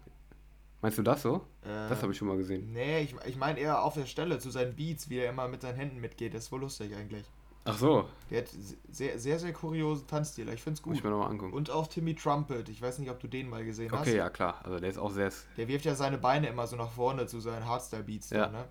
[0.82, 1.36] Meinst du das so?
[1.64, 2.74] Äh, Das habe ich schon mal gesehen.
[2.74, 5.62] Nee, ich, ich meine eher auf der Stelle zu seinen Beats, wie er immer mit
[5.62, 6.34] seinen Händen mitgeht.
[6.34, 7.24] Das ist wohl lustig eigentlich.
[7.64, 8.50] Ach so, Der hat
[8.90, 10.52] sehr, sehr, sehr kuriose Tanzstile.
[10.52, 11.12] Ich finde es muss ich gut.
[11.12, 11.54] mir nochmal angucken.
[11.54, 12.68] Und auch Timmy Trumpet.
[12.70, 14.02] Ich weiß nicht, ob du den mal gesehen hast.
[14.08, 14.60] Okay, ja klar.
[14.64, 17.40] Also der ist auch sehr, Der wirft ja seine Beine immer so nach vorne zu
[17.40, 18.32] seinen Hardstyle-Beats.
[18.32, 18.48] Ja.
[18.48, 18.66] Da, ne?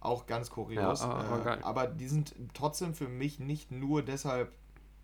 [0.00, 1.00] Auch ganz kurios.
[1.00, 4.52] Ja, aber- äh, aber die sind trotzdem für mich nicht nur deshalb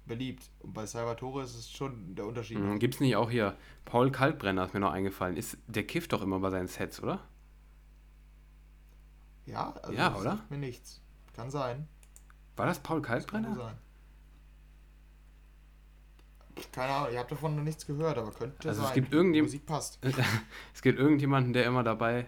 [0.07, 0.51] beliebt.
[0.61, 2.59] Und bei Salvatore ist es schon der Unterschied.
[2.59, 5.37] Mhm, Gibt's nicht auch hier Paul Kaltbrenner, ist mir noch eingefallen.
[5.37, 7.21] Ist, der kifft doch immer bei seinen Sets, oder?
[9.47, 10.31] Ja, also Ja, das oder?
[10.37, 11.01] sagt mir nichts.
[11.35, 11.89] Kann sein.
[12.57, 13.55] War das Paul Das kann Kaltbrenner?
[13.57, 13.75] sein.
[16.71, 18.95] Keine Ahnung, ihr habt davon noch nichts gehört, aber könnte Also es sein.
[18.95, 19.99] gibt Die irgendjem- Musik passt.
[20.75, 22.27] es gibt irgendjemanden, der immer dabei.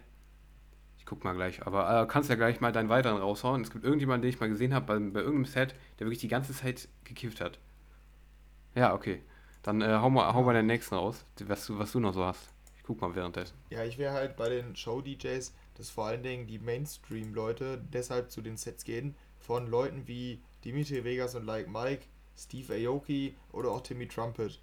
[1.07, 3.63] Guck mal gleich, aber äh, kannst ja gleich mal deinen weiteren raushauen.
[3.63, 6.29] Es gibt irgendjemanden, den ich mal gesehen habe bei, bei irgendeinem Set, der wirklich die
[6.29, 7.59] ganze Zeit gekifft hat.
[8.75, 9.23] Ja, okay.
[9.63, 12.25] Dann äh, hau, mal, hau mal den nächsten raus, was du, was du noch so
[12.25, 12.53] hast.
[12.77, 13.57] Ich guck mal währenddessen.
[13.71, 18.43] Ja, ich wäre halt bei den Show-DJs, dass vor allen Dingen die Mainstream-Leute deshalb zu
[18.43, 22.07] den Sets gehen, von Leuten wie Dimitri Vegas und Like Mike,
[22.37, 24.61] Steve Aoki oder auch Timmy Trumpet.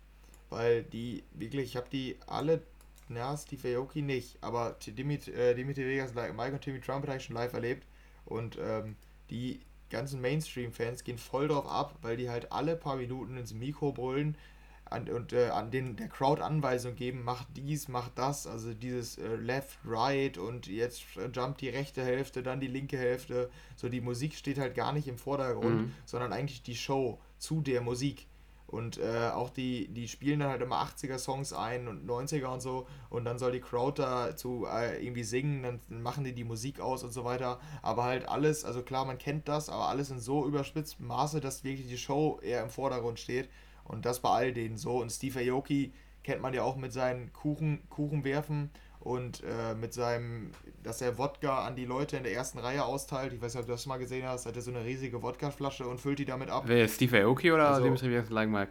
[0.50, 2.62] Weil die, wirklich, ich habe die alle,
[3.10, 7.26] na, Steve Aoki nicht, aber Dimitri, äh, Dimitri Vegas, Mike und Timmy Trumpet habe ich
[7.26, 7.88] schon live erlebt.
[8.26, 8.96] Und ähm,
[9.30, 13.92] die ganzen Mainstream-Fans gehen voll drauf ab, weil die halt alle paar Minuten ins Mikro
[13.92, 14.38] brüllen
[14.86, 19.18] an, und äh, an den der Crowd Anweisung geben, macht dies, macht das, also dieses
[19.18, 21.04] äh, Left, Right und jetzt
[21.34, 23.50] jumpt die rechte Hälfte, dann die linke Hälfte.
[23.76, 25.94] So die Musik steht halt gar nicht im Vordergrund, mhm.
[26.06, 28.28] sondern eigentlich die Show zu der Musik.
[28.74, 32.88] Und äh, auch die, die spielen dann halt immer 80er-Songs ein und 90er und so.
[33.12, 37.04] Und dann soll die Crowd dazu äh, irgendwie singen, dann machen die die Musik aus
[37.04, 37.60] und so weiter.
[37.84, 41.64] Aber halt alles, also klar, man kennt das, aber alles in so überspitztem Maße, dass
[41.64, 43.48] wirklich die Show eher im Vordergrund steht.
[43.84, 45.00] Und das bei all denen so.
[45.00, 45.94] Und Steve Aoki
[46.24, 48.72] kennt man ja auch mit seinen Kuchen, Kuchenwerfen
[49.04, 50.52] und äh, mit seinem,
[50.82, 53.34] dass er Wodka an die Leute in der ersten Reihe austeilt.
[53.34, 54.46] Ich weiß nicht, ob du das mal gesehen hast.
[54.46, 56.64] Hat er so eine riesige Wodkaflasche und füllt die damit ab.
[56.68, 58.70] Wer ist Steve Aoki oder also, Dimitri Langmark?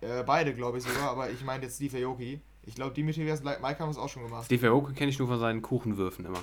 [0.00, 2.40] Äh, beide, glaube ich sogar, aber ich meine jetzt Steve Aoki.
[2.64, 4.46] Ich glaube, Dimitri Mike haben es auch schon gemacht.
[4.46, 6.42] Steve Aoki kenne ich nur von seinen Kuchenwürfen immer.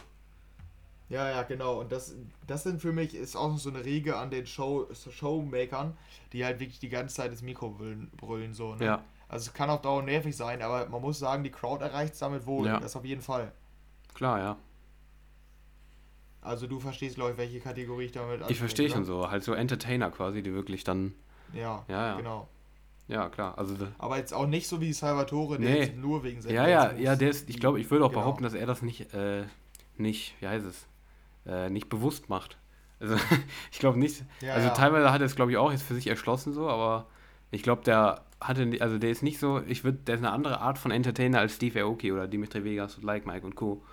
[1.10, 1.82] Ja, ja, genau.
[1.82, 2.16] Und das,
[2.48, 5.98] das sind für mich, ist auch so eine Riege an den Show, Showmakern,
[6.32, 8.86] die halt wirklich die ganze Zeit ins Mikro brüllen, brüllen so, ne?
[8.86, 9.04] Ja.
[9.30, 12.20] Also es kann auch dauernd nervig sein, aber man muss sagen, die Crowd erreicht es
[12.20, 12.66] damit wohl.
[12.66, 12.80] Ja.
[12.80, 13.52] Das auf jeden Fall.
[14.16, 14.58] Klar, ja.
[16.42, 19.30] Also du verstehst, glaube ich, welche Kategorie ich damit Ich verstehe schon so.
[19.30, 21.14] Halt so Entertainer quasi, die wirklich dann.
[21.54, 22.18] Ja, ja, ja.
[22.18, 22.48] genau.
[23.08, 23.58] Ja, klar.
[23.58, 25.94] Also, aber jetzt auch nicht so wie Salvatore, der nee.
[25.96, 28.22] nur wegen seiner Ja, ja, ja, der ist, ich glaube, ich würde auch genau.
[28.22, 29.44] behaupten, dass er das nicht, äh,
[29.98, 30.88] nicht, wie heißt es,
[31.46, 32.58] äh, nicht bewusst macht.
[33.00, 33.16] Also
[33.72, 34.24] ich glaube nicht.
[34.42, 34.74] Ja, also ja.
[34.74, 37.08] teilweise hat er es, glaube ich, auch jetzt für sich erschlossen so, aber
[37.52, 40.62] ich glaube, der hatte, also der ist nicht so, ich würde, der ist eine andere
[40.62, 43.84] Art von Entertainer als Steve Aoki oder Dimitri Vegas und Like Mike und Co.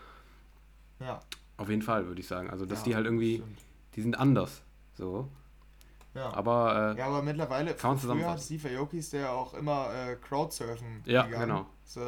[1.00, 1.20] Ja.
[1.56, 2.50] Auf jeden Fall, würde ich sagen.
[2.50, 3.58] Also, dass ja, die halt irgendwie, stimmt.
[3.96, 4.62] die sind anders.
[4.94, 5.28] So.
[6.14, 6.32] Ja.
[6.32, 10.16] Aber, äh, ja, aber mittlerweile, kann früher hat Steve Aoki ist der auch immer äh,
[10.16, 11.48] Crowdsurfen Ja, gegangen.
[11.48, 11.66] genau.
[11.84, 12.00] So,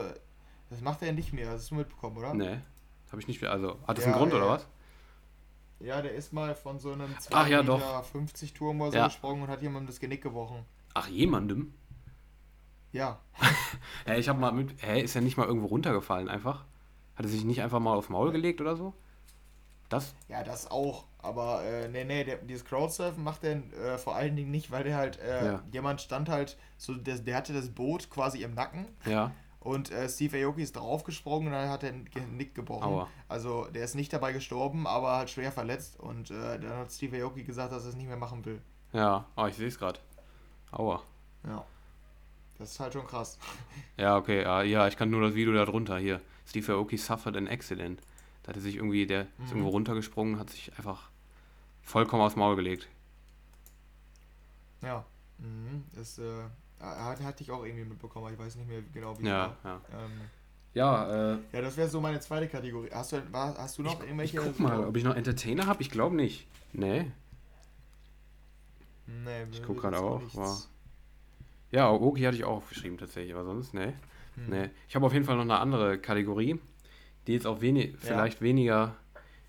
[0.71, 2.33] das macht er ja nicht mehr, das hast du mitbekommen, oder?
[2.35, 2.59] Nee,
[3.11, 4.67] habe ich nicht mehr, also, hat das ja, einen Grund, oder was?
[5.81, 8.97] Ja, der ist mal von so einem 2,50 Ach, ja, Meter 50 Turm oder so
[8.97, 9.07] ja.
[9.07, 10.65] gesprungen und hat jemandem das Genick gebrochen.
[10.95, 11.75] Ach, jemandem?
[12.93, 13.21] Ja.
[14.07, 14.83] ja, ich habe mal mit.
[14.83, 16.65] Hä, ist er nicht mal irgendwo runtergefallen einfach?
[17.17, 18.95] Hat er sich nicht einfach mal aufs Maul gelegt oder so?
[19.89, 20.15] Das?
[20.29, 21.05] Ja, das auch.
[21.19, 24.85] Aber äh, nee, nee, der, dieses Crowdsurfen macht er äh, vor allen Dingen nicht, weil
[24.85, 25.63] der halt, äh, ja.
[25.73, 28.87] jemand stand halt, so der, der hatte das Boot quasi im Nacken.
[29.05, 29.33] Ja.
[29.61, 32.85] Und äh, Steve Aoki ist draufgesprungen und dann hat er den Nick gebrochen.
[32.85, 33.09] Aua.
[33.29, 35.99] Also der ist nicht dabei gestorben, aber halt schwer verletzt.
[35.99, 38.63] Und äh, dann hat Steve Aoki gesagt, dass er es nicht mehr machen will.
[38.93, 39.99] Ja, oh, ich sehe es gerade.
[40.71, 41.03] Aua.
[41.47, 41.65] Ja.
[42.59, 43.39] Das ist halt schon krass.
[43.97, 46.21] Ja, okay, ja, ja, ich kann nur das Video da drunter hier.
[46.47, 48.01] Steve Aoki suffered an accident.
[48.43, 49.45] Da hat er sich irgendwie, der mhm.
[49.45, 51.11] ist irgendwo runtergesprungen, hat sich einfach
[51.83, 52.89] vollkommen aufs Maul gelegt.
[54.83, 55.05] Ja,
[55.39, 55.83] mhm.
[55.97, 56.43] das äh,
[56.81, 59.81] hatte, hatte ich auch irgendwie mitbekommen, aber ich weiß nicht mehr genau, wie ja, Ja,
[59.93, 60.21] ähm,
[60.75, 62.91] ja, äh, ja, das wäre so meine zweite Kategorie.
[62.93, 64.39] Hast du, hast du noch ich, irgendwelche...
[64.39, 65.83] Ich guck mal, ob ich noch Entertainer habe?
[65.83, 66.47] Ich glaube nicht.
[66.73, 67.11] Nee.
[69.07, 70.23] Nee, ich guck gerade auch.
[70.35, 70.57] War,
[71.71, 73.93] ja, Oki hatte ich auch aufgeschrieben tatsächlich, aber sonst, nee.
[74.35, 74.45] Hm.
[74.49, 74.71] nee.
[74.89, 76.59] Ich habe auf jeden Fall noch eine andere Kategorie,
[77.27, 77.99] die jetzt auch wenig, ja.
[78.01, 78.97] vielleicht weniger,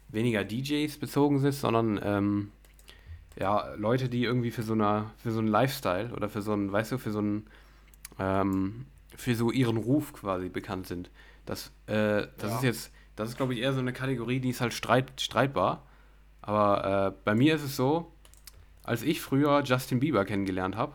[0.10, 2.52] weniger DJs bezogen ist, sondern ähm,
[3.40, 6.72] ja, Leute, die irgendwie für so eine, für so einen Lifestyle oder für so einen,
[6.72, 7.48] weißt du, für so einen,
[8.20, 8.86] ähm,
[9.16, 11.10] für so ihren Ruf quasi bekannt sind.
[11.46, 12.56] Das, äh, das ja.
[12.58, 15.86] ist jetzt, das ist glaube ich eher so eine Kategorie, die ist halt streit, streitbar.
[16.42, 18.12] Aber äh, bei mir ist es so,
[18.84, 20.94] als ich früher Justin Bieber kennengelernt habe,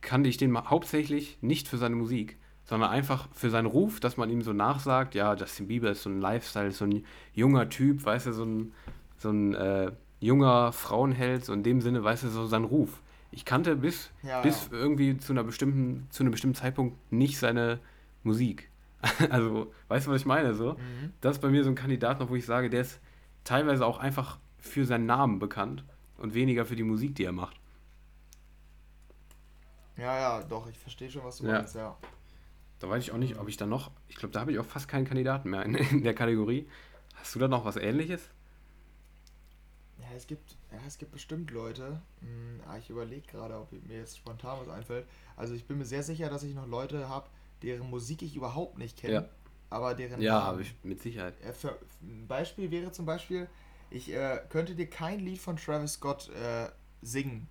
[0.00, 4.30] kannte ich den hauptsächlich nicht für seine Musik, sondern einfach für seinen Ruf, dass man
[4.30, 8.26] ihm so nachsagt, ja, Justin Bieber ist so ein Lifestyle, so ein junger Typ, weißt
[8.26, 8.72] du, so ein,
[9.16, 13.00] so ein äh, junger Frauenheld, so in dem Sinne, weißt du, so sein Ruf.
[13.30, 14.78] Ich kannte bis, ja, bis ja.
[14.78, 17.78] irgendwie zu einer bestimmten, zu einem bestimmten Zeitpunkt nicht seine
[18.22, 18.70] Musik.
[19.30, 20.54] also, weißt du, was ich meine?
[20.54, 20.72] So?
[20.72, 21.12] Mhm.
[21.20, 23.00] Das ist bei mir so ein Kandidat noch, wo ich sage, der ist
[23.44, 25.84] teilweise auch einfach für seinen Namen bekannt
[26.18, 27.56] und weniger für die Musik, die er macht.
[29.98, 31.54] Ja, ja, doch, ich verstehe schon, was du ja.
[31.54, 31.96] meinst, ja.
[32.78, 33.90] Da weiß ich auch nicht, ob ich da noch.
[34.06, 36.68] Ich glaube, da habe ich auch fast keinen Kandidaten mehr in, in, der Kategorie.
[37.16, 38.30] Hast du da noch was ähnliches?
[39.98, 42.00] Ja, es gibt, ja, es gibt bestimmt Leute.
[42.20, 45.06] Hm, ich überlege gerade, ob mir jetzt spontan was einfällt.
[45.36, 47.28] Also ich bin mir sehr sicher, dass ich noch Leute habe,
[47.62, 49.14] deren Musik ich überhaupt nicht kenne.
[49.14, 49.28] Ja.
[49.70, 50.22] Aber deren.
[50.22, 51.34] Ja, habe ich mit Sicherheit.
[51.54, 53.48] Für, ein Beispiel wäre zum Beispiel,
[53.90, 56.68] ich äh, könnte dir kein Lied von Travis Scott äh,
[57.02, 57.48] singen.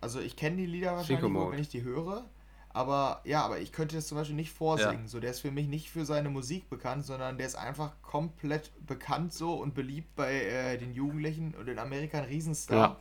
[0.00, 2.24] Also ich kenne die Lieder wahrscheinlich nur, wenn ich die höre.
[2.70, 5.02] Aber ja, aber ich könnte das zum Beispiel nicht vorsingen.
[5.02, 5.08] Ja.
[5.08, 8.70] So, der ist für mich nicht für seine Musik bekannt, sondern der ist einfach komplett
[8.86, 12.98] bekannt so und beliebt bei äh, den Jugendlichen und in Amerika ein Riesenstar.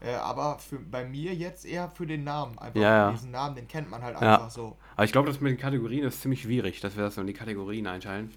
[0.00, 0.08] Ja.
[0.08, 2.58] Äh, aber für, bei mir jetzt eher für den Namen.
[2.58, 4.78] Einfach Ja, diesen Namen, den kennt man halt einfach so.
[4.94, 7.26] Aber ich glaube, das mit den Kategorien ist ziemlich schwierig, dass wir das so in
[7.26, 8.32] die Kategorien einteilen.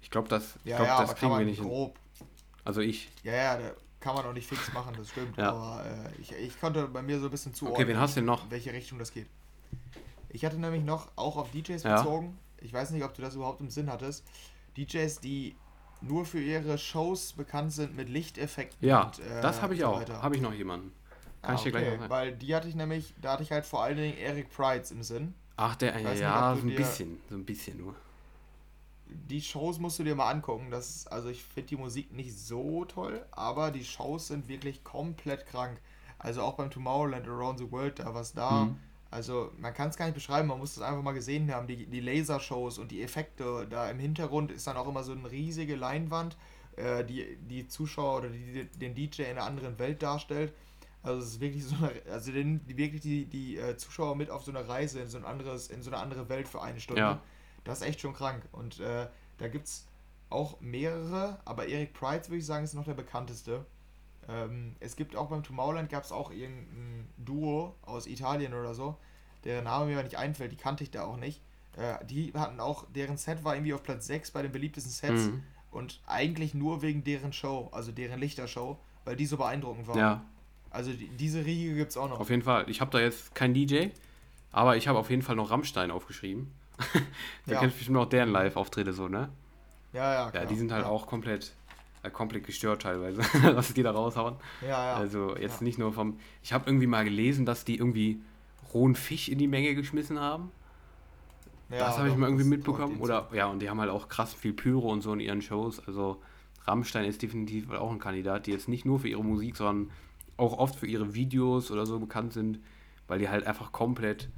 [0.00, 1.68] Ich glaube, das, ich Ja, glaub, ja, das kriegen wir nicht hin.
[1.68, 1.98] grob.
[2.64, 3.08] Also ich.
[3.22, 3.58] Ja, ja,
[4.06, 5.36] kann man auch nicht fix machen, das stimmt.
[5.36, 5.50] Ja.
[5.50, 8.20] Aber äh, ich, ich konnte bei mir so ein bisschen zuordnen, Okay, wen hast du
[8.20, 8.44] denn noch?
[8.44, 9.26] in welche Richtung das geht.
[10.28, 11.96] Ich hatte nämlich noch, auch auf DJs Ja.
[11.98, 14.24] bezogen, ich weiß nicht, ob du das überhaupt im Sinn hattest,
[14.76, 15.56] DJs, die
[16.00, 18.86] nur für ihre Shows bekannt sind mit Lichteffekten.
[18.88, 20.08] Ja, und, äh, das habe ich auch.
[20.08, 20.92] Habe ich noch jemanden.
[21.42, 22.10] Kann Ah, ich dir gleich okay, noch sagen.
[22.10, 25.02] Weil die hatte ich nämlich, da hatte ich halt vor allen Dingen Eric Prides im
[25.02, 25.34] Sinn.
[25.56, 27.18] Ach, der, ja, nicht, ja, so ein bisschen.
[27.28, 27.94] So ein bisschen nur.
[29.08, 30.70] Die Shows musst du dir mal angucken.
[30.70, 35.46] Das also ich finde die Musik nicht so toll, aber die Shows sind wirklich komplett
[35.46, 35.80] krank.
[36.18, 38.64] Also auch beim Tomorrowland Around the World, da was da.
[38.64, 38.76] Mhm.
[39.10, 41.66] Also man kann es gar nicht beschreiben, man muss es einfach mal gesehen haben.
[41.66, 45.30] Die, die Lasershows und die Effekte, da im Hintergrund ist dann auch immer so eine
[45.30, 46.36] riesige Leinwand,
[46.76, 50.52] äh, die die Zuschauer oder die, den DJ in einer anderen Welt darstellt.
[51.02, 54.28] Also es ist wirklich so eine, also den, die, wirklich die, die äh, Zuschauer mit
[54.28, 56.80] auf so eine Reise in so ein anderes, in so eine andere Welt für eine
[56.80, 57.00] Stunde.
[57.00, 57.22] Ja.
[57.66, 58.42] Das ist echt schon krank.
[58.52, 59.06] Und äh,
[59.38, 59.86] da gibt es
[60.30, 63.64] auch mehrere, aber Eric Price würde ich sagen, ist noch der bekannteste.
[64.28, 68.96] Ähm, es gibt auch beim Tomorrowland gab es auch irgendein Duo aus Italien oder so,
[69.44, 71.40] deren Name mir aber nicht einfällt, die kannte ich da auch nicht.
[71.76, 75.26] Äh, die hatten auch, deren Set war irgendwie auf Platz 6 bei den beliebtesten Sets
[75.26, 75.42] Mhm.
[75.70, 79.96] und eigentlich nur wegen deren Show, also deren Lichtershow, weil die so beeindruckend war.
[79.96, 80.24] Ja,
[80.70, 82.18] Also die, diese Riege gibt es auch noch.
[82.18, 82.68] auf jeden Fall.
[82.68, 83.88] Ich habe da jetzt keinen DJ,
[84.50, 86.50] aber ich habe auf jeden Fall noch Rammstein aufgeschrieben.
[87.46, 87.60] Du Ja.
[87.60, 89.28] kennst bestimmt auch deren Live-Auftritte so, ne?
[89.92, 90.46] Ja, ja, Ja, klar.
[90.46, 90.90] die sind halt ja.
[90.90, 91.52] auch komplett,
[92.02, 93.18] äh, komplett gestört teilweise,
[93.56, 94.36] was die da raushauen.
[94.62, 94.94] Ja, ja.
[94.96, 95.64] Also jetzt ja.
[95.64, 96.18] nicht nur vom.
[96.42, 98.20] Ich habe irgendwie mal gelesen, dass die irgendwie
[98.74, 100.50] rohen Fisch in die Menge geschmissen haben.
[101.70, 102.98] ja, das habe ich mal irgendwie mitbekommen.
[103.00, 105.80] Oder ja, und die haben halt auch krass viel Pyro und so in ihren Shows.
[105.86, 106.20] Also
[106.66, 109.90] Rammstein ist definitiv auch ein Kandidat, die jetzt nicht nur für ihre Musik, sondern
[110.36, 112.58] auch oft für ihre Videos oder so bekannt sind,
[113.08, 114.28] weil die halt einfach komplett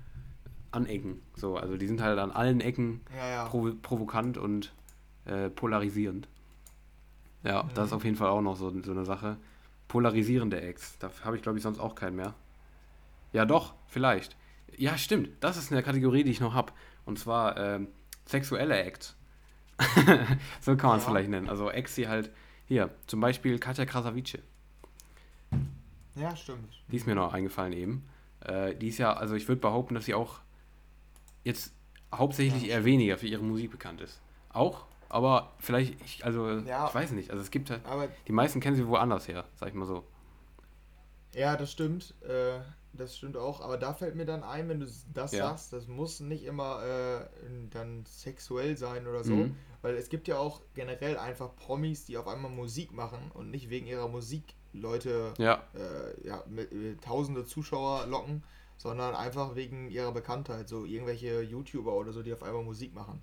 [0.71, 1.21] anecken.
[1.37, 3.01] So, also die sind halt an allen Ecken.
[3.17, 3.45] Ja, ja.
[3.47, 4.73] provo provokant und
[5.25, 6.29] äh, polarisierend.
[7.45, 7.69] Ja, Mhm.
[7.75, 9.37] das ist auf jeden Fall auch noch so, so eine Sache.
[9.89, 10.99] Polarisierende Acts.
[10.99, 12.35] Da habe ich, glaube ich, sonst auch keinen mehr.
[13.33, 14.37] Ja, doch, vielleicht.
[14.77, 15.31] Ja, stimmt.
[15.41, 16.73] Das ist eine Kategorie, die ich noch habe.
[17.07, 17.89] Und zwar ähm,
[18.27, 19.17] sexuelle Acts.
[20.61, 21.11] so kann man es Ja.
[21.11, 21.49] vielleicht nennen.
[21.49, 22.31] Also Acts, die halt.
[22.67, 24.39] Hier, zum Beispiel Katja Krasavice.
[26.17, 26.83] ja, stimmt.
[26.91, 28.05] Die ist mir noch eingefallen eben.
[28.45, 30.41] Äh, die ist ja, also ich würde behaupten, dass sie auch
[31.45, 31.73] jetzt
[32.15, 32.77] hauptsächlich Ja.
[32.77, 34.21] eher weniger für ihre Musik bekannt ist.
[34.51, 36.89] Auch, aber vielleicht, ich, also Ja.
[36.89, 37.31] ich weiß nicht.
[37.31, 40.05] Also es gibt halt, Aber die meisten kennen sie woanders her, sag ich mal so.
[41.35, 42.15] Ja, das stimmt.
[42.23, 42.61] Äh,
[42.93, 43.61] das stimmt auch.
[43.61, 45.49] Aber da fällt mir dann ein, wenn du das Ja.
[45.51, 47.27] sagst, das muss nicht immer äh,
[47.71, 49.35] dann sexuell sein oder so.
[49.35, 49.57] Mhm.
[49.83, 53.71] Weil es gibt ja auch generell einfach Promis, die auf einmal Musik machen und nicht
[53.71, 58.43] wegen ihrer Musik Leute, Ja, äh, ja, mit, mit tausende Zuschauer locken,
[58.79, 60.69] sondern einfach wegen ihrer Bekanntheit.
[60.69, 63.23] So irgendwelche YouTuber oder so, die auf einmal Musik machen.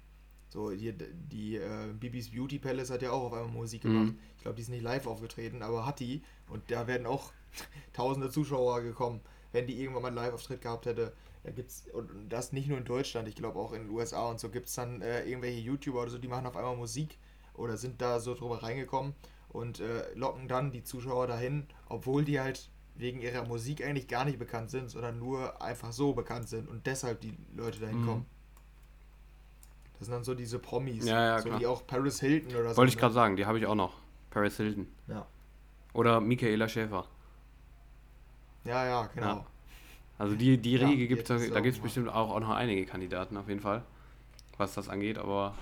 [0.49, 3.89] So, hier, die äh, Bibis Beauty Palace hat ja auch auf einmal Musik Mhm.
[3.89, 4.13] gemacht.
[4.37, 6.23] Ich glaube, die ist nicht live aufgetreten, aber hat die.
[6.49, 7.31] Und da werden auch
[7.93, 9.21] tausende Zuschauer gekommen,
[9.51, 11.13] wenn die irgendwann mal einen Live-Auftritt gehabt hätte.
[11.43, 14.39] Da gibt's, und das nicht nur in Deutschland, ich glaube auch in den USA und
[14.39, 17.19] so gibt es dann äh, irgendwelche YouTuber oder so, die machen auf einmal Musik
[17.53, 19.13] oder sind da so drüber reingekommen
[19.49, 24.23] und äh, locken dann die Zuschauer dahin, obwohl die halt wegen ihrer Musik eigentlich gar
[24.25, 28.05] nicht bekannt sind, sondern nur einfach so bekannt sind und deshalb die Leute dahin Mhm.
[28.05, 28.25] kommen.
[29.99, 31.59] Das sind dann so diese Promis, Ja, ja, so klar.
[31.59, 32.77] wie auch Paris Hilton oder so.
[32.77, 32.99] wollte ich ne?
[33.01, 33.93] gerade sagen, die habe ich auch noch.
[34.29, 34.87] Paris Hilton.
[35.07, 35.25] Ja.
[35.93, 37.05] Oder Michaela Schäfer.
[38.65, 39.27] ja, ja, genau.
[39.27, 39.45] Ja.
[40.17, 42.85] Also die, die Ja, Riege gibt es, da gibt es bestimmt auch, auch noch einige
[42.85, 43.83] Kandidaten auf jeden Fall,
[44.57, 45.53] was das angeht, aber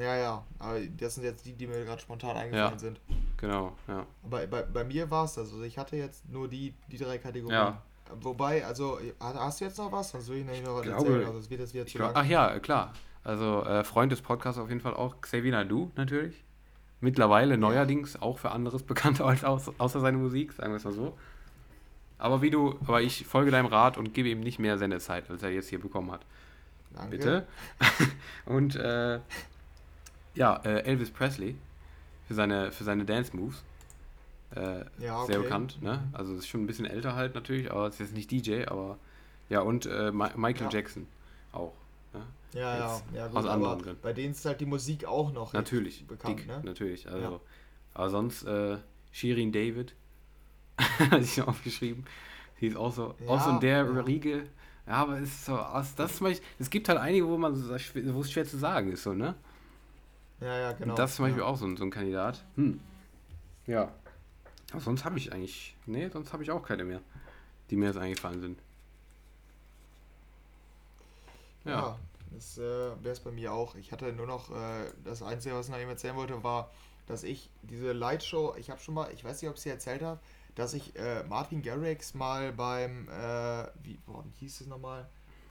[0.00, 2.78] Ja, ja, aber das sind jetzt die, die mir gerade spontan eingefallen Ja.
[2.78, 3.00] sind.
[3.36, 4.06] genau, ja.
[4.24, 5.52] Aber bei, bei mir war es das.
[5.52, 7.58] Also ich hatte jetzt nur die, die drei Kategorien.
[7.58, 7.82] Ja.
[8.22, 10.10] Wobei, also, hast du jetzt noch was?
[10.10, 11.26] Sonst will ich nämlich noch was Glaube- erzählen.
[11.26, 12.24] Also es wird jetzt wieder zu glaub, lang.
[12.24, 12.92] ach ja, klar.
[13.22, 16.42] Also äh, Freund des Podcasts auf jeden Fall auch Xavier Nadu natürlich.
[17.00, 20.92] Mittlerweile neuerdings auch für anderes bekannt als aus, außer seine Musik, sagen wir es mal
[20.92, 21.16] so.
[22.18, 25.42] Aber wie du, aber ich folge deinem Rat und gebe ihm nicht mehr Sendezeit, als
[25.42, 26.20] er jetzt hier bekommen hat.
[26.94, 27.10] Danke.
[27.10, 27.46] Bitte.
[28.46, 29.20] und äh,
[30.34, 31.56] ja, äh, Elvis Presley
[32.28, 33.64] für seine, für seine Dance Moves.
[34.54, 35.44] Äh, Ja, Sehr okay.
[35.44, 36.08] bekannt, ne?
[36.12, 38.98] Also ist schon ein bisschen älter halt natürlich, aber ist jetzt nicht DJ, aber
[39.48, 40.70] ja, und äh, Michael Ja.
[40.70, 41.06] Jackson
[41.52, 41.74] auch.
[42.12, 42.22] Ne?
[42.52, 44.02] Ja, ja, ja, gut, aus anderen aber Gründen.
[44.02, 46.60] bei denen ist halt die Musik auch noch Natürlich, bekannt, dick, ne?
[46.64, 47.08] natürlich.
[47.08, 47.40] Also, Ja.
[47.94, 48.78] Aber sonst äh,
[49.12, 49.94] Shirin David,
[51.10, 52.04] hatte ich noch aufgeschrieben.
[52.60, 54.00] Die ist auch so, auch so in Ja, der ja.
[54.02, 54.44] Riege.
[54.86, 55.56] Ja, aber es ist so,
[55.96, 58.92] das zum Beispiel, es gibt halt einige, wo man so, wo es schwer zu sagen
[58.92, 59.34] ist, so, ne?
[60.40, 60.94] Ja, ja, genau.
[60.94, 61.48] Das ist zum Beispiel ja.
[61.48, 62.42] auch so ein, so ein Kandidat.
[62.56, 62.80] Hm.
[63.66, 63.92] Ja.
[64.72, 65.76] Aber sonst habe ich eigentlich.
[65.86, 67.00] Nee, sonst habe ich auch keine mehr,
[67.70, 68.58] die mir jetzt eingefallen sind.
[71.64, 71.98] Ja, ja
[72.30, 73.74] das äh, wäre es bei mir auch.
[73.74, 76.70] Ich hatte nur noch, äh, das Einzige, was ich noch eben erzählen wollte, war,
[77.06, 80.02] dass ich diese Lightshow, ich habe schon mal, ich weiß nicht, ob ich sie erzählt
[80.02, 80.20] habe,
[80.54, 85.08] dass ich äh, Martin Garrix mal beim, äh, wie, boah, hieß es nochmal?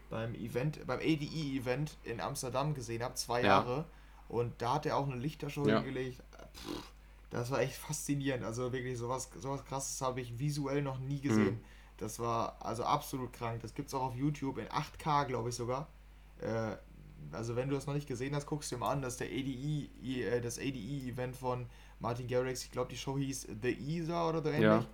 [0.09, 3.47] Beim Event, beim ADE-Event in Amsterdam gesehen habe, zwei ja.
[3.47, 3.85] Jahre.
[4.29, 5.81] Und da hat er auch eine Lichtershow ja.
[5.81, 6.21] hingelegt.
[6.53, 6.93] Pff,
[7.29, 8.45] das war echt faszinierend.
[8.45, 11.55] Also wirklich, sowas, sowas krasses habe ich visuell noch nie gesehen.
[11.55, 11.63] Mhm.
[11.97, 13.61] Das war also absolut krank.
[13.61, 15.87] Das gibt es auch auf YouTube in 8K, glaube ich sogar.
[16.39, 16.77] Äh,
[17.31, 19.27] also wenn du das noch nicht gesehen hast, guckst du dir mal an, dass der
[19.27, 21.67] ADE, äh, das ADE-Event von
[21.99, 24.85] Martin Garrix, ich glaube die Show hieß The Ether oder so ähnlich, ja.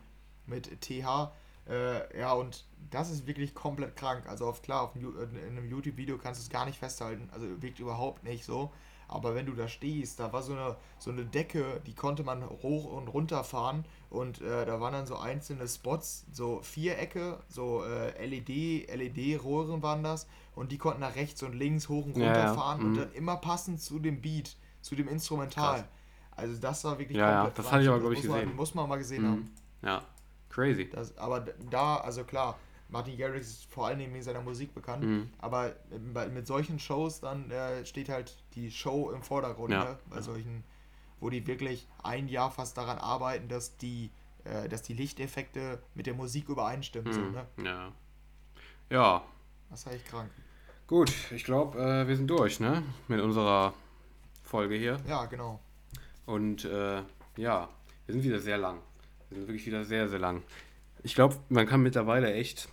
[0.47, 1.31] mit TH.
[1.67, 4.27] Äh, ja, und das ist wirklich komplett krank.
[4.27, 7.29] Also auf klar, auf einem, in einem YouTube-Video kannst du es gar nicht festhalten.
[7.31, 8.71] Also wirkt überhaupt nicht so.
[9.07, 12.43] Aber wenn du da stehst, da war so eine, so eine Decke, die konnte man
[12.43, 17.83] hoch und runter fahren und äh, da waren dann so einzelne Spots, so Vierecke, so
[17.83, 22.45] äh, LED, LED-Röhren waren das und die konnten nach rechts und links hoch und runter
[22.45, 22.85] ja, fahren ja.
[22.85, 22.97] und mhm.
[22.97, 25.79] dann immer passend zu dem Beat, zu dem Instrumental.
[25.79, 25.85] Krass.
[26.31, 28.45] Also das war wirklich ja, komplett Ja, das hatte ich aber, glaube ich, gesehen.
[28.47, 29.27] Man, muss man mal gesehen mhm.
[29.27, 29.51] haben.
[29.81, 30.01] Ja,
[30.49, 30.89] crazy.
[30.89, 32.57] Das, aber da, also klar,
[32.95, 35.29] Martin Garrix ist vor allem wegen seiner Musik bekannt, mhm.
[35.39, 35.75] aber
[36.33, 39.83] mit, solchen Shows dann äh, steht halt die Show im Vordergrund, ja.
[39.83, 39.99] ne?
[40.09, 40.63] bei solchen,
[41.19, 44.11] wo die wirklich ein Jahr fast daran arbeiten, dass die,
[44.45, 47.11] äh, dass die Lichteffekte mit der Musik übereinstimmen.
[47.11, 47.13] Mhm.
[47.13, 47.47] So, ne?
[47.65, 47.91] Ja.
[48.89, 49.25] Ja.
[49.69, 50.31] Das ist echt krank.
[50.87, 52.81] Gut, ich glaube, äh, wir sind durch, ne?
[53.09, 53.73] Mit unserer
[54.41, 55.01] Folge hier.
[55.05, 55.59] Ja, genau.
[56.25, 57.01] Und äh,
[57.35, 57.67] ja,
[58.05, 58.79] wir sind wieder sehr lang.
[59.27, 60.43] Wir sind wirklich wieder sehr, sehr lang.
[61.03, 62.69] Ich glaube, man kann mittlerweile echt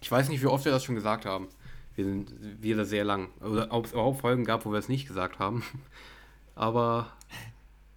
[0.00, 1.48] ich weiß nicht, wie oft wir das schon gesagt haben.
[1.94, 3.28] Wir sind wieder sehr lang.
[3.40, 5.64] Oder ob es überhaupt Folgen gab, wo wir es nicht gesagt haben.
[6.54, 7.12] Aber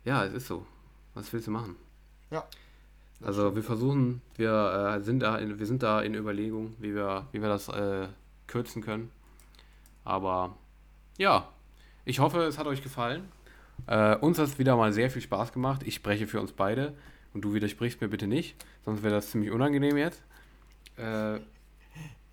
[0.04, 0.66] ja, es ist so.
[1.14, 1.76] Was willst du machen?
[2.32, 2.46] Ja.
[3.24, 7.28] Also wir versuchen, wir äh, sind da in, wir sind da in Überlegung, wie wir,
[7.32, 8.08] wie wir das äh,
[8.48, 9.12] kürzen können.
[10.04, 10.58] Aber
[11.18, 11.48] ja,
[12.06, 13.30] ich hoffe, es hat euch gefallen.
[13.86, 15.84] Äh, uns hat es wieder mal sehr viel Spaß gemacht.
[15.86, 16.96] Ich spreche für uns beide
[17.34, 18.56] und du widersprichst mir bitte nicht,
[18.86, 20.24] sonst wäre das ziemlich unangenehm jetzt.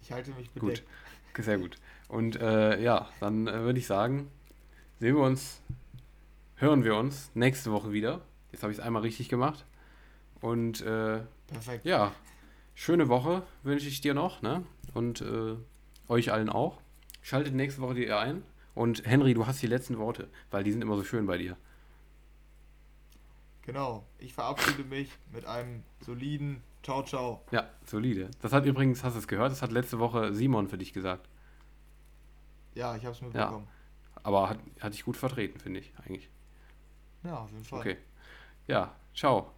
[0.09, 0.85] Ich halte mich bedeckt.
[1.35, 1.77] Gut, sehr gut.
[2.09, 4.31] Und äh, ja, dann äh, würde ich sagen,
[5.01, 5.61] sehen wir uns,
[6.57, 8.23] hören wir uns nächste Woche wieder.
[8.51, 9.67] Jetzt habe ich es einmal richtig gemacht.
[10.41, 11.85] Und äh, Perfekt.
[11.85, 12.13] ja,
[12.75, 14.65] schöne Woche wünsche ich dir noch, ne?
[14.95, 15.57] Und äh,
[16.09, 16.81] euch allen auch.
[17.21, 18.43] Schaltet nächste Woche dir ein.
[18.75, 21.59] Und Henry, du hast die letzten Worte, weil die sind immer so schön bei dir.
[23.61, 24.07] Genau.
[24.19, 27.43] Ich verabschiede mich mit einem soliden Ciao, ciao.
[27.51, 28.31] Ja, solide.
[28.40, 31.28] Das hat übrigens, hast du es gehört, das hat letzte Woche Simon für dich gesagt.
[32.74, 33.66] Ja, ich habe es mitbekommen.
[33.66, 34.20] Ja.
[34.23, 36.31] Aber hat, hat dich gut vertreten, finde ich, eigentlich.
[37.24, 37.81] Ja, auf jeden Fall.
[37.81, 37.98] Okay.
[38.69, 39.52] Ja, ciao.